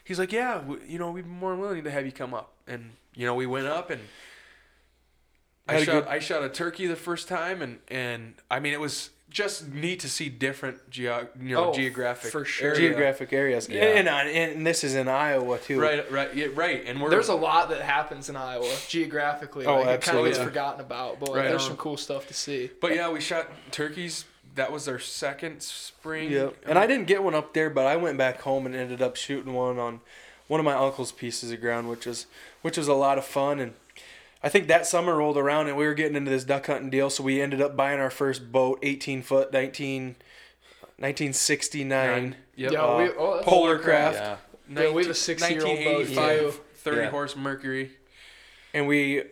[0.07, 2.53] he's like yeah w- you know we'd be more willing to have you come up
[2.67, 4.01] and you know we went up and
[5.67, 8.79] I shot good- I shot a turkey the first time and and I mean it
[8.79, 12.69] was just neat to see different geo you know Oh, geographic for sure.
[12.69, 12.79] area.
[12.79, 13.67] Geographic areas.
[13.67, 13.83] Yeah.
[13.83, 15.77] And, and, and this is in Iowa, too.
[15.81, 19.65] right right yeah, right and we're There's a lot that happens in Iowa geographically.
[19.65, 20.29] Oh, like, It kind of absolutely.
[20.31, 21.67] gets forgotten about, but like, Right there's on.
[21.71, 22.71] some cool stuff to see.
[22.79, 24.23] but yeah we shot turkeys
[24.57, 26.55] that was our second spring Yep.
[26.67, 29.15] And I didn't get one up there, but I went back home and ended up
[29.15, 30.01] shooting one on
[30.47, 32.25] one of my uncle's pieces of ground, which was
[32.61, 33.59] which was a lot of fun.
[33.59, 33.73] And
[34.43, 37.09] I think that summer rolled around and we were getting into this duck hunting deal,
[37.09, 40.15] so we ended up buying our first boat, 18 foot, 19,
[40.97, 41.87] 1969.
[41.89, 42.35] Nine.
[42.55, 42.71] Yep.
[42.71, 43.79] Yeah, Uh, we, oh, Polar.
[43.79, 44.17] Kraft.
[44.17, 44.37] Yeah.
[44.69, 46.53] Yeah, we have a 60-year-old boat, 1985, too.
[46.75, 47.09] 30 Yeah.
[47.09, 47.91] horse Mercury.
[48.73, 49.23] and we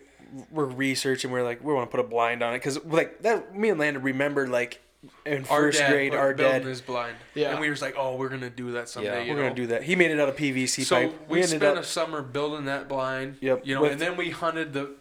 [0.49, 1.31] were researching.
[1.31, 3.55] We are like, we want to put a blind on it because like that.
[3.55, 4.81] Me and Landan remembered like
[5.25, 6.65] in first dad grade, our dad.
[6.65, 7.15] is blind.
[7.33, 7.51] Yeah.
[7.51, 9.25] And we were just like, oh, we're gonna do that someday.
[9.27, 9.33] Yeah.
[9.33, 9.43] We're know?
[9.49, 9.83] gonna do that.
[9.83, 11.29] He made it out of PVC So pipe.
[11.29, 11.83] we, ended spent up.
[11.83, 13.37] a summer building that blind.
[13.41, 14.91] Yep, You know, with- and then we hunted the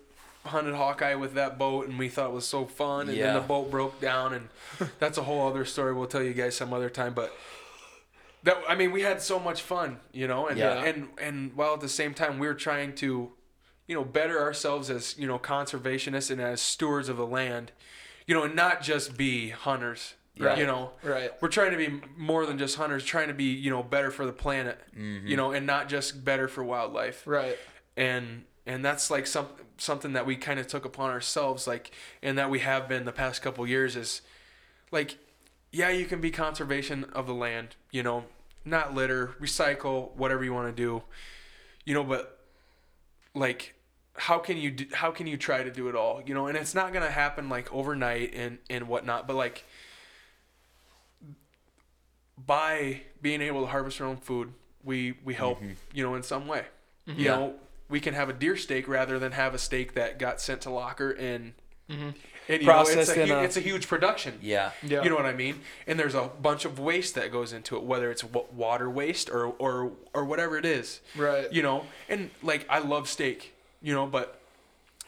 [0.46, 3.08] hunted Hawkeye with that boat, and we thought it was so fun.
[3.08, 3.26] And Yeah.
[3.26, 4.48] then the boat broke down, and
[4.98, 5.94] that's a whole other story.
[5.94, 7.14] We'll tell you guys some other time.
[7.14, 7.34] But
[8.42, 10.84] that I mean, we had so much fun, you know, and Yeah.
[10.84, 13.32] and and while at the same time we were trying to,
[13.86, 17.72] you know, better ourselves as you know conservationists and as stewards of the land.
[18.26, 20.14] You know, and not just be hunters.
[20.36, 20.58] Right.
[20.58, 21.30] You know, Right.
[21.40, 24.26] we're trying to be more than just hunters, trying to be, you know, better for
[24.26, 25.28] the planet, mm-hmm.
[25.28, 27.24] you know, and not just better for wildlife.
[27.24, 27.56] Right.
[27.96, 29.46] And and that's like some
[29.78, 33.12] something that we kind of took upon ourselves, like, and that we have been the
[33.12, 34.22] past couple years is,
[34.90, 35.18] like,
[35.70, 38.24] yeah, you can be conservation of the land, you know,
[38.64, 41.02] not litter, recycle, whatever you want to do,
[41.84, 42.40] you know, but
[43.34, 43.74] like
[44.16, 46.56] how can you do, how can you try to do it all you know and
[46.56, 49.64] it's not gonna happen like overnight and and whatnot but like
[52.46, 54.52] by being able to harvest our own food
[54.82, 55.72] we we help mm-hmm.
[55.92, 56.64] you know in some way
[57.08, 57.18] mm-hmm.
[57.18, 57.36] you Yeah.
[57.36, 57.54] know
[57.88, 60.70] we can have a deer steak rather than have a steak that got sent to
[60.70, 61.54] locker and
[61.90, 62.02] mm-hmm.
[62.02, 62.14] and
[62.48, 64.70] you know, Processed it's, a, a- it's a huge production Yeah.
[64.82, 65.02] Yeah.
[65.02, 65.60] you know what I mean?
[65.86, 69.46] And there's a bunch of waste that goes into it, whether it's water waste or
[69.46, 71.00] or or whatever it is.
[71.16, 71.52] Right.
[71.52, 73.53] You know, and like I love steak,
[73.84, 74.40] you know, but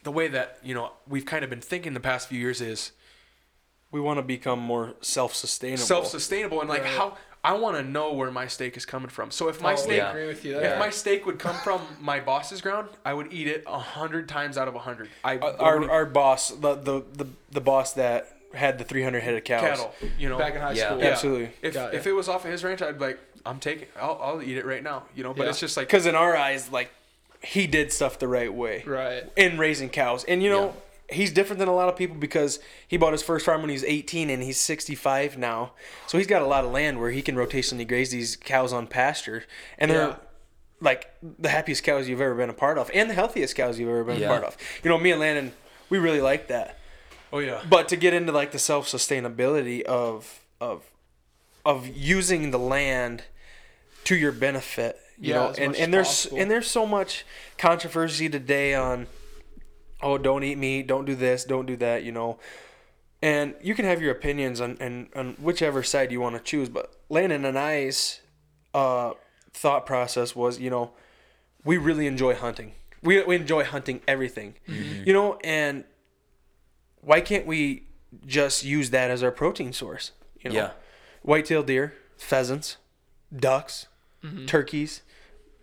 [0.05, 2.93] the way that you know we've kind of been thinking the past few years is
[3.93, 5.85] We want to become more self-sustainable.
[5.85, 6.91] self-sustainable and like Right.
[6.99, 9.31] how I want to know where my steak is coming from.
[9.31, 10.63] So if my Oh, steak I agree with you there.
[10.65, 10.73] Yeah.
[10.75, 14.29] if my steak would come from my boss's ground, I would eat it a hundred
[14.29, 15.09] times out of a hundred.
[15.25, 19.35] I Uh, our our boss, the, the the the boss that had the 300 head
[19.35, 19.61] of cows.
[19.63, 20.87] cattle, you know, Back in high Yeah.
[20.89, 20.99] school.
[20.99, 21.11] Yeah.
[21.13, 21.51] Absolutely.
[21.63, 21.99] If Got it.
[21.99, 24.57] if it was off of his ranch, I'd be like, I'm taking, I'll, I'll eat
[24.59, 25.33] it right now, you know.
[25.33, 25.51] But Yeah.
[25.51, 26.91] it's just like, Because in our eyes, like
[27.47, 29.25] he did stuff the right way Right.
[29.37, 30.75] in raising cows, and you know.
[31.09, 33.75] He's different than a lot of people because he bought his first farm when he
[33.75, 35.71] was 18 and he's 65 now.
[36.09, 38.89] So he's got a lot of land where he can rotationally graze these cows on
[38.89, 39.45] pasture.
[39.79, 40.17] And they're Yeah.
[40.81, 43.89] like the happiest cows you've ever been a part of and the healthiest cows you've
[43.89, 44.27] ever been Yeah.
[44.27, 44.57] a part of.
[44.83, 45.53] You know, me and Landan,
[45.91, 46.77] we really like that.
[47.33, 50.83] oh yeah, but to get into like the self sustainability of of
[51.65, 53.23] of using the land
[54.03, 56.39] to your benefit you Yeah, know and and there's possible.
[56.41, 57.25] and there's so much
[57.59, 59.07] controversy today on
[60.03, 62.39] oh don't eat meat don't do this don't do that you know
[63.23, 66.69] and you can have your opinions on and on whichever side you want to choose
[66.69, 68.21] but landan and i's
[68.75, 69.13] uh
[69.53, 70.91] thought process was you know
[71.65, 75.85] we really enjoy hunting we, we enjoy hunting everything you know and
[77.01, 77.85] why can't we
[78.27, 80.11] just use that as our protein source?
[80.43, 80.71] You know, Yeah.
[81.23, 82.79] whitetail deer, pheasants,
[83.35, 83.87] ducks,
[84.47, 85.03] turkeys,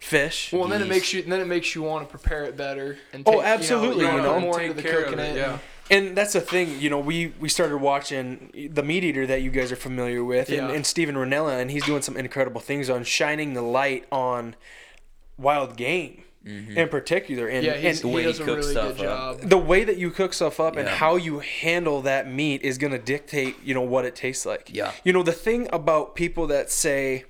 [0.04, 0.52] fish.
[0.52, 2.98] Well, and then it makes you then it makes you want to prepare it better.
[3.14, 4.40] And Oh, take, absolutely, You know, you you know.
[4.40, 5.38] more Take into the care of cooking it, it.
[5.38, 5.58] yeah.
[5.92, 9.50] And that's the thing, you know, we we started watching the Meat Eater that you
[9.52, 10.72] guys are familiar with, and, Yeah.
[10.72, 14.56] and Steven Rinella, and he's doing some incredible things on shining the light on
[15.38, 16.78] wild game mm-hmm.
[16.78, 17.48] in particular.
[17.48, 19.40] And, Yeah, and he way does he a cooks really good stuff up.
[19.42, 19.50] job.
[19.50, 22.94] the way that you cook stuff up and how you handle that meat is going
[22.94, 24.70] to dictate, you know, what it tastes like.
[24.74, 24.92] Yeah.
[25.04, 27.26] You know, the thing about people that say,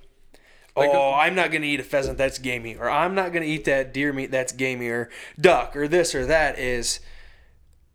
[0.76, 3.32] Like "Oh, a- I'm not going to eat a pheasant that's gamey," or "I'm not
[3.32, 5.08] going to eat that deer meat that's gamey," or
[5.40, 7.00] duck, or this or that is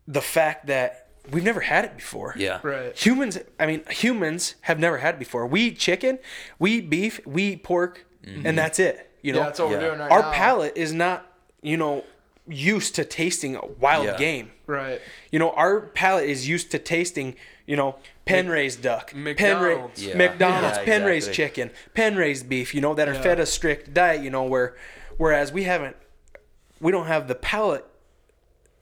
[0.07, 2.33] the fact that we've never had it before.
[2.37, 2.59] Yeah.
[2.63, 2.97] Right.
[2.97, 5.45] Humans, I mean, humans have never had it before.
[5.45, 6.19] We eat chicken,
[6.57, 8.45] we eat beef, we eat pork, mm-hmm.
[8.45, 9.11] and that's it.
[9.21, 9.77] You know, Yeah, that's what Yeah.
[9.77, 10.31] we're doing right our now.
[10.31, 11.27] palate is not,
[11.61, 12.03] you know,
[12.47, 14.17] used to tasting wild Yeah.
[14.17, 14.51] game.
[14.65, 14.99] Right.
[15.31, 17.35] You know, our palate is used to tasting,
[17.67, 17.97] you know,
[18.29, 20.03] pen raised duck, pen McDonald's.
[20.05, 20.15] Yeah.
[20.15, 22.73] McDonald's, Yeah, pen raised chicken, pen raised beef.
[22.75, 23.21] You know, that are Yeah.
[23.21, 24.21] fed a strict diet.
[24.23, 24.75] You know, where
[25.17, 25.95] whereas we haven't,
[26.79, 27.85] we don't have the palate.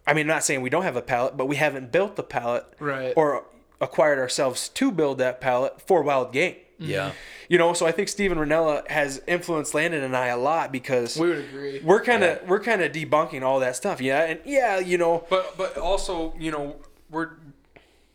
[0.05, 2.23] I mean, I'm not saying we don't have a palate, but we haven't built the
[2.23, 3.13] palate, Right.
[3.17, 3.45] or
[3.81, 6.55] acquired ourselves to build that palate for wild game.
[6.79, 7.07] Yeah.
[7.09, 7.15] Mm-hmm.
[7.49, 11.17] You know, so I think Steven Rinella has influenced Landan and I a lot because
[11.17, 11.81] We would agree.
[11.83, 13.99] we're kind of we're kind of debunking all that stuff.
[13.99, 16.75] Yeah, and yeah, you know, But but also you know
[17.09, 17.29] we're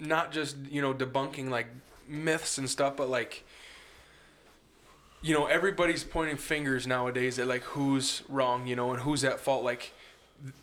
[0.03, 1.69] not just you know debunking like
[2.09, 3.45] myths and stuff, but like
[5.23, 9.39] you know everybody's pointing fingers nowadays at like who's wrong, you know, and who's at
[9.41, 9.65] fault.
[9.65, 9.93] Like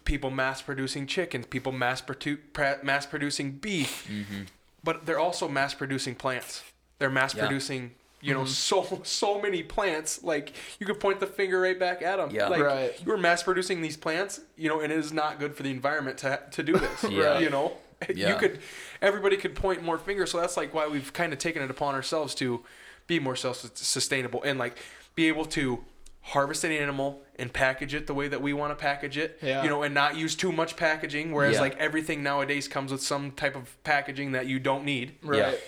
[0.03, 4.43] people mass producing chickens, people mass produ- mass producing beef, Mm-hmm.
[4.83, 6.63] but they're also mass producing plants.
[6.99, 7.45] They're mass Yeah.
[7.45, 7.91] producing.
[8.21, 8.39] You Mm-hmm.
[8.41, 10.21] know, so so many plants.
[10.25, 12.31] Like you could point the finger right back at them.
[12.31, 12.49] Yeah.
[12.49, 13.01] Like Right.
[13.05, 14.41] you're mass producing these plants.
[14.57, 17.03] You know, and it is not good for the environment to to do this.
[17.09, 17.39] Yeah.
[17.39, 17.77] You know,
[18.15, 18.29] Yeah.
[18.29, 18.59] you could.
[19.01, 20.31] Everybody could point more fingers.
[20.31, 22.63] So that's like why we've kind of taken it upon ourselves to
[23.07, 24.77] be more self-sustainable and like
[25.15, 25.83] be able to
[26.21, 29.39] harvest an animal and package it the way that we want to package it.
[29.41, 29.63] Yeah.
[29.63, 31.31] You know, and not use too much packaging.
[31.31, 31.61] Whereas Yeah.
[31.61, 35.15] like everything nowadays comes with some type of packaging that you don't need.
[35.23, 35.59] Right.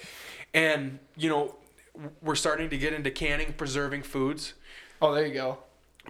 [0.53, 1.55] And you know,
[2.21, 4.53] we're starting to get into canning, preserving foods
[5.01, 5.57] Oh, there you go.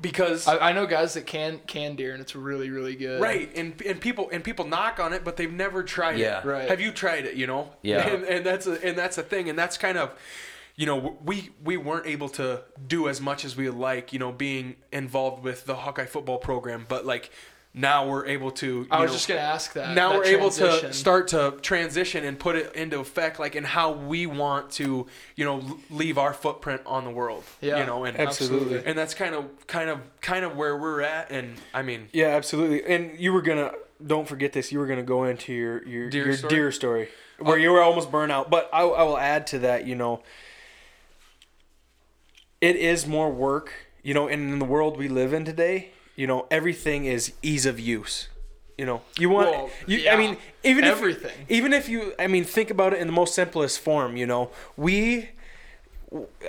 [0.01, 3.21] Because I, I know guys that can can deer, and it's really really good.
[3.21, 6.39] right and and people and people knock on it, but they've never tried Yeah.
[6.39, 6.45] it.
[6.45, 6.69] Right.
[6.69, 7.35] Have you tried it?
[7.35, 7.69] You know.
[7.81, 8.07] Yeah.
[8.11, 10.11] And, and that's a and that's a thing, and that's kind of.
[10.77, 14.13] You know, we we weren't able to do as much as we like.
[14.13, 17.29] You know, being involved with the Hawkeye football program, but like
[17.73, 18.65] now we're able to.
[18.81, 19.95] You I was know, just gonna ask that.
[19.95, 23.63] now that we're able to start to transition and put it into effect like in
[23.63, 25.07] how we want to
[25.37, 28.83] you know leave our footprint on the world Yeah, you know and Absolutely.
[28.85, 32.27] and that's kind of kind of kind of where we're at and i mean Yeah,
[32.27, 32.83] absolutely.
[32.93, 33.71] And you were gonna
[34.05, 34.71] don't forget this.
[34.71, 36.49] You were gonna go into your your Deer your story?
[36.53, 37.07] deer story
[37.39, 38.49] uh, where you were almost burnt out.
[38.49, 39.85] But I, I will add to that.
[39.87, 40.23] You know,
[42.59, 43.71] it is more work.
[44.03, 45.91] You know, and in the world we live in today,
[46.21, 48.29] you know, everything is ease of use.
[48.77, 49.97] You know, you want Well, you.
[49.97, 50.13] yeah.
[50.13, 50.97] I mean, even if
[51.49, 54.15] even if you, I mean, think about it in the most simplest form.
[54.17, 55.29] You know, we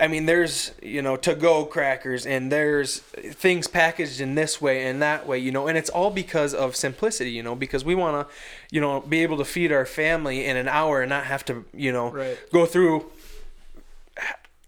[0.00, 4.86] I mean, there's you know to go crackers and there's things packaged in this way
[4.88, 7.94] and that way, you know, and it's all because of simplicity, you know, because we
[7.94, 8.34] want to,
[8.74, 11.64] you know, be able to feed our family in an hour and not have to,
[11.72, 12.36] you know, Right.
[12.52, 13.10] go through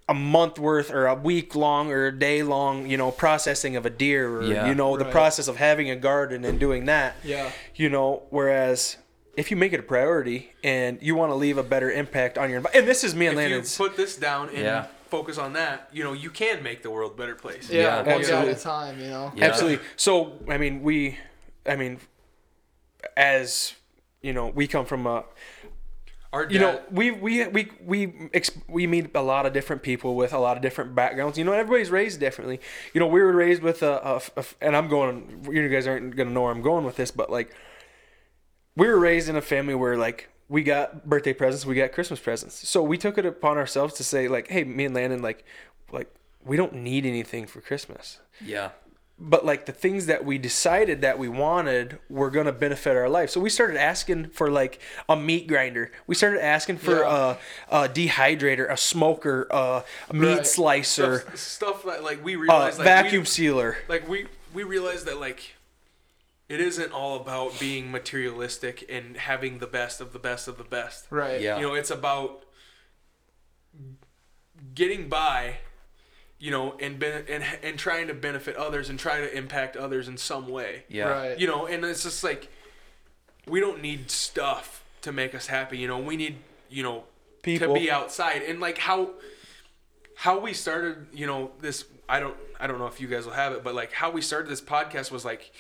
[0.09, 3.87] a month worth or a week long or a day long, you know, processing of
[3.87, 4.67] a deer or Yeah.
[4.67, 5.13] you know the Right.
[5.13, 7.17] process of having a garden and doing that.
[7.25, 7.51] Yeah.
[7.75, 8.97] You know, whereas
[9.37, 12.51] if you make it a priority and you want to leave a better impact on
[12.51, 14.87] your envi- and this is me and if you Landan's put this down and Yeah.
[15.11, 18.15] focus on that you know you can make the world a better place Yeah, Yeah,
[18.15, 19.01] one guy at a time.
[19.01, 19.33] You know.
[19.35, 19.47] Yeah.
[19.47, 19.85] Absolutely.
[19.97, 21.19] So, I mean, we,
[21.67, 21.99] I mean,
[23.17, 23.75] as
[24.23, 25.25] you know, we come from a,
[26.35, 28.31] our you know, we we we we
[28.69, 31.39] we meet a lot of different people with a lot of different backgrounds.
[31.39, 32.61] You know, everybody's raised differently.
[32.93, 35.47] You know, we were raised with a, a, a and I'm going.
[35.51, 37.55] You guys aren't gonna know where I'm going with this, but like,
[38.74, 42.19] we were raised in a family where like we got birthday presents, we got Christmas
[42.19, 42.69] presents.
[42.69, 45.44] So we took it upon ourselves to say like, hey, me and Landan, like,
[45.93, 46.12] like
[46.44, 48.70] we don't need anything for Christmas Yeah.
[49.19, 53.09] But like the things that we decided that we wanted were going to benefit our
[53.09, 57.36] life so we started asking for like a meat grinder we started asking for Yeah.
[57.70, 60.47] a, a dehydrator a smoker uh, a meat Right.
[60.47, 64.65] slicer stuff, stuff that like we uh, realize like vacuum we, sealer like we we
[64.65, 65.55] realized that like
[66.49, 70.65] it isn't all about being materialistic and having the best of the best of the
[70.65, 71.41] best Right.
[71.41, 71.57] Yeah.
[71.59, 72.43] you know it's about
[74.74, 75.59] getting by
[76.45, 80.09] you know and ben- and and trying to benefit others and try to impact others
[80.09, 81.05] in some way Yeah.
[81.09, 81.39] Right.
[81.39, 82.49] you know and it's just like
[83.47, 86.37] we don't need stuff to make us happy you know we need
[86.69, 87.05] you know
[87.43, 87.69] People.
[87.69, 89.12] to be outside and like how
[90.16, 93.33] how we started you know this i don't i don't know if you guys will
[93.33, 95.51] have it but like how we started this podcast was like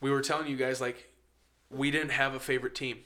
[0.00, 1.08] we were telling you guys like
[1.68, 2.98] we didn't have a favorite team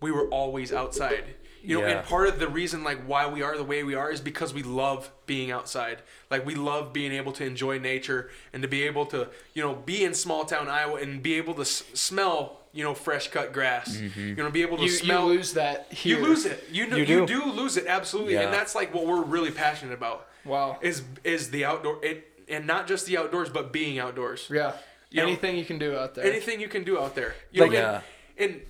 [0.00, 1.24] we were always outside
[1.62, 1.98] you know Yeah.
[1.98, 4.52] and part of the reason like why we are the way we are is because
[4.54, 5.98] we love being outside
[6.30, 9.74] like we love being able to enjoy nature and to be able to you know
[9.74, 13.52] be in small town iowa and be able to s- smell you know fresh cut
[13.52, 14.20] grass Mm-hmm.
[14.28, 16.18] you know be able to You, smell you lose that here.
[16.18, 16.64] you lose it.
[16.70, 17.40] You know, You you, do.
[17.40, 17.52] do.
[17.52, 18.42] lose it absolutely, Yeah.
[18.42, 20.26] and that's like what we're really passionate about.
[20.44, 20.78] Wow.
[20.80, 24.46] Is is the outdoor it, and not just the outdoors, but being outdoors.
[24.50, 24.72] Yeah.
[25.10, 26.24] You know, Anything you can do out there.
[26.24, 27.34] Anything you can do out there.
[27.50, 28.00] You Like- know, Yeah.
[28.38, 28.60] and, and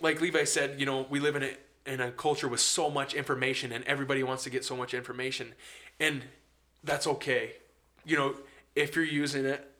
[0.00, 1.50] like Levi said, you know, we live in a
[1.86, 5.54] in a culture with so much information, and everybody wants to get so much information,
[6.00, 6.24] and
[6.82, 7.52] that's okay.
[8.04, 8.34] You know,
[8.74, 9.70] if you're using it,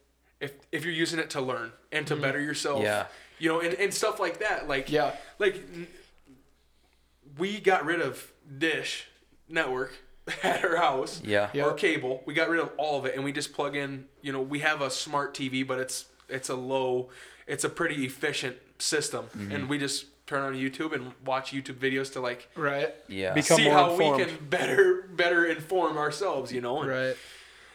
[0.41, 2.23] if if you're using it to learn and to mm-hmm.
[2.23, 2.83] better yourself.
[2.83, 3.07] Yeah.
[3.39, 4.69] You know, and, and stuff like that.
[4.69, 5.13] Like Yeah.
[5.39, 5.61] like
[7.39, 9.09] we got rid of dish
[9.49, 9.93] network
[10.43, 11.51] at our house Yeah.
[11.55, 14.33] Or cable we got rid of all of it and we just plug in you
[14.33, 17.11] know we have a smart tv but it's it's a low
[17.47, 19.69] it's a pretty efficient system and mm-hmm.
[19.69, 22.95] we just turn on youtube and watch youtube videos to like Right.
[23.09, 23.35] Yeah.
[23.35, 24.19] Become see more how informed.
[24.19, 27.17] we can better better inform ourselves you know and Right.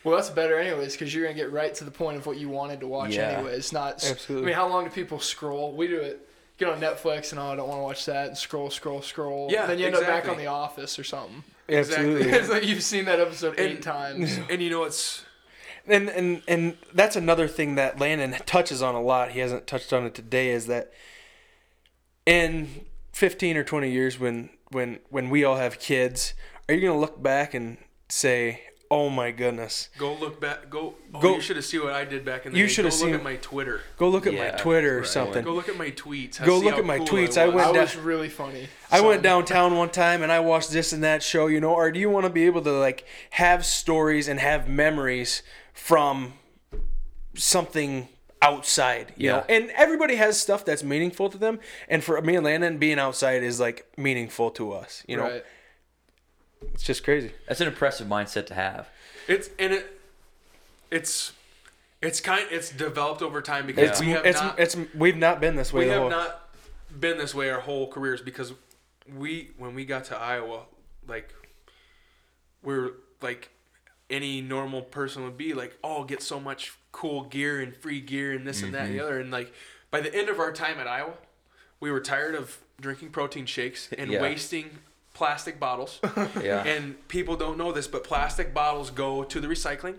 [0.04, 2.48] Well, that's better anyways, because you're gonna get right to the point of what you
[2.48, 3.32] wanted to watch Yeah.
[3.40, 3.74] anyways.
[3.74, 3.96] Not.
[4.04, 4.46] Absolutely.
[4.46, 5.74] I mean, how long do people scroll?
[5.74, 6.26] We do it.
[6.58, 8.28] Get on Netflix and oh, I don't want to watch that.
[8.30, 9.50] And scroll, scroll, scroll.
[9.52, 11.44] Yeah, Then you end up back on The Office or something.
[11.68, 14.40] absolutely it's like you've seen that episode eight times.
[14.50, 15.26] and you know it's
[15.86, 19.32] and and and that's another thing that Landan touches on a lot.
[19.32, 20.52] He hasn't touched on it today.
[20.52, 20.94] Is that
[22.26, 26.34] in fifteen or twenty years, when when when we all have kids,
[26.68, 27.78] are you gonna look back and
[28.10, 29.90] say, "Oh my goodness"?
[29.98, 32.52] go look back go oh, Go- you should have seen what i did back in
[32.54, 32.72] the You day.
[32.74, 35.04] should have go seen- look at my twitter Go look at Yeah, my Twitter or
[35.06, 35.44] something.
[35.44, 37.38] go look at my tweets Go look at my cool tweets.
[37.38, 37.56] I was.
[37.56, 38.68] went I down- was really funny.
[38.92, 41.92] I went downtown one time and I watched this and that show, you know, or
[41.92, 45.44] do you want to be able to like have stories and have memories
[45.74, 46.34] from
[47.36, 48.08] something
[48.42, 49.44] outside, you know?
[49.48, 49.56] Yeah.
[49.56, 53.44] And everybody has stuff that's meaningful to them, and for me and Landan being outside
[53.44, 55.24] is like meaningful to us, you know.
[55.24, 55.46] Right.
[56.74, 57.32] It's just crazy.
[57.48, 58.90] That's an impressive mindset to have.
[59.28, 60.00] It's and it,
[60.92, 61.32] it's,
[62.02, 62.46] it's kind.
[62.52, 64.60] It's developed over time because It's we have it's not.
[64.60, 66.50] it's we've not been this way we the have whole not
[67.00, 68.54] been this way our whole careers because
[69.18, 70.64] we when we got to Iowa,
[71.08, 71.34] like
[72.64, 72.92] we're
[73.22, 73.50] like
[74.10, 78.34] any normal person would be like, oh, get so much cool gear and free gear
[78.34, 79.06] and this and that and the mm-hmm.
[79.06, 79.20] other.
[79.20, 79.54] And like
[79.92, 81.14] by the end of our time at Iowa,
[81.80, 84.22] we were tired of drinking protein shakes and Yeah.
[84.22, 84.80] wasting
[85.14, 86.00] plastic bottles.
[86.42, 86.64] Yeah.
[86.64, 89.96] And people don't know this, but plastic bottles go to the recycling,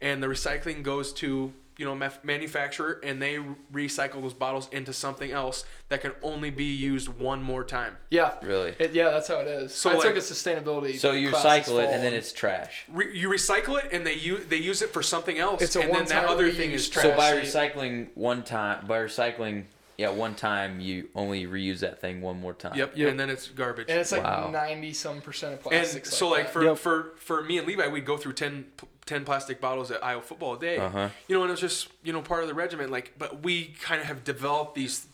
[0.00, 3.38] and the recycling goes to you know maf- manufacturer, and they
[3.72, 7.96] recycle those bottles into something else that can only be used one more time.
[8.10, 8.34] Yeah.
[8.42, 8.74] Really?
[8.78, 9.74] It, yeah, that's how it is.
[9.74, 10.98] So, I like- took a sustainability.
[10.98, 12.84] So you recycle it and then it's trash.
[12.88, 15.80] Re- you recycle it, and they use they use it for something else, It's a
[15.80, 17.04] and then that one-time other thing reuse is trash.
[17.04, 19.64] So by recycling one time, by recycling,
[19.98, 22.76] yeah, one time you only reuse that thing one more time.
[22.76, 23.10] Yep, Yep.
[23.10, 23.86] and then it's garbage.
[23.88, 24.50] and it's like Wow.
[24.50, 26.04] ninety some percent of plastic.
[26.04, 26.52] And so, like that.
[26.52, 26.78] for, Yep.
[26.78, 30.20] for for me and Levi, we'd go through 10, p- 10 plastic bottles at Iowa
[30.20, 30.78] football a day.
[30.78, 31.08] Uh-huh.
[31.28, 32.90] You know, and it was just you know part of the regiment.
[32.90, 35.06] Like, but we kind of have developed these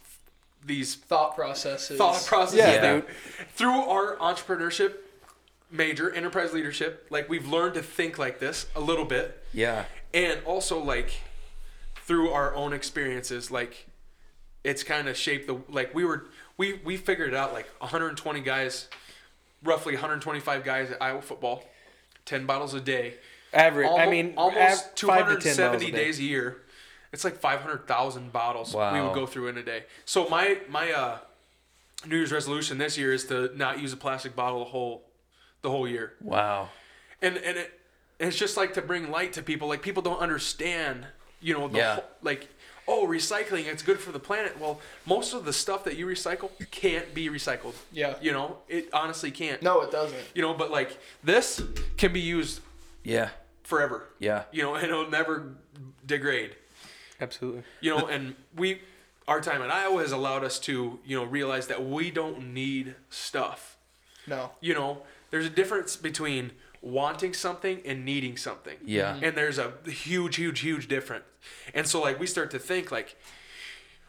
[0.65, 1.99] these thought processes.
[1.99, 3.07] thought processes Yeah, that
[3.55, 4.95] through our entrepreneurship
[5.71, 7.07] major, enterprise leadership.
[7.11, 9.85] Like we've learned to think like this a little bit, Yeah.
[10.15, 11.11] and also like
[11.97, 13.87] through our own experiences, like
[14.65, 18.41] it's kind of shaped the like we were we we figured it out like 120
[18.41, 18.89] guys,
[19.63, 21.65] roughly 125 guys at Iowa football,
[22.25, 23.15] 10 bottles a day.
[23.53, 23.89] Average.
[23.91, 26.05] I mean, almost av- five to ten 270 bottles a day.
[26.05, 26.57] days a year.
[27.13, 29.85] It's like 500,000 bottles we would go through in a day.
[30.07, 31.19] So my my uh,
[32.07, 35.03] New Year's resolution this year is to not use a plastic bottle the whole
[35.61, 36.15] the whole year.
[36.23, 36.71] Wow.
[37.21, 37.79] And and it
[38.19, 39.69] it's just like to bring light to people.
[39.69, 41.05] Like people don't understand,
[41.43, 41.95] you know, the Yeah.
[41.97, 42.49] whole, like
[42.89, 44.59] oh, recycling it's good for the planet.
[44.59, 47.75] Well, most of the stuff that you recycle can't be recycled.
[47.93, 48.15] Yeah.
[48.23, 49.61] You know, it honestly can't.
[49.63, 50.19] No, it doesn't.
[50.35, 51.63] You know, but like this
[51.99, 52.61] can be used
[53.05, 53.29] Yeah.
[53.73, 54.05] Forever.
[54.19, 54.43] Yeah.
[54.53, 55.55] You know, and it'll never
[56.05, 56.57] degrade.
[57.19, 57.63] Absolutely.
[57.81, 58.83] You know, and we
[59.27, 62.97] our time at Iowa has allowed us to, you know, realize that we don't need
[63.09, 63.79] stuff.
[64.27, 64.51] No.
[64.61, 68.77] You know, there's a difference between wanting something and needing something.
[68.85, 69.15] Yeah.
[69.15, 69.25] Mm-hmm.
[69.25, 71.25] And there's a huge, huge, huge difference.
[71.73, 73.17] And so like we start to think like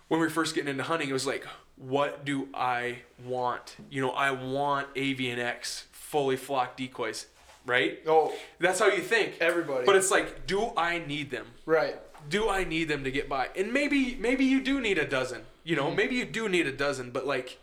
[0.09, 3.77] when we were first getting into hunting, it was like, what do I want?
[3.89, 7.27] You know, I want Avian X fully flocked decoys,
[7.65, 7.99] right?
[8.07, 9.37] Oh, That's how you think.
[9.39, 9.85] everybody.
[9.85, 11.47] But it's like, do I need them?
[11.65, 11.95] right.
[12.29, 13.49] do I need them to get by?
[13.55, 15.41] And maybe maybe you do need a dozen.
[15.63, 15.85] You Mm-hmm.
[15.89, 17.57] know, maybe you do need a dozen, but like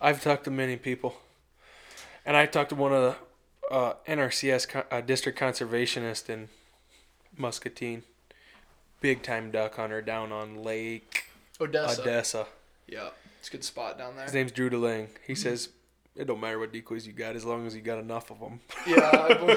[0.00, 1.16] I've talked to many people,
[2.24, 3.02] and I talked to one of
[3.68, 6.48] the uh, NRCS uh, district conservationist in
[7.36, 8.02] Muscatine,
[9.00, 11.24] big time duck hunter down on Lake
[11.60, 12.02] Odessa.
[12.02, 12.46] Odessa.
[12.86, 13.08] Yeah,
[13.40, 14.24] it's a good spot down there.
[14.24, 15.08] His name's Drew DeLing.
[15.26, 15.68] He says
[16.16, 18.60] it don't matter what decoys you got as long as you got enough of them.
[18.86, 19.56] Yeah,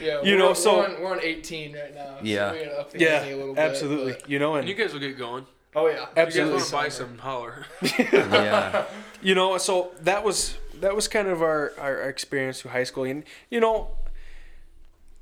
[0.00, 0.22] yeah.
[0.22, 2.16] You we're, know, so- we're on, we're on 18 right now.
[2.22, 2.52] Yeah.
[2.52, 4.12] we gotta up the Yeah, a little bit, absolutely.
[4.14, 5.46] but- you know, and you guys will get going.
[5.76, 6.54] oh yeah, Absolutely.
[6.54, 7.66] You guys want to buy some holler.
[8.12, 8.84] Yeah.
[9.22, 12.84] you know so that was that was kind of our, our our experience through high
[12.84, 13.90] school and you know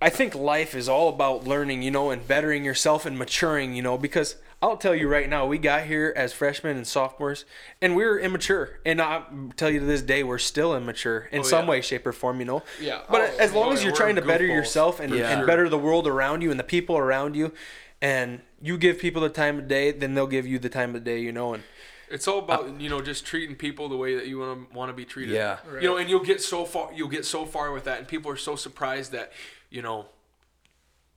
[0.03, 3.81] i think life is all about learning you know and bettering yourself and maturing you
[3.83, 7.45] know because i'll tell you right now we got here as freshmen and sophomores
[7.83, 9.23] and we were immature and i
[9.57, 11.71] tell you to this day we're still immature in Oh, some yeah.
[11.73, 13.03] way shape or form you know Yeah.
[13.11, 14.55] but Oh, as long as you're trying to better goofballs.
[14.55, 15.31] yourself and, Yeah.
[15.37, 17.53] and better the world around you and the people around you
[18.01, 21.05] and you give people the time of day then they'll give you the time of
[21.05, 21.63] day you know and
[22.09, 24.89] It's all about you know just treating people the way that you want to want
[24.91, 25.35] to be treated.
[25.35, 25.59] Yeah.
[25.69, 25.83] Right.
[25.83, 26.91] You know, and you'll get so far.
[26.95, 29.33] You'll get so far with that, and people are so surprised that
[29.71, 30.07] you know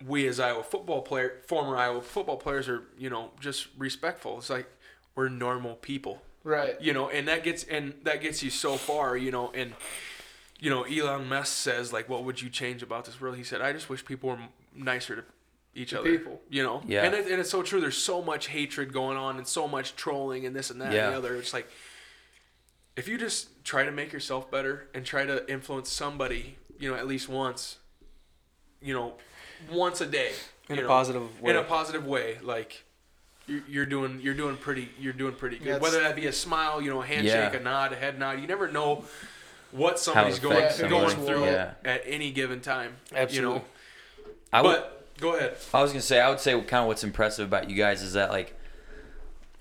[0.06, 4.38] we as Iowa football player, former Iowa football players, are you know just respectful.
[4.38, 4.68] It's like
[5.16, 6.22] we're normal people.
[6.44, 6.80] right.
[6.82, 9.74] you know, and that gets and that gets you so far, you know, and
[10.60, 13.36] you know, Elon Musk says like, what would you change about this world?
[13.38, 14.40] He said, I just wish people were
[14.76, 15.24] nicer to
[15.76, 16.18] each To other.
[16.18, 16.42] people.
[16.50, 17.04] you know, Yeah.
[17.04, 17.80] and it, and it's so true.
[17.82, 20.94] There's so much hatred going on and so much trolling and this and that and
[20.96, 21.10] Yeah.
[21.12, 21.36] the other.
[21.36, 21.68] It's like
[22.98, 26.98] if you just try to make yourself better and try to influence somebody, you know,
[26.98, 27.78] at least once,
[28.82, 29.16] you know,
[29.72, 30.32] once a day,
[30.70, 32.84] in a know, positive way in a positive way like
[33.48, 36.34] you're, you're doing you're doing pretty you're doing pretty good That's- whether that be a
[36.34, 37.60] smile you know a handshake Yeah.
[37.60, 39.04] a nod a head nod you never know
[39.72, 41.74] what somebody's going, affects going through yeah.
[41.86, 43.36] at any given time Absolutely.
[43.36, 43.66] you know
[44.52, 47.04] I would, but go ahead I was gonna say I would say kind of what's
[47.04, 48.56] impressive about you guys is that like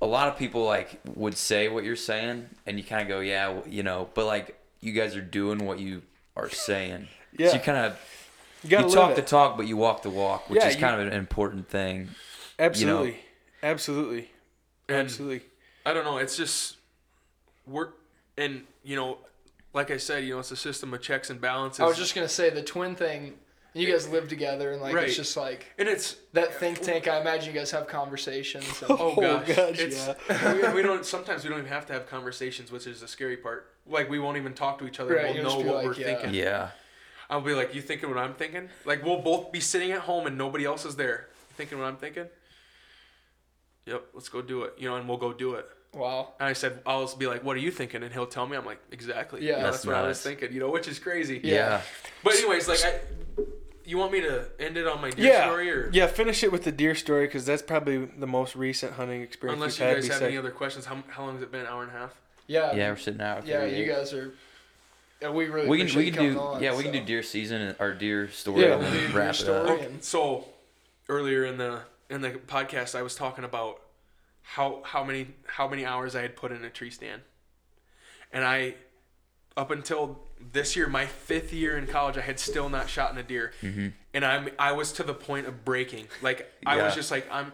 [0.00, 3.20] a lot of people like would say what you're saying and you kind of go
[3.20, 6.02] yeah you know but like you guys are doing what you
[6.36, 7.08] are saying.
[7.36, 7.48] Yeah.
[7.48, 7.98] So you kind of
[8.62, 9.16] you you, gotta live talk it.
[9.16, 11.68] the talk but you walk the walk, which Yeah, is you- kind of an important
[11.68, 12.08] thing.
[12.58, 13.18] Absolutely.
[13.62, 14.30] Absolutely.
[14.88, 15.42] And- Absolutely.
[15.84, 16.76] i don't know it's just
[17.66, 17.88] we're
[18.36, 19.18] and you know
[19.74, 22.14] like i said you know it's a system of checks and balances I was just
[22.14, 23.34] gonna say the twin thing.
[23.74, 25.06] You guys live together, and like Right.
[25.08, 27.06] it's just like and it's that think tank.
[27.06, 28.64] I imagine you guys have conversations.
[28.82, 30.52] And, Oh, oh gosh, it's, yeah.
[30.72, 31.04] we, we don't.
[31.04, 33.70] Sometimes we don't even have to have conversations, which is the scary part.
[33.86, 35.14] Like we won't even talk to each other.
[35.14, 36.06] Right, we'll you'll know what like, we're yeah.
[36.06, 36.34] thinking.
[36.34, 36.70] Yeah.
[37.30, 40.26] I'll be like, "You thinking what I'm thinking?" Like we'll both be sitting at home
[40.26, 41.28] and nobody else is there.
[41.50, 42.26] You thinking what I'm thinking?
[43.86, 44.74] Yep, let's go do it.
[44.78, 45.66] You know, and we'll go do it.
[45.94, 46.34] Wow.
[46.38, 48.56] And I said, I'll just be like, "What are you thinking?" And he'll tell me.
[48.56, 49.42] I'm like, "Exactly.
[49.44, 49.52] Yeah.
[49.56, 50.22] Yeah, that's, That's what I was nice.
[50.24, 51.40] thinking." You know, which is crazy.
[51.42, 51.80] Yeah.
[52.22, 53.00] But anyways, like, I,
[53.84, 56.06] you want me to end it on my deer Yeah, story, or yeah.
[56.06, 59.78] Finish it with the deer story because that's probably the most recent hunting experience unless
[59.78, 59.94] we've you had.
[59.96, 60.84] guys have beside- any other questions?
[60.84, 61.62] How, how long has it been?
[61.62, 62.14] An hour and a half.
[62.46, 62.74] Yeah.
[62.74, 63.46] Yeah, we're sitting out.
[63.46, 64.32] Yeah, you guys are.
[65.20, 67.60] Yeah, we really We can we can do on, yeah we can do deer season
[67.60, 69.70] and- or deer story Yeah, and we'll do deer wrap it story.
[69.70, 69.80] up.
[69.80, 70.46] and- So
[71.08, 71.80] earlier in the
[72.10, 73.82] in the podcast, I was talking about
[74.42, 77.22] how how many how many hours I had put in a tree stand,
[78.32, 78.74] and I
[79.56, 80.20] up until
[80.52, 83.52] this year, my fifth year in college, I had still not shot in a deer,
[84.14, 86.06] and I'm I was to the point of breaking.
[86.22, 87.52] Like I was just like I'm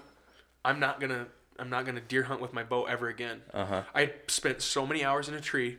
[0.64, 1.26] I'm not gonna
[1.58, 3.40] I'm not gonna deer hunt with my bow ever again.
[3.54, 3.82] Uh-huh.
[3.94, 5.78] I spent so many hours in a tree.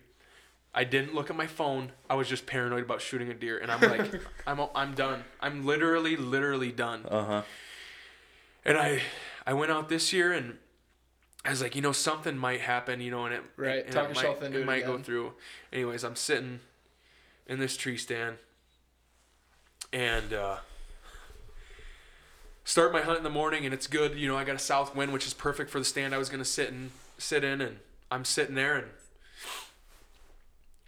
[0.77, 1.93] I didn't look at my phone.
[2.09, 5.23] I was just paranoid about shooting a deer, and I'm like, I'm I'm done.
[5.39, 7.05] I'm literally literally done.
[7.09, 7.41] Uh huh.
[8.65, 9.01] And I
[9.47, 10.57] I went out this year and
[11.45, 14.05] I was like, you know, something might happen, you know, and it Right, and talk
[14.05, 15.33] it yourself might, into it it might go through.
[15.71, 16.59] Anyways, I'm sitting
[17.47, 18.37] in this tree stand
[19.93, 20.57] and uh
[22.63, 24.95] start my hunt in the morning and it's good, you know, I got a south
[24.95, 27.61] wind which is perfect for the stand I was going to sit in sit in
[27.61, 27.77] and
[28.11, 28.87] I'm sitting there and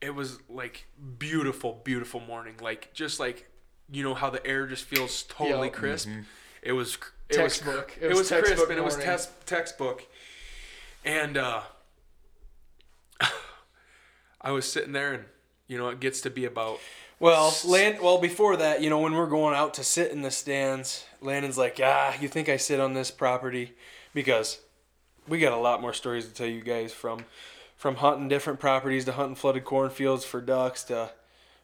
[0.07, 0.85] it was like
[1.19, 3.47] beautiful beautiful morning like just like
[3.91, 5.75] you know how the air just feels totally Yep.
[5.75, 6.09] crisp
[6.61, 6.97] it was
[7.29, 7.97] it Textbook.
[8.01, 9.17] was it was, textbook crisp and it was morning.
[9.17, 10.05] tes- textbook
[11.05, 11.61] and uh
[14.41, 15.25] i was sitting there and
[15.67, 16.79] you know it gets to be about
[17.19, 17.97] Well, Land.
[17.99, 21.57] Well, before that, you know, when we're going out to sit in the stands, Landan's
[21.57, 23.73] like, "Ah, you think I sit on this property?"
[24.13, 24.59] Because
[25.27, 27.25] we got a lot more stories to tell you guys from
[27.77, 31.11] from hunting different properties to hunting flooded cornfields for ducks to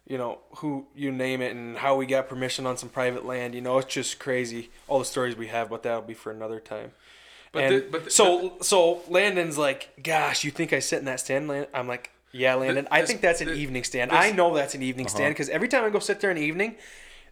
[0.06, 3.54] you know who you name it and how we got permission on some private land.
[3.54, 6.60] You know, it's just crazy all the stories we have, but that'll be for another
[6.60, 6.92] time.
[7.52, 11.04] But and the- but the- so so Landan's like, "Gosh, you think I sit in
[11.06, 11.68] that stand?" Land?
[11.72, 12.86] I'm like, "Yeah, Landon.
[12.90, 14.10] I think that's an this- evening stand.
[14.10, 15.16] this- I know that's an evening uh-huh.
[15.16, 16.76] stand because every time I go sit there in the evening,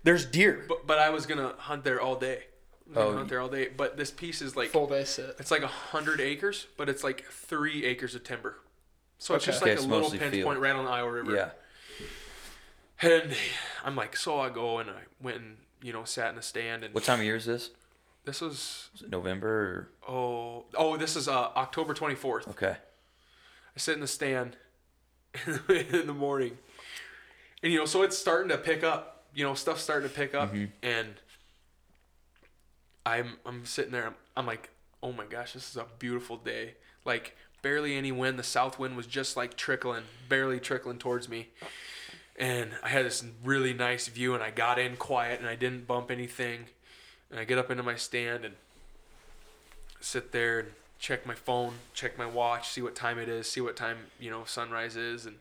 [0.04, 0.64] there's deer.
[0.68, 2.44] but, but i was gonna hunt there all day
[2.86, 5.04] I was gonna Oh, hunt there all day but this piece is like Full day
[5.04, 5.36] sit.
[5.38, 8.56] it's like a hundred acres but it's like three acres of timber
[9.22, 9.52] so it's Okay.
[9.52, 10.46] just Okay, like a little mostly pinch field.
[10.46, 11.50] point right on the iowa river Yeah.
[13.00, 13.34] and
[13.84, 16.82] i'm like so i go and i went and you know sat in a stand
[16.84, 17.70] and What time of year is this?
[18.24, 22.76] this was Is it November oh oh this is uh, october 24th okay?
[23.74, 24.56] I sit in the stand
[25.68, 26.58] in the morning,
[27.62, 29.24] and you know, so it's starting to pick up.
[29.34, 31.14] You know, stuff's starting to pick up, and
[33.06, 34.08] I'm I'm sitting there.
[34.08, 34.68] I'm, I'm like,
[35.02, 36.74] oh my gosh, this is a beautiful day.
[37.06, 38.38] Like barely any wind.
[38.38, 41.48] The south wind was just like trickling, barely trickling towards me.
[42.36, 45.86] And I had this really nice view, and I got in quiet, and I didn't
[45.86, 46.66] bump anything.
[47.30, 48.54] And I get up into my stand and
[50.00, 50.68] sit there and
[50.98, 54.30] check my phone, check my watch, see what time it is, see what time you
[54.30, 55.36] know sunrise is, and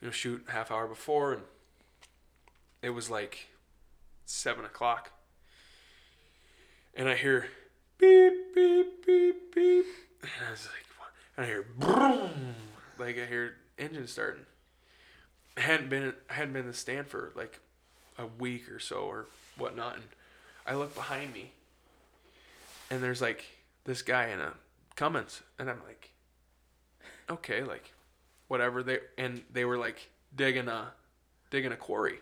[0.00, 1.42] you know shoot half hour before, and
[2.82, 3.48] it was like
[4.24, 5.10] seven o'clock,
[6.94, 7.48] and I hear
[7.98, 9.86] beep beep beep beep,
[10.22, 10.86] and I was like,
[11.40, 12.54] I hear boom,
[12.98, 14.44] like I hear engine starting.
[15.56, 17.60] I hadn't been hadn't been stand for like
[18.18, 19.26] a week or so or
[19.56, 20.04] whatnot, and
[20.66, 21.52] I look behind me,
[22.90, 23.44] and there's like
[23.84, 24.52] this guy in a
[24.96, 26.10] Cummins, and I'm like,
[27.30, 27.94] okay, like,
[28.48, 28.82] whatever.
[28.82, 30.88] They and they were like digging a
[31.50, 32.18] digging a quarry.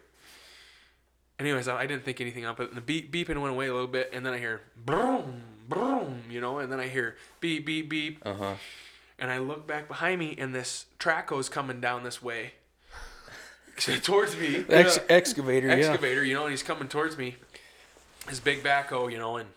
[1.40, 2.68] Anyways, I I didn't think anything of it.
[2.68, 6.22] And the beep beeping went away a little bit, and then I hear boom, boom,
[6.30, 8.54] you know, and then I hear beep, beep, beep, Uh huh.
[9.18, 12.52] And I look back behind me, and this track goes coming down this way
[14.02, 15.74] towards me Ex- excavator, yeah.
[15.74, 17.36] excavator, you know, and he's coming towards me.
[18.28, 19.48] His big backhoe, you know, and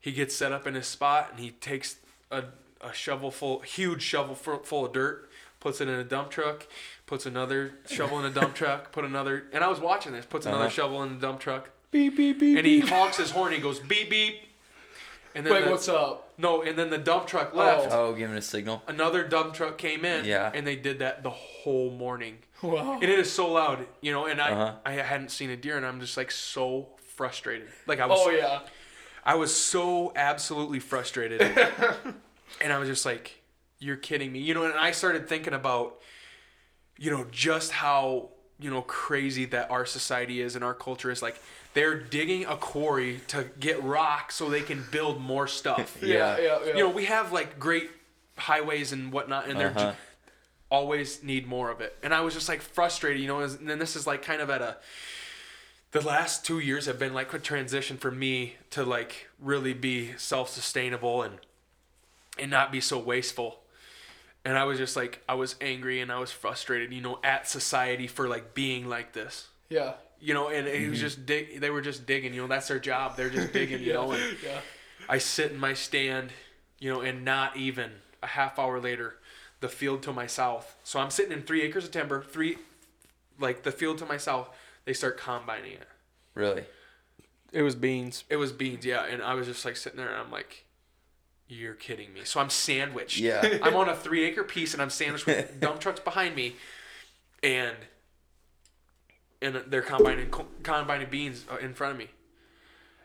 [0.00, 1.96] he gets set up in his spot and he takes
[2.30, 2.44] a,
[2.80, 5.28] a shovel full, huge shovel full, full of dirt,
[5.60, 6.66] puts it in a dump truck,
[7.06, 10.46] puts another shovel in a dump truck, put another, and I was watching this, puts
[10.46, 10.70] another Uh-huh.
[10.70, 12.56] shovel in the dump truck, Beep beep beep.
[12.58, 12.90] and he beep.
[12.90, 13.52] honks his horn.
[13.52, 14.40] He goes beep beep,
[15.34, 16.27] and then Wait, the, what's up?
[16.38, 17.88] No, and then the dump truck left.
[17.90, 18.82] Oh, giving a signal.
[18.86, 20.50] Another dump truck came in, Yeah.
[20.54, 22.38] and they did that the whole morning.
[22.62, 22.94] Wow.
[22.94, 24.74] And it is so loud, you know, and I Uh-huh.
[24.84, 27.68] I hadn't seen a deer and I'm just like so frustrated.
[27.86, 28.60] Like I was Oh yeah.
[29.24, 31.40] I was so absolutely frustrated.
[32.60, 33.42] and I was just like,
[33.78, 34.40] You're kidding me.
[34.40, 36.00] You know, and I started thinking about,
[36.96, 38.30] you know, just how,
[38.60, 41.40] you know, crazy that our society is and our culture is like
[41.74, 45.96] they're digging a quarry to get rock so they can build more stuff.
[46.02, 46.76] Yeah, yeah, yeah.
[46.76, 47.90] You know, we have like great
[48.36, 49.94] highways and whatnot, and they're Uh-huh.
[50.70, 51.96] always need more of it.
[52.02, 54.50] And I was just like frustrated, you know, and then this is like kind of
[54.50, 54.76] at a
[55.92, 60.12] the last 2 years have been like a transition for me to like really be
[60.18, 61.38] self-sustainable and
[62.38, 63.60] and not be so wasteful.
[64.48, 67.46] And I was just like I was angry and I was frustrated, you know, at
[67.46, 69.48] society for like being like this.
[69.68, 69.92] Yeah.
[70.22, 71.06] You know, and it was mm-hmm.
[71.06, 73.14] just dig they were just digging, you know, that's their job.
[73.14, 74.60] They're just digging, you know, and Yeah.
[75.06, 76.30] I sit in my stand,
[76.78, 77.90] you know, and not even
[78.22, 79.16] a half hour later,
[79.60, 80.76] the field to my south.
[80.82, 82.56] So I'm sitting in three acres of timber, three,
[83.38, 84.48] like the field to my south.
[84.86, 85.88] They start combining it.
[86.34, 86.64] Really?
[87.52, 88.24] It was beans.
[88.30, 90.64] It was beans, yeah, and I was just like sitting there, and I'm like,
[91.48, 93.18] "You're kidding me." So I'm sandwiched.
[93.18, 93.58] Yeah.
[93.62, 96.56] I'm on a three acre piece, and I'm sandwiched with dump trucks behind me,
[97.42, 97.76] and
[99.40, 100.30] and they're combining
[100.62, 102.08] combining beans uh, in front of me,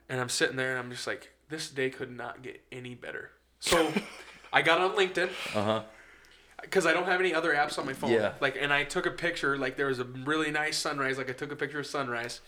[0.10, 3.32] and I'm sitting there, and I'm just like, "This day could not get any better."
[3.60, 3.92] So
[4.54, 5.84] I got on LinkedIn Uh huh.
[6.62, 8.12] because I don't have any other apps on my phone.
[8.12, 8.34] Yeah.
[8.42, 9.58] Like, and I took a picture.
[9.58, 11.18] Like, there was a really nice sunrise.
[11.18, 12.42] Like, I took a picture of sunrise.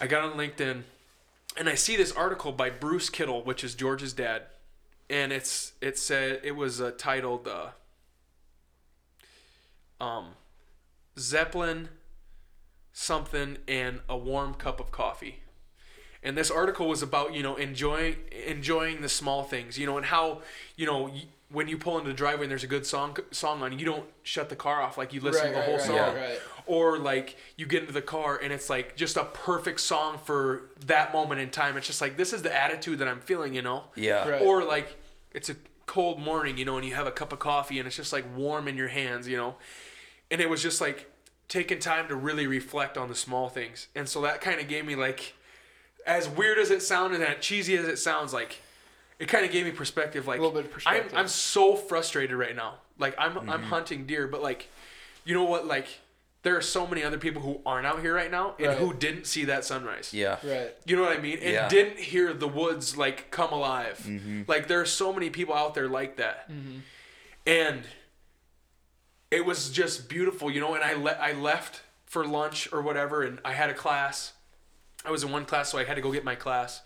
[0.00, 0.82] I got on LinkedIn,
[1.56, 4.42] and I see this article by Bruce Kittle, which is George's dad,
[5.08, 7.68] and it's it said it was uh, titled uh,
[10.02, 10.30] um,
[11.18, 11.88] Zeppelin
[12.92, 15.40] something and a warm cup of coffee.
[16.22, 18.16] And this article was about you know enjoying
[18.46, 20.42] enjoying the small things, you know, and how
[20.76, 21.10] you know
[21.50, 24.04] when you pull into the driveway and there's a good song song on, you don't
[24.22, 25.96] shut the car off like you listen Right, to the right, whole right, song.
[25.96, 26.40] right, right.
[26.66, 30.70] Or like you get into the car and it's like just a perfect song for
[30.86, 31.76] that moment in time.
[31.76, 33.84] It's just like this is the attitude that I'm feeling, you know.
[33.94, 34.28] Yeah.
[34.28, 34.42] Right.
[34.42, 34.96] Or like
[35.32, 35.56] it's a
[35.86, 38.24] cold morning, you know, and you have a cup of coffee and it's just like
[38.36, 39.54] warm in your hands, you know.
[40.32, 41.08] And it was just like
[41.46, 43.86] taking time to really reflect on the small things.
[43.94, 45.34] And so that kind of gave me like
[46.04, 48.60] as weird as it sounded and as cheesy as it sounds like
[49.18, 51.12] it kind of gave me perspective like A little bit of perspective.
[51.12, 52.74] I'm I'm so frustrated right now.
[52.98, 53.62] Like I'm I'm mm-hmm.
[53.64, 54.68] hunting deer, but like
[55.24, 55.88] you know what like
[56.42, 58.78] there are so many other people who aren't out here right now and Right.
[58.78, 60.14] who didn't see that sunrise.
[60.14, 60.36] Yeah.
[60.44, 60.72] Right.
[60.84, 61.40] You know what I mean?
[61.40, 61.68] And Yeah.
[61.68, 63.98] didn't hear the woods like come alive.
[64.06, 64.42] Mm-hmm.
[64.46, 66.48] Like there are so many people out there like that.
[66.48, 66.78] Mm-hmm.
[67.48, 67.82] And
[69.32, 73.24] it was just beautiful, you know, and I le- I left for lunch or whatever
[73.24, 74.32] and I had a class.
[75.04, 76.80] I was in one class so I had to go get my class.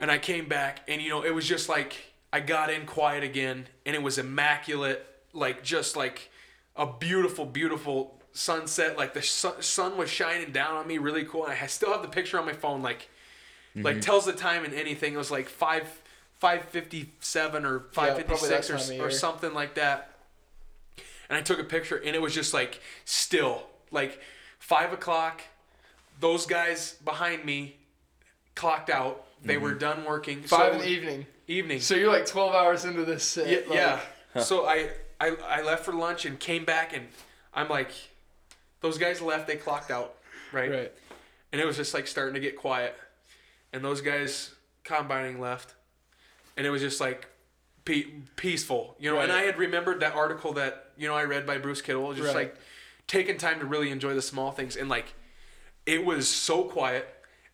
[0.00, 1.94] And I came back and you know, it was just like
[2.32, 6.30] I got in quiet again and it was immaculate, like just like
[6.76, 11.44] a beautiful beautiful sunset like the sun, sun was shining down on me really cool
[11.44, 13.08] and I still have the picture on my phone like
[13.76, 15.14] like tells the time and anything.
[15.14, 15.84] It was like five
[16.38, 20.12] five fifty seven or five fifty six or, or something like that.
[21.28, 24.20] And I took a picture and it was just like still like
[24.58, 25.42] five o'clock.
[26.18, 27.76] Those guys behind me
[28.54, 29.24] clocked out.
[29.42, 29.62] They mm-hmm.
[29.64, 30.42] were done working.
[30.42, 31.26] Five so, in the evening.
[31.48, 31.80] evening.
[31.80, 33.68] So you're like 12 hours into this sit.
[33.68, 34.00] Yeah, like-
[34.34, 34.42] yeah.
[34.42, 34.90] So I,
[35.20, 37.08] I I left for lunch and came back and
[37.52, 37.90] I'm like,
[38.80, 39.46] those guys left.
[39.46, 40.14] They clocked out,
[40.52, 40.70] right?
[40.70, 40.92] Right.
[41.52, 42.96] And it was just like starting to get quiet,
[43.72, 44.54] and those guys
[44.84, 45.74] combining left,
[46.56, 47.28] and it was just like
[47.84, 48.06] pe-
[48.36, 49.16] peaceful, you know.
[49.16, 49.24] Right.
[49.24, 52.28] And I had remembered that article that you know I read by Bruce Kittle, just
[52.28, 52.36] Right.
[52.36, 52.56] like
[53.06, 55.14] taking time to really enjoy the small things, and like
[55.86, 57.08] it was so quiet,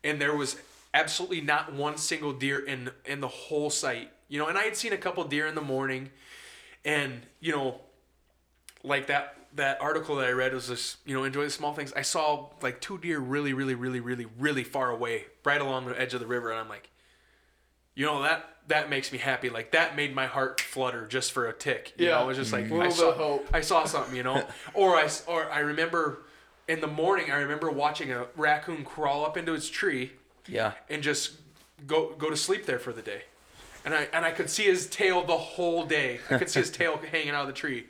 [0.05, 0.57] and there was
[0.97, 4.49] absolutely not one single deer in in the whole site, you know.
[4.49, 6.11] And I had seen a couple deer in the morning,
[6.85, 7.81] and you know,
[8.83, 11.93] like that that article that I read was just you know enjoy the small things.
[11.95, 16.01] I saw like two deer really really really really really far away, right along the
[16.01, 16.91] edge of the river, and I'm like,
[17.95, 19.51] you know that that makes me happy.
[19.51, 21.95] Like that made my heart flutter just for a tick.
[21.99, 22.13] You Yeah.
[22.17, 23.49] know, it was just like I saw hope.
[23.53, 26.23] I saw something, you know, or I or I remember
[26.69, 30.13] in the morning I remember watching a raccoon crawl up into its tree
[30.49, 30.73] Yeah.
[30.89, 31.33] and just
[31.87, 33.23] go go to sleep there for the day.
[33.85, 36.21] And I and I could see his tail the whole day.
[36.31, 37.87] I could see his tail hanging out of the tree.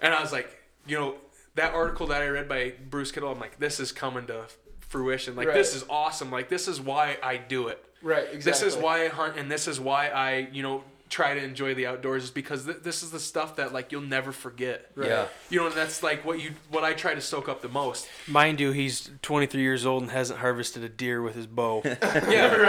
[0.00, 1.14] And I was like, you know,
[1.54, 4.44] that article that I read by Bruce Kittle, I'm like, this is coming to
[4.80, 5.34] fruition.
[5.36, 5.54] Like Right.
[5.54, 6.30] this is awesome.
[6.30, 7.82] Like this is why I do it.
[8.02, 8.24] Right.
[8.32, 8.50] Exactly.
[8.50, 11.74] This is why I hunt and this is why I, you know, try to enjoy
[11.74, 14.90] the outdoors is because th- this is the stuff that like you'll never forget.
[14.96, 15.08] Right.
[15.08, 15.26] Yeah.
[15.48, 18.08] You know, and that's like what you what I try to soak up the most.
[18.26, 21.82] Mind you, he's 23 years old and hasn't harvested a deer with his bow.
[21.84, 21.96] Yeah,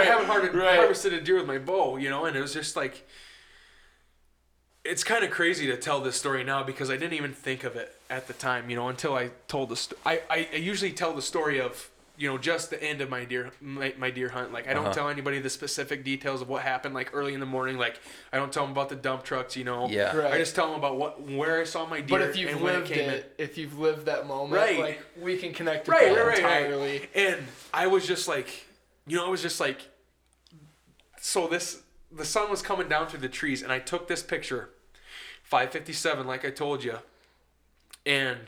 [0.00, 0.76] I haven't har- Right.
[0.76, 3.04] harvested a deer with my bow, you know, and it was just like,
[4.84, 7.74] it's kind of crazy to tell this story now because I didn't even think of
[7.74, 10.92] it at the time, you know, until I told the sto- I, I I usually
[10.92, 14.28] tell the story of you know just the end of my deer my, my deer
[14.30, 14.52] hunt.
[14.52, 14.94] Like I don't Uh-huh.
[14.94, 17.76] tell anybody the specific details of what happened like early in the morning.
[17.78, 18.00] Like
[18.32, 19.88] I don't tell them about the dump trucks, you know.
[19.88, 20.16] Yeah.
[20.16, 20.32] Right.
[20.34, 22.60] I just tell them about what where I saw my deer But if you've and
[22.62, 23.14] when lived it came in.
[23.16, 24.78] it, if you've lived that moment, Right.
[24.80, 26.98] like we can connect with right, that right, right, entirely.
[27.00, 27.10] right.
[27.16, 28.66] And I was just like,
[29.06, 29.88] you know, I was just like,
[31.20, 34.70] so this the sun was coming down through the trees, and I took this picture,
[35.42, 36.98] 557, like I told you,
[38.06, 38.38] and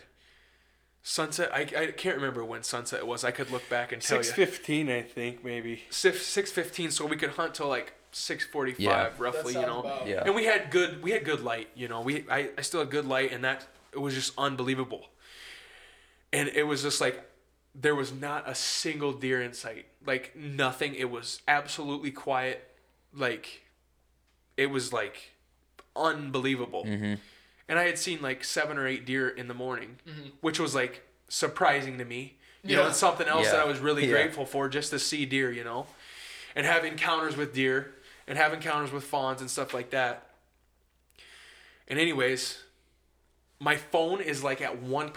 [1.09, 1.51] sunset.
[1.55, 3.24] I, I can't remember when sunset was.
[3.24, 4.47] I could look back and tell Six you.
[4.47, 5.85] fifteen, I think maybe.
[5.90, 9.10] Six six fifteen, so we could hunt till like six forty five, Yeah.
[9.18, 9.55] roughly.
[9.55, 10.22] That You know, about- Yeah.
[10.24, 11.68] and we had good we had good light.
[11.74, 15.06] You know, we I, I still had good light, and that it was just unbelievable.
[16.32, 17.24] And it was just like
[17.74, 20.94] there was not a single deer in sight, like nothing.
[20.94, 22.68] It was absolutely quiet,
[23.14, 23.62] like
[24.59, 25.32] it was like
[25.97, 26.85] unbelievable.
[26.85, 27.14] Mm-hmm.
[27.69, 29.97] And I had seen like seven or eight deer in the morning,
[30.40, 32.36] which was like surprising to me.
[32.65, 34.12] You know, it's something else that I was really Yeah.
[34.12, 35.86] grateful for just to see deer, you know,
[36.57, 37.95] and have encounters with deer
[38.27, 40.27] and have encounters with fawns and stuff like that.
[41.86, 42.59] And anyways,
[43.59, 45.09] my phone is like at one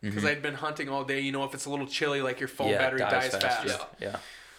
[0.00, 0.26] because mm-hmm.
[0.26, 1.20] I'd been hunting all day.
[1.20, 3.42] You know, if it's a little chilly, like your phone yeah, battery dies, fast.
[3.42, 3.86] faster.
[4.00, 4.16] Yeah.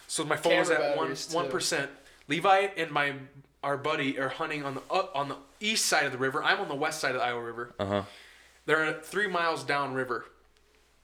[0.08, 1.90] So my phone was at one one percent.
[2.28, 3.14] Levi and my
[3.64, 6.44] our buddy are hunting on the up on the east side of the river.
[6.44, 7.74] I'm on the west side of the Iowa River.
[7.80, 8.04] Uh huh.
[8.66, 10.26] They're three miles downriver,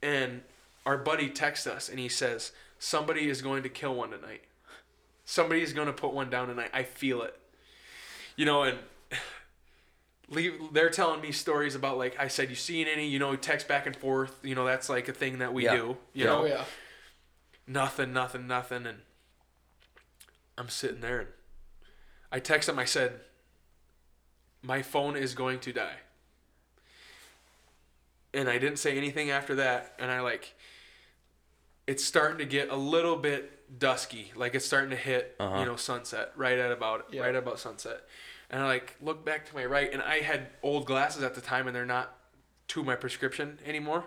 [0.01, 0.41] and
[0.85, 4.41] our buddy texts us and he says somebody is going to kill one tonight.
[5.25, 6.69] Somebody is going to put one down tonight.
[6.73, 7.37] I feel it.
[8.37, 8.77] You know, and
[10.29, 13.07] leave, they're telling me stories about like I said, you seen any?
[13.07, 14.37] You know, text back and forth.
[14.43, 15.75] You know, that's like a thing that we Yeah.
[15.75, 15.97] do.
[16.13, 16.25] You Yeah.
[16.25, 16.63] know, Oh yeah.
[17.67, 18.85] nothing, nothing, nothing.
[18.85, 18.99] And
[20.57, 21.29] I'm sitting there and
[22.31, 23.19] I text him, I said,
[24.61, 25.95] My phone is going to die.
[28.33, 29.93] And I didn't say anything after that.
[29.99, 30.53] And I like,
[31.87, 34.31] it's starting to get a little bit dusky.
[34.35, 35.59] Like it's starting to hit, Uh-huh.
[35.59, 37.21] you know, sunset, right at about, Yeah.
[37.21, 38.01] right about sunset.
[38.49, 41.41] And I like look back to my right and I had old glasses at the
[41.41, 42.13] time and they're not
[42.69, 44.05] to my prescription anymore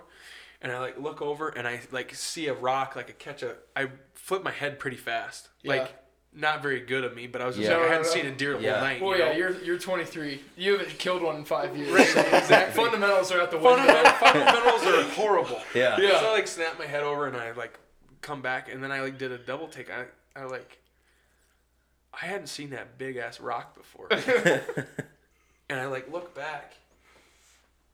[0.62, 3.56] and I like look over and I like see a rock, like I catch a.
[3.76, 5.72] I flip my head pretty fast, Yeah.
[5.74, 5.94] like
[6.32, 7.76] not very good of me, but I was just Yeah.
[7.76, 8.72] like, I hadn't no, seen a deer the Yeah.
[8.74, 9.02] whole night.
[9.02, 9.36] Well, you yeah, know?
[9.38, 10.40] you're you're 23.
[10.56, 11.90] You haven't killed one in five years.
[11.92, 12.82] Right, so exactly.
[12.84, 13.92] Fundamentals are at the window.
[14.12, 15.60] Fundamentals are horrible.
[15.74, 15.98] Yeah.
[16.00, 16.20] Yeah.
[16.20, 17.78] So I like snap my head over and I like
[18.22, 19.90] come back and then I like did a double take.
[19.90, 20.04] I
[20.36, 20.78] I like
[22.12, 24.08] I hadn't seen that big ass rock before.
[25.68, 26.74] and I like look back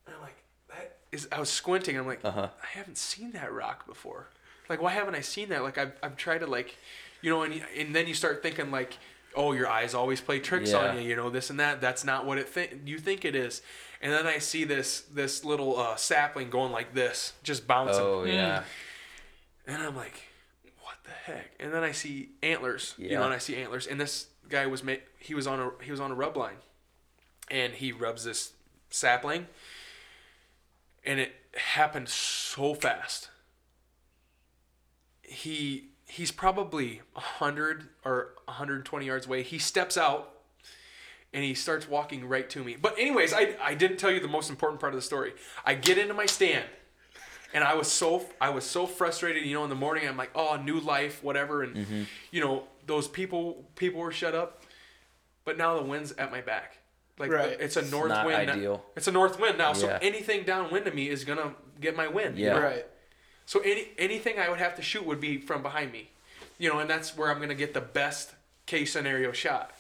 [0.07, 0.37] and I'm like
[0.69, 1.97] that is I was squinting.
[1.97, 2.49] I'm like Uh-huh.
[2.63, 4.29] I haven't seen that rock before.
[4.69, 5.63] Like why haven't I seen that?
[5.63, 6.77] Like I've I've tried to like
[7.27, 8.97] you know and and then you start thinking like
[9.35, 10.79] oh your eyes always play tricks Yeah.
[10.91, 11.81] on you you know this and that.
[11.81, 13.63] That's not what it think you think it is.
[14.01, 18.05] And then i see this this little uh, sapling going like this just bouncing.
[18.05, 18.63] Oh yeah.
[19.67, 20.23] and i'm like
[20.85, 21.51] what the heck?
[21.59, 23.19] And then i see antlers you Yeah.
[23.19, 23.87] know and i see antlers.
[23.89, 26.61] And this guy was ma- he was on a he was on a rub line.
[27.51, 28.53] And he rubs this
[28.91, 29.47] sapling.
[31.05, 31.33] And it
[31.75, 33.31] happened so fast.
[35.23, 39.43] He he's probably 100 or 120 yards away.
[39.43, 40.33] He steps out
[41.33, 42.77] and he starts walking right to me.
[42.81, 45.35] But anyways i, I didn't tell you the most important part of the story.
[45.65, 46.65] I get into my stand
[47.55, 50.09] and i was so i was so frustrated you know in the morning.
[50.09, 51.63] I'm like oh new life whatever.
[51.63, 52.03] And mm-hmm.
[52.31, 54.63] you know those people people were shut up.
[55.45, 56.79] But now the wind's at my back.
[57.19, 57.57] Like Right.
[57.61, 58.85] it's a north not wind ideal.
[58.95, 59.73] it's a north wind now.
[59.73, 62.59] So anything downwind of me is gonna get my wind Yeah.
[62.59, 62.87] Right.
[63.47, 66.11] So any anything I would have to shoot would be from behind me,
[66.59, 68.35] you know, and that's where I'm gonna get the best
[68.67, 69.73] case scenario shot.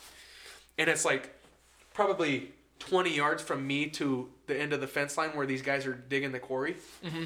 [0.78, 1.34] And it's like
[1.92, 5.86] probably 20 yards from me to the end of the fence line where these guys
[5.86, 6.76] are digging the quarry.
[7.04, 7.24] Mm-hmm.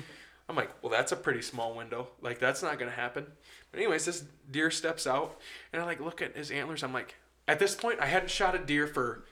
[0.48, 2.08] I'm like, well, that's a pretty small window.
[2.22, 3.26] Like that's not gonna happen.
[3.70, 5.38] But anyways, this deer steps out,
[5.72, 6.82] and I like look at his antlers.
[6.82, 7.14] I'm like,
[7.46, 9.24] at this point, I hadn't shot a deer for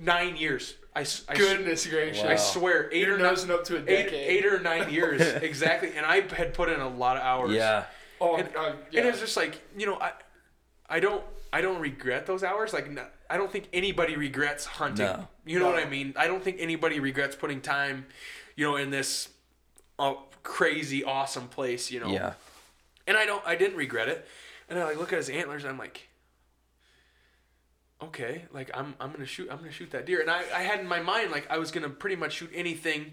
[0.00, 0.74] nine years.
[0.98, 2.24] I, s- I s- Goodness gracious.
[2.24, 4.12] I swear, eight You're or nine, up to a eight, decade.
[4.28, 7.52] eight or nine years exactly, and I had put in a lot of hours.
[7.52, 7.84] Yeah.
[8.20, 9.02] Oh, and, uh, and yeah.
[9.04, 10.10] it's just like you know, I,
[10.88, 11.22] I don't,
[11.52, 12.72] I don't regret those hours.
[12.72, 15.06] Like, no, I don't think anybody regrets hunting.
[15.06, 15.28] No.
[15.46, 15.76] You know No.
[15.76, 16.14] what I mean?
[16.16, 18.06] I don't think anybody regrets putting time,
[18.56, 19.28] you know, in this,
[20.00, 21.92] uh, crazy awesome place.
[21.92, 22.08] You know.
[22.08, 22.32] Yeah.
[23.06, 24.26] And I don't, I didn't regret it.
[24.68, 26.07] And I like look at his antlers, and I'm like,
[28.02, 30.20] okay, like I'm, I'm gonna shoot, I'm gonna shoot that deer.
[30.20, 33.12] And I, I had in my mind like I was gonna pretty much shoot anything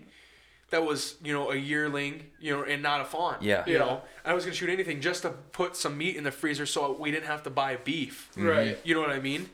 [0.71, 3.37] that was, you know, a yearling, you know, and not a fawn.
[3.41, 3.63] Yeah.
[3.67, 3.79] You Yeah.
[3.79, 6.95] know, I was gonna shoot anything just to put some meat in the freezer so
[6.99, 8.31] we didn't have to buy beef.
[8.35, 8.75] Right.
[8.77, 8.87] Mm-hmm.
[8.87, 9.49] You know what I mean?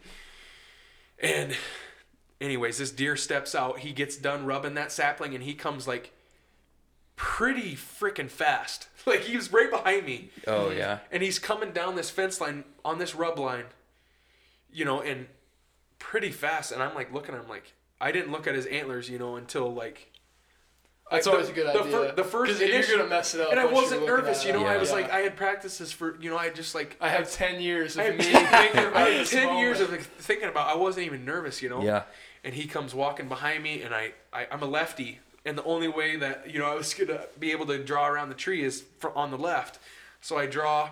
[1.20, 1.56] And
[2.40, 3.80] anyways, this deer steps out.
[3.80, 6.12] He gets done rubbing that sapling, and he comes like
[7.16, 8.88] pretty freaking fast.
[9.04, 11.00] Like he was right behind me Oh yeah.
[11.12, 13.64] and he's coming down this fence line on this rub line,
[14.74, 15.28] you know, and
[16.00, 16.72] pretty fast.
[16.72, 19.74] And I'm like looking, I'm like, I didn't look at his antlers, you know, until
[19.74, 20.08] like.
[21.10, 21.92] That's I- always the- a good the idea.
[21.92, 23.52] fir- the first 'Cause you're gonna mess it up.
[23.52, 24.62] And I wasn't nervous, you know.
[24.66, 24.70] it.
[24.70, 24.96] I was Yeah.
[24.96, 26.96] like, I had practiced this for, you know, I just like.
[27.02, 29.80] I have ten years I of had, me thinking about I had this ten years
[29.82, 30.00] moment.
[30.00, 30.68] of thinking about.
[30.68, 31.84] I wasn't even nervous, you know.
[31.84, 32.04] Yeah.
[32.46, 35.90] And he comes walking behind me, and I, I I'm a lefty, and the only
[35.90, 38.84] way that you know I was gonna be able to draw around the tree is
[39.00, 39.80] fr on the left.
[40.22, 40.92] So I draw,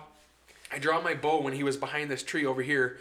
[0.70, 2.98] I draw my bow when he was behind this tree over here,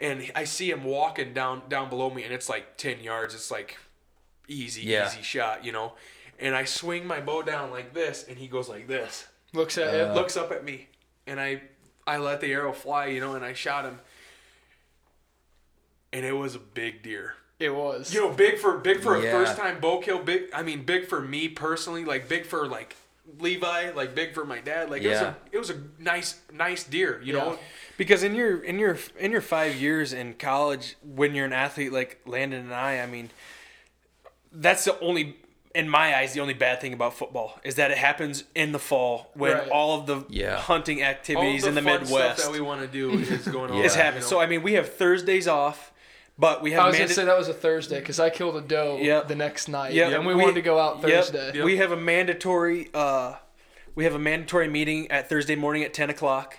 [0.00, 3.34] and I see him walking down down below me, and it's like ten yards.
[3.34, 3.76] It's like
[4.48, 5.06] easy, Yeah.
[5.08, 5.92] easy shot, you know.
[6.38, 9.88] And I swing my bow down like this, and he goes like this Looks at
[9.94, 10.14] Uh, it.
[10.14, 10.88] looks up at me,
[11.26, 11.62] and I
[12.06, 14.00] I let the arrow fly, you know, and I shot him,
[16.12, 17.34] and it was a big deer.
[17.58, 18.14] It was.
[18.14, 20.18] You know, big for big for a first time bow kill.
[20.22, 22.04] Big, I mean, big for me personally.
[22.06, 22.96] Like big for like
[23.38, 23.90] Levi.
[23.90, 24.88] Like big for my dad.
[24.90, 25.34] Like it was Yeah.
[25.52, 27.20] a it was a nice nice deer.
[27.22, 27.58] You know.
[28.00, 28.04] Yeah.
[28.06, 31.92] Because in your in your in your five years in college, when you're an athlete
[31.92, 33.30] like Landan and I, I mean,
[34.52, 35.36] that's the only,
[35.74, 38.78] in my eyes, the only bad thing about football is that it happens in the
[38.78, 39.68] fall when Right.
[39.68, 40.56] all of the Yeah.
[40.56, 43.46] hunting All activities the in the fun Midwest stuff that we want to do is
[43.46, 43.76] going on.
[43.78, 43.84] Yeah.
[43.84, 44.14] is happening.
[44.16, 44.26] you know?
[44.28, 45.92] So I mean, we have Thursdays off,
[46.38, 48.56] but we have I was manda- gonna say that was a Thursday because I killed
[48.56, 49.28] a doe Yep.
[49.28, 50.12] the next night, Yep.
[50.12, 51.24] and we, We- wanted to go out Yep.
[51.24, 51.52] Thursday.
[51.56, 51.64] Yep.
[51.64, 52.88] We have a mandatory.
[52.94, 53.34] Uh,
[53.94, 56.56] we have a mandatory meeting at Thursday morning at ten o'clock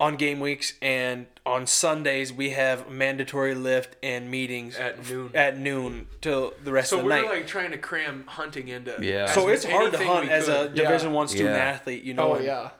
[0.00, 5.30] on game weeks, and on Sundays we have mandatory lift and meetings At noon.
[5.34, 7.22] at noon till the rest so of the night.
[7.22, 8.96] So we're like trying to cram hunting into.
[9.00, 9.26] Yeah.
[9.26, 10.76] so it's hard to hunt as a could.
[10.76, 10.84] Yeah.
[10.84, 11.62] Division One student Yeah.
[11.64, 12.04] athlete.
[12.04, 12.34] You know.
[12.36, 12.70] Oh yeah,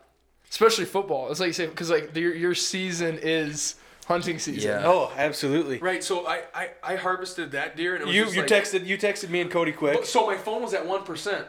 [0.51, 1.31] especially football.
[1.31, 3.74] It's like you say because like your your season is
[4.07, 4.70] hunting season.
[4.70, 4.82] Yeah.
[4.86, 5.78] Oh, absolutely.
[5.78, 6.05] Right.
[6.05, 8.86] So I, I I harvested that deer and it was You just you like, texted
[8.86, 10.05] you texted me and Cody quick.
[10.05, 11.47] So my phone was at one percent,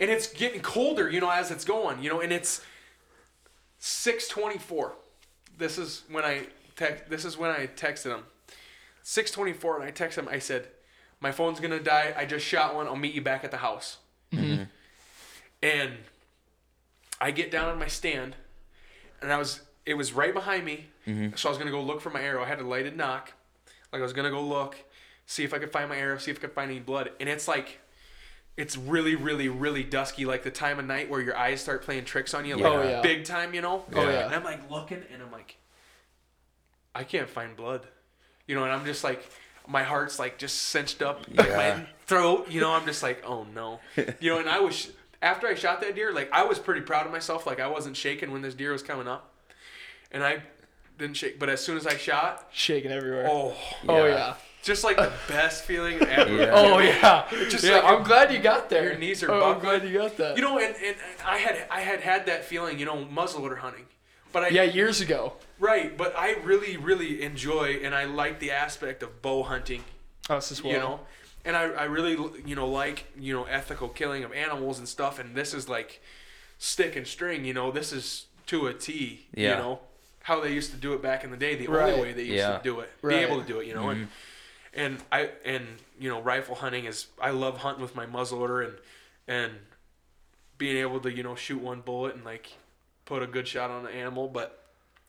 [0.00, 2.60] and it's getting colder, you know, as it's going, you know, and it's
[3.78, 4.94] six twenty four.
[5.58, 6.46] This is when I
[6.76, 7.08] text.
[7.08, 8.24] This is when I texted him.
[9.02, 10.28] Six twenty four, and I texted him.
[10.28, 10.68] I said,
[11.20, 12.14] "My phone's gonna die.
[12.16, 12.86] I just shot one.
[12.86, 13.98] I'll meet you back at the house."
[14.32, 14.64] Mm-hmm.
[15.62, 15.92] And
[17.20, 18.36] I get down on my stand,
[19.20, 19.60] and I was.
[19.84, 21.34] It was right behind me, mm-hmm.
[21.34, 22.44] so I was gonna go look for my arrow.
[22.44, 23.32] I had a lighted nock,
[23.92, 24.76] like I was gonna go look,
[25.26, 27.10] see if I could find my arrow, see if I could find any blood.
[27.18, 27.80] And it's like,
[28.62, 32.04] it's really, really, really dusky, like the time of night where your eyes start playing
[32.04, 33.02] tricks on you, like Oh, yeah.
[33.02, 33.84] big time, you know.
[33.92, 34.26] Oh, yeah.
[34.26, 35.56] And I'm like looking, and I'm like,
[36.94, 37.86] I can't find blood,
[38.46, 38.62] you know.
[38.64, 39.28] And I'm just like,
[39.66, 41.56] my heart's like just cinched up in Yeah.
[41.56, 42.72] my throat, you know.
[42.72, 43.80] I'm just like, oh no,
[44.20, 44.38] you know.
[44.38, 44.90] And I was
[45.20, 47.46] after I shot that deer, like I was pretty proud of myself.
[47.46, 49.32] Like I wasn't shaking when this deer was coming up,
[50.12, 50.42] and I
[50.98, 51.38] didn't shake.
[51.38, 53.26] But as soon as I shot, shaking everywhere.
[53.28, 53.56] oh,
[53.88, 54.34] Oh, Yeah.
[54.62, 54.66] Yeah.
[54.66, 56.36] just like the best feeling ever.
[56.36, 56.50] Yeah.
[56.54, 57.26] Oh yeah.
[57.48, 58.84] Just yeah, like I'm glad you got there.
[58.84, 60.36] your knees are oh, I'm glad you got that.
[60.36, 63.58] You know, and, and, and I had I had had that feeling, you know, muzzleloader
[63.58, 63.86] hunting,
[64.32, 65.34] but I yeah, years ago.
[65.58, 69.84] right, but I really really enjoy and I like the aspect of bow hunting,
[70.30, 70.72] Us as well.
[70.72, 71.00] you know,
[71.44, 72.16] and I I really
[72.46, 76.00] you know like you know ethical killing of animals and stuff, and this is like
[76.58, 79.50] stick and string, you know, this is to a T, Yeah.
[79.50, 79.80] you know,
[80.22, 81.92] how they used to do it back in the day, the Right.
[81.92, 82.58] only way they used Yeah.
[82.58, 83.16] to do it, Right.
[83.16, 84.12] be able to do it, you know, and mm-hmm.
[84.74, 85.66] And I and
[85.98, 88.74] you know rifle hunting is I love hunting with my muzzleloader and
[89.28, 89.52] and
[90.58, 92.52] being able to you know shoot one bullet and like
[93.04, 94.28] put a good shot on an animal.
[94.28, 94.64] But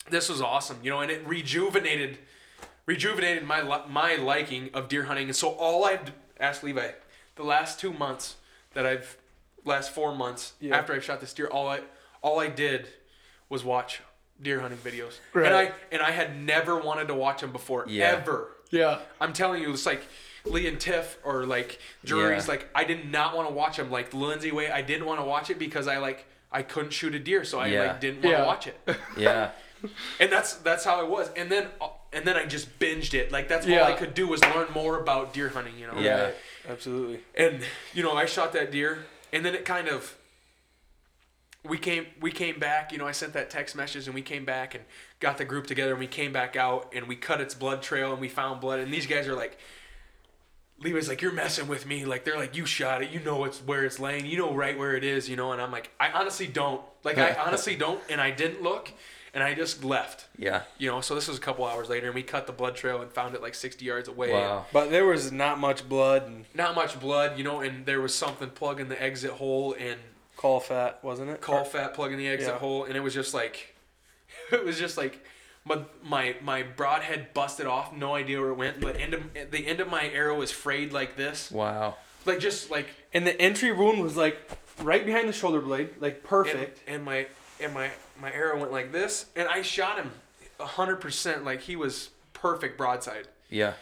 [0.09, 2.17] this was awesome, you know, and it rejuvenated
[2.85, 5.27] rejuvenated my my liking of deer hunting.
[5.27, 6.91] And so all I've asked Levi
[7.35, 8.35] the last two months
[8.73, 9.17] that I've
[9.65, 10.77] last four months Yeah.
[10.77, 11.81] after I shot this deer, all I
[12.21, 12.87] all I did
[13.49, 14.01] was watch
[14.41, 15.45] deer hunting videos, Right.
[15.45, 18.05] and I and I had never wanted to watch them before Yeah.
[18.11, 18.52] ever.
[18.73, 18.99] Yeah.
[19.21, 20.03] I'm telling you, it's like
[20.45, 22.45] Lee and Tiff or like Drury's.
[22.45, 22.51] Yeah.
[22.53, 23.91] Like I did not want to watch them.
[23.91, 26.91] Like the Lindsay way, I didn't want to watch it because I like I couldn't
[26.91, 27.83] shoot a deer, so I Yeah.
[27.87, 28.45] like didn't want to Yeah.
[28.45, 28.77] watch it.
[29.17, 29.51] Yeah.
[30.19, 31.29] And that's that's how it was.
[31.35, 33.31] And then uh, and then I just binged it.
[33.31, 33.79] Like that's Yeah.
[33.81, 35.77] all I could do was learn more about deer hunting.
[35.77, 35.99] You know.
[35.99, 36.31] Yeah.
[36.67, 37.19] Absolutely.
[37.35, 37.61] And
[37.93, 40.15] you know, I shot that deer, and then it kind of.
[41.65, 42.91] We came, we came back.
[42.91, 44.83] You know, I sent that text message, and we came back and
[45.23, 48.11] got the group together, and we came back out, and we cut its blood trail,
[48.11, 48.79] and we found blood.
[48.79, 49.57] And these guys are like,
[50.79, 52.05] Levi's like, you're messing with me.
[52.05, 53.09] Like they're like, you shot it.
[53.11, 54.25] You know it's where it's laying.
[54.25, 55.29] You know right where it is.
[55.29, 56.81] You know, and I'm like, I honestly don't.
[57.03, 58.91] Like I honestly don't, and I didn't look,
[59.33, 60.27] and I just left.
[60.37, 60.63] Yeah.
[60.77, 63.01] You know, so this was a couple hours later, and we cut the blood trail
[63.01, 64.33] and found it like 60 yards away.
[64.33, 64.65] Wow.
[64.73, 68.13] But there was not much blood and Not much blood, you know, and there was
[68.13, 69.99] something plugging the exit hole and
[70.35, 71.39] caul fat, wasn't it?
[71.39, 72.59] caul fat plugging the exit Yeah.
[72.59, 73.72] hole, and it was just like,
[74.51, 75.23] it was just like,
[75.65, 78.81] my my my broadhead busted off, no idea where it went.
[78.81, 81.95] But end of, the end of my arrow was frayed like this, Wow.
[82.25, 84.37] like just like And the entry wound was like
[84.81, 86.81] right behind the shoulder blade, like perfect.
[86.87, 87.27] and my
[87.61, 90.11] and my my arrow went like this, and I shot him
[90.59, 93.73] hundred percent, like he was perfect broadside, Yeah.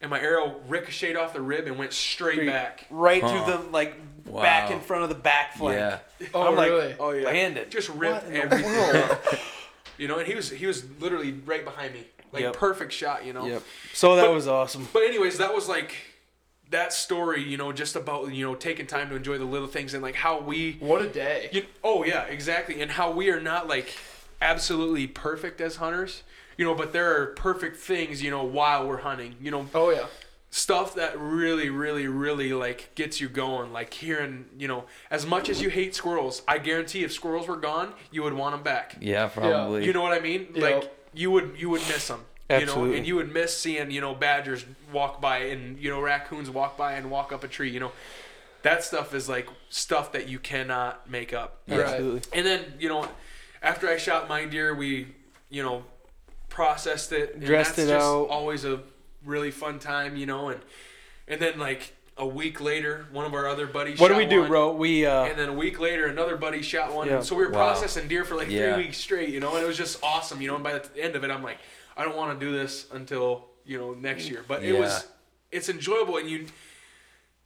[0.00, 2.86] and my arrow ricocheted off the rib and went straight, Straight- back.
[2.90, 3.28] right Huh.
[3.44, 3.94] through the like
[4.26, 4.42] Wow.
[4.42, 5.78] back in front of the back flank.
[5.78, 6.28] Yeah.
[6.34, 6.94] Oh, I'm like, really?
[7.00, 7.70] oh yeah, landed.
[7.70, 8.96] just What ripped in the everything world?
[9.10, 9.24] up.
[10.00, 12.54] You know, and he was he was literally right behind me, like Yep.
[12.56, 13.24] perfect shot.
[13.26, 13.46] You know.
[13.46, 13.62] Yep.
[13.92, 14.88] So that But- was awesome.
[14.92, 15.94] But anyways, that was like
[16.70, 19.92] that story, you know, just about you know taking time to enjoy the little things
[19.92, 21.50] and like how we What a day.
[21.52, 22.80] you, oh yeah, exactly.
[22.80, 23.92] And how we are not like
[24.40, 26.22] absolutely perfect as hunters,
[26.56, 29.90] you know, but there are perfect things, you know, while we're hunting, you know, Oh
[29.90, 30.06] yeah.
[30.50, 33.72] Stuff that really, really, really like gets you going.
[33.72, 37.56] Like hearing, you know, as much as you hate squirrels, I guarantee if squirrels were
[37.56, 38.96] gone, you would want them back.
[39.00, 39.86] Yeah, probably.
[39.86, 40.48] You know what I mean?
[40.54, 40.62] Yeah.
[40.62, 42.24] Like you would, you would miss them.
[42.48, 42.98] You know, Absolutely.
[42.98, 46.76] and you would miss seeing, you know, badgers walk by and you know raccoons walk
[46.76, 47.70] by and walk up a tree.
[47.70, 47.92] You know,
[48.62, 51.58] that stuff is like stuff that you cannot make up.
[51.68, 51.78] Right.
[51.78, 52.22] Absolutely.
[52.32, 53.06] And then, you know,
[53.62, 55.14] after I shot my deer, we,
[55.48, 55.84] you know,
[56.48, 57.34] processed it.
[57.34, 58.28] And Dressed that's it just out.
[58.28, 58.80] Always a
[59.24, 60.60] really fun time, you know, and
[61.28, 63.98] and then like a week later, one of our other buddies.
[63.98, 64.72] What do we do, one, bro?
[64.74, 67.06] We uh, And then a week later, another buddy shot one.
[67.08, 67.16] Yeah.
[67.16, 67.72] And so we were Wow.
[67.72, 68.74] processing deer for like Yeah.
[68.74, 70.54] three weeks straight, you know, and it was just awesome, you know.
[70.56, 71.58] And by the end of it, I'm like,
[71.96, 75.06] I don't want to do this until you know next year, but it was
[75.50, 76.46] it's enjoyable, and you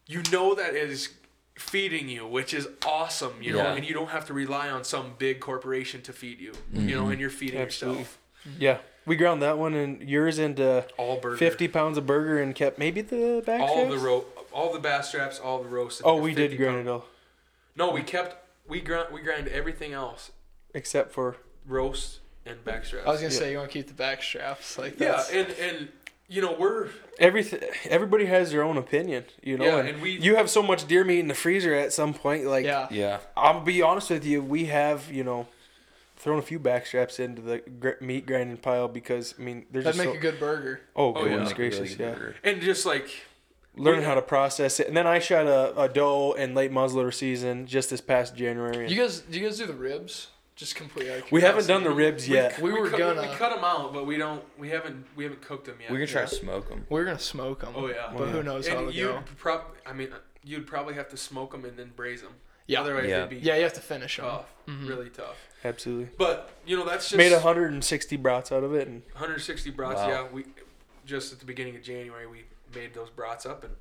[0.06, 1.10] you know that it is
[1.56, 5.14] feeding you, which is awesome, you know, and you don't have to rely on some
[5.18, 6.90] big corporation to feed you, you Mm-hmm.
[6.90, 8.00] know, and you're feeding Absolutely.
[8.02, 8.18] yourself.
[8.58, 12.40] yeah, we ground that one and yours into uh, All burger, 50 pounds of burger
[12.40, 14.02] and kept maybe the back all the straps?
[14.04, 16.06] ro- all the bass straps, all the roasted.
[16.06, 17.04] Oh, we did 50 grind pound- it all
[17.76, 18.36] No, we kept
[18.68, 20.30] we grind we grind everything else,
[20.74, 21.36] except for
[21.66, 23.06] roast and back straps.
[23.06, 23.38] I was gonna Yeah.
[23.38, 25.88] say you want to keep the back straps like yeah, that's, and and
[26.28, 27.60] you know we're everything.
[27.90, 29.64] Everybody has their own opinion, you know.
[29.64, 32.14] Yeah, and, and we- you have so much deer meat in the freezer at some
[32.14, 32.44] point.
[32.46, 32.86] Like, yeah.
[32.90, 33.18] Yeah.
[33.36, 35.46] I'll be honest with you, we have you know
[36.24, 39.84] thrown a few back straps into the gr- meat grinding pile because I mean, there's
[39.84, 39.98] just.
[39.98, 40.80] That'd just make so, a good burger.
[40.96, 41.30] oh, Oh, yeah.
[41.30, 42.14] goodness Really gracious, good yeah.
[42.14, 42.36] burger.
[42.42, 43.08] and just like
[43.76, 47.12] Learning how to process it, and then I shot a, a doe in late muzzleloader
[47.12, 48.88] season just this past January.
[48.88, 50.28] You guys, do you guys do the ribs?
[50.54, 51.12] Just completely.
[51.12, 52.60] Out of we haven't done the ribs yet.
[52.60, 53.22] We were cut, gonna.
[53.22, 55.90] we cut them out, but we don't we haven't we haven't cooked them yet.
[55.90, 56.26] We can try Yeah.
[56.28, 56.86] to smoke them.
[56.88, 57.72] We're gonna smoke them.
[57.76, 58.30] Oh yeah, But yeah.
[58.30, 59.22] who knows how and it'll you'd go?
[59.36, 60.10] prob I mean
[60.44, 62.34] you'd probably have to smoke them and then braise them.
[62.66, 62.80] Yeah.
[62.80, 63.18] Otherwise Yeah.
[63.18, 64.26] it'd be Yeah, you have to finish them.
[64.26, 64.86] tough, mm-hmm.
[64.88, 65.36] really tough.
[65.64, 66.08] Absolutely.
[66.18, 69.96] But you know that's just Made 160 brats out of it, and 160 brats.
[69.96, 70.08] Wow.
[70.08, 70.44] Yeah, we
[71.06, 73.74] just at the beginning of January we made those brats up and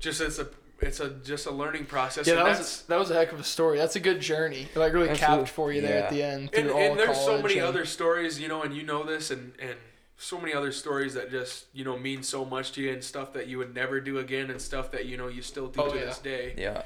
[0.00, 0.48] just it's a
[0.80, 2.26] it's a just a learning process.
[2.26, 3.78] Yeah, that that's, was that was a heck of a story.
[3.78, 4.68] That's a good journey.
[4.74, 5.44] Like really Absolutely.
[5.44, 7.84] capped for you there at the end and, all and there's so many and- other
[7.86, 9.76] stories, you know, and you know this, and and
[10.18, 13.32] so many other stories that just you know mean so much to you, and stuff
[13.32, 15.90] that you would never do again, and stuff that you know you still do Oh,
[15.90, 16.04] to yeah.
[16.04, 16.82] this day, Yeah.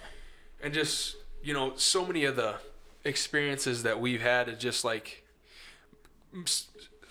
[0.62, 2.56] And just you know so many of the
[3.04, 5.24] experiences that we've had is just like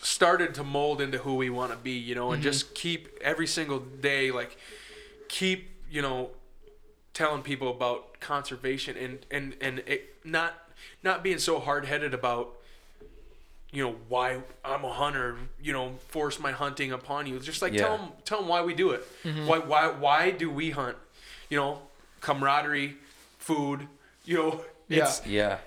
[0.01, 2.49] started to mold into who we want to be, you know, and mm-hmm.
[2.49, 4.57] just keep every single day like
[5.27, 6.29] keep you know
[7.13, 10.53] telling people about conservation and and and it not
[11.03, 12.55] not being so hard-headed about
[13.71, 17.39] you know why I'm a hunter you know force my hunting upon you.
[17.39, 17.81] Just like Yeah.
[17.81, 19.05] tell them tell them why we do it.
[19.23, 19.47] Mm-hmm.
[19.47, 20.97] Why why why do we hunt?
[21.49, 21.81] You know
[22.21, 22.97] camaraderie
[23.49, 23.87] food
[24.25, 25.57] you know it's Yeah.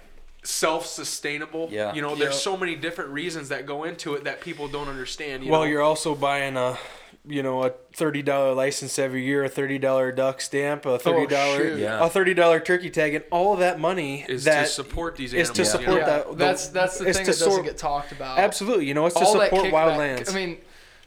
[0.45, 1.95] self-sustainable Yeah.
[1.95, 2.51] you know there's Yeah.
[2.51, 5.67] so many different reasons that go into it that people don't understand you well, know?
[5.67, 6.79] you're also buying a,
[7.27, 10.99] you know, a thirty dollar license every year, a thirty dollar duck stamp, a oh,
[10.99, 11.79] thirty dollar, shoot.
[11.79, 12.05] Yeah.
[12.05, 15.33] a thirty dollar turkey tag, and all of that money is that to support these
[15.33, 15.97] is animals to support know?
[15.99, 18.39] yeah, that- the- that's that's the it's thing to that doesn't sort- get talked about.
[18.39, 19.97] absolutely, you know, it's to all that support kickback.
[20.19, 20.31] wildlands.
[20.31, 20.59] I mean,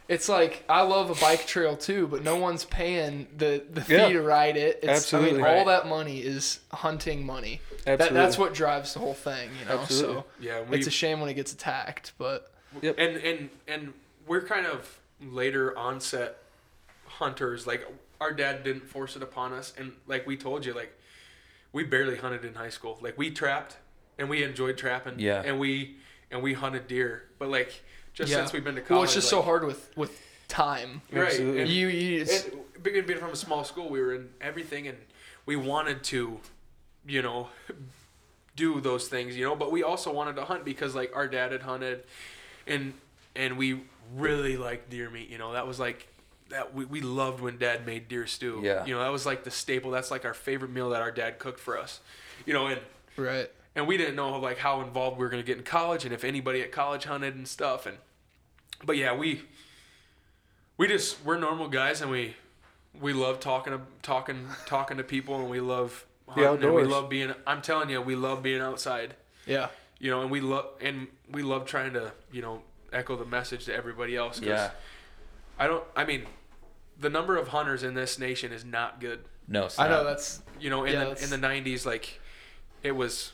[0.08, 3.94] it's like I love a bike trail too, but no one's paying the the fee
[3.96, 4.10] Yeah.
[4.10, 4.80] to ride it.
[4.84, 5.30] It's, Absolutely.
[5.30, 5.66] I mean, all Right.
[5.68, 7.62] that money is hunting money.
[7.86, 8.18] That, Absolutely.
[8.18, 9.80] that's what drives the whole thing, you know.
[9.82, 10.16] Absolutely.
[10.16, 12.52] So yeah we, it's a shame when it gets attacked, but
[12.82, 12.96] Yep.
[12.98, 13.94] and and and
[14.28, 16.38] we're kind of later onset
[17.06, 17.88] hunters like
[18.20, 20.92] our dad didn't force it upon us and like we told you like
[21.72, 23.78] we barely hunted in high school like we trapped
[24.18, 25.42] and we enjoyed trapping Yeah.
[25.46, 25.98] and we
[26.32, 27.84] and we hunted deer but like
[28.16, 28.38] just yeah.
[28.38, 31.02] since we've been to college well, it's just so hard with with time.
[31.12, 31.62] right Absolutely.
[31.62, 34.88] and, You, you it's, and being being from a small school we were in everything
[34.88, 34.98] and
[35.46, 36.40] we wanted to
[37.08, 37.50] you know
[38.56, 41.52] do those things you know but we also wanted to hunt because like our dad
[41.52, 42.04] had hunted
[42.66, 42.94] and
[43.36, 43.82] and we
[44.16, 46.08] really liked deer meat you know that was like
[46.50, 48.86] that we, we loved when dad made deer stew Yeah.
[48.86, 51.38] you know that was like the staple that's like our favorite meal that our dad
[51.40, 52.00] cooked for us
[52.46, 52.80] you know and
[53.18, 53.50] right.
[53.76, 56.14] And we didn't know like how involved we were going to get in college and
[56.14, 57.98] if anybody at college hunted and stuff and
[58.84, 59.42] but yeah we
[60.78, 62.36] we just we're normal guys and we
[63.00, 67.10] we love talking to talking talking to people and we love hunting and we love
[67.10, 69.16] being i'm telling you we love being outside
[69.46, 69.68] Yeah.
[70.00, 72.62] you know and we love and we love trying to you know
[72.94, 74.72] echo the message to everybody else 'cause Yeah.
[75.60, 76.26] i don't i mean
[76.98, 80.42] the number of hunters in this nation is not good No, it's I know that's
[80.60, 82.20] you know in Yeah, the that's- in the 90s like
[82.84, 83.32] it was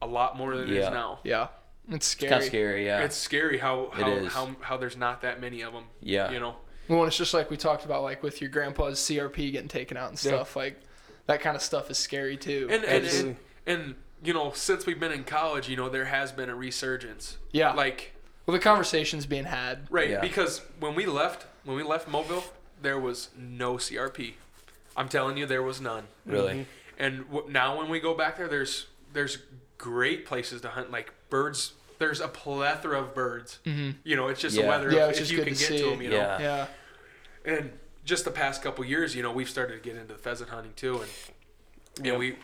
[0.00, 0.86] a lot more than it Yeah.
[0.86, 1.48] is now yeah.
[1.88, 2.30] It's It's scary.
[2.30, 2.86] kind of scary.
[2.86, 3.00] Yeah.
[3.00, 4.32] it's scary how It how, is.
[4.32, 6.30] how how there's not that many of them Yeah.
[6.30, 6.56] you know
[6.88, 10.08] Well, it's just like we talked about, like with your grandpa's CRP getting taken out
[10.10, 10.30] and Yeah.
[10.30, 10.56] stuff.
[10.56, 10.80] Like
[11.26, 12.68] that kind of stuff is scary too.
[12.70, 13.36] And and, and Absolutely.
[13.66, 17.36] and you know, since we've been in college, you know, there has been a resurgence.
[17.52, 18.12] yeah, Like
[18.46, 19.86] well, the conversation's being had.
[19.90, 20.20] right Yeah.
[20.20, 22.44] because when we left, when we left Moville,
[22.80, 24.34] there was no CRP.
[24.96, 26.04] I'm telling you, there was none.
[26.26, 26.52] Really?
[26.54, 26.62] Mm-hmm.
[27.04, 29.38] And w- now when we go back there, there's there's
[29.78, 31.72] great places to hunt, like birds.
[31.98, 33.58] There's a plethora of birds.
[33.64, 33.98] Mm-hmm.
[34.04, 34.64] You know, it's just Yeah.
[34.64, 35.78] a whether Yeah, if, which if is you good can to get see.
[35.78, 36.02] to them.
[36.02, 36.38] You know, Yeah.
[36.40, 36.66] Yeah,
[37.56, 37.72] and
[38.04, 41.00] just the past couple years, you know, we've started to get into pheasant hunting too,
[41.00, 41.10] and
[42.06, 42.36] you know, we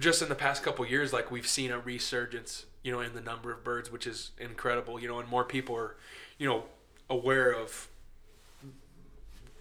[0.00, 3.20] just in the past couple years, like we've seen a resurgence, you know, in the
[3.20, 5.96] number of birds, which is incredible, you know, and more people are,
[6.38, 6.64] you know,
[7.10, 7.88] aware of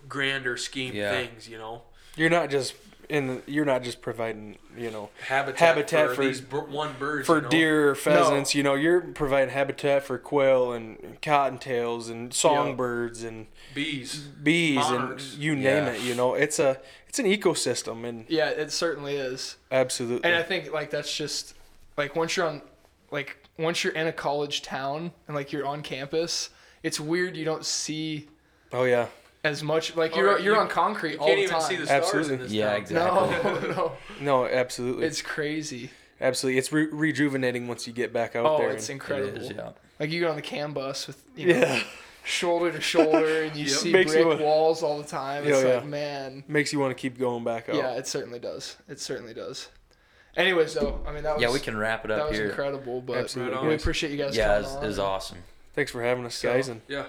[0.08, 1.12] grander scheme Yeah.
[1.12, 1.84] things, you know,
[2.16, 2.74] You're not just
[3.12, 3.28] in.
[3.28, 4.58] The, you're not just providing.
[4.78, 7.50] You know, habitat, Habitat for, for- these bir- one birds for you know?
[7.50, 8.56] deer or pheasants.
[8.56, 14.16] You know, you're providing habitat for quail and cottontails and songbirds and bees.
[14.42, 15.34] bees Monarchs.
[15.34, 15.92] and you name Yeah.
[15.92, 16.02] it.
[16.02, 16.80] You know, it's a
[17.10, 19.58] it's an ecosystem and yeah, it certainly is.
[19.72, 20.24] absolutely.
[20.24, 21.54] And I think like that's just
[21.98, 22.62] like once you're on,
[23.12, 26.50] like once you're in a college town and like you're on campus,
[26.84, 28.30] it's weird you don't see
[28.72, 29.08] oh yeah,
[29.44, 29.96] as much.
[29.96, 31.62] Like Oh, you're you- you're on concrete You all can't the even time.
[31.70, 32.34] see the stars Absolutely.
[32.36, 32.78] in this Yeah, town.
[32.78, 33.70] exactly.
[33.70, 35.90] no, no, no, absolutely, it's crazy.
[36.20, 36.60] absolutely.
[36.60, 38.70] It's re- rejuvenating once you get back out Oh, there.
[38.70, 39.36] Oh, it's incredible.
[39.36, 39.72] It is, yeah.
[40.00, 41.84] Like you get on the Cambus with you know, yeah,
[42.24, 43.74] shoulder to shoulder, and you Yep.
[43.78, 45.44] see Makes you brick wa- walls all the time.
[45.46, 45.76] Yeah, It's yeah.
[45.76, 47.76] like man, makes you want to keep going back up.
[47.76, 48.78] yeah, it certainly does.
[48.88, 49.70] It certainly does.
[50.38, 52.18] Anyways, though, I mean that was Yeah, we can wrap it up.
[52.20, 52.48] that was here.
[52.50, 53.68] incredible, but Absolutely.
[53.68, 55.38] We appreciate you guys Yeah, coming it was, it was awesome.
[55.74, 57.06] Thanks for having us, So- guys, and Yeah.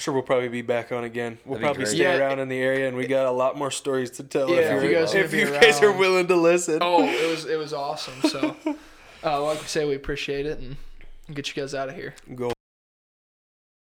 [0.00, 1.36] I'm sure we'll probably be back on again.
[1.44, 2.16] We'll That'd probably stay Yeah.
[2.16, 4.48] around in the area, and we got a lot more stories to tell.
[4.48, 6.78] Yeah, if, if you're- you guys are if you guys are willing to listen.
[6.80, 8.14] Oh, it was it was awesome.
[8.22, 8.56] So,
[9.22, 10.76] uh, like we say, we appreciate it and
[11.34, 12.14] get you guys out of here.
[12.34, 12.50] Go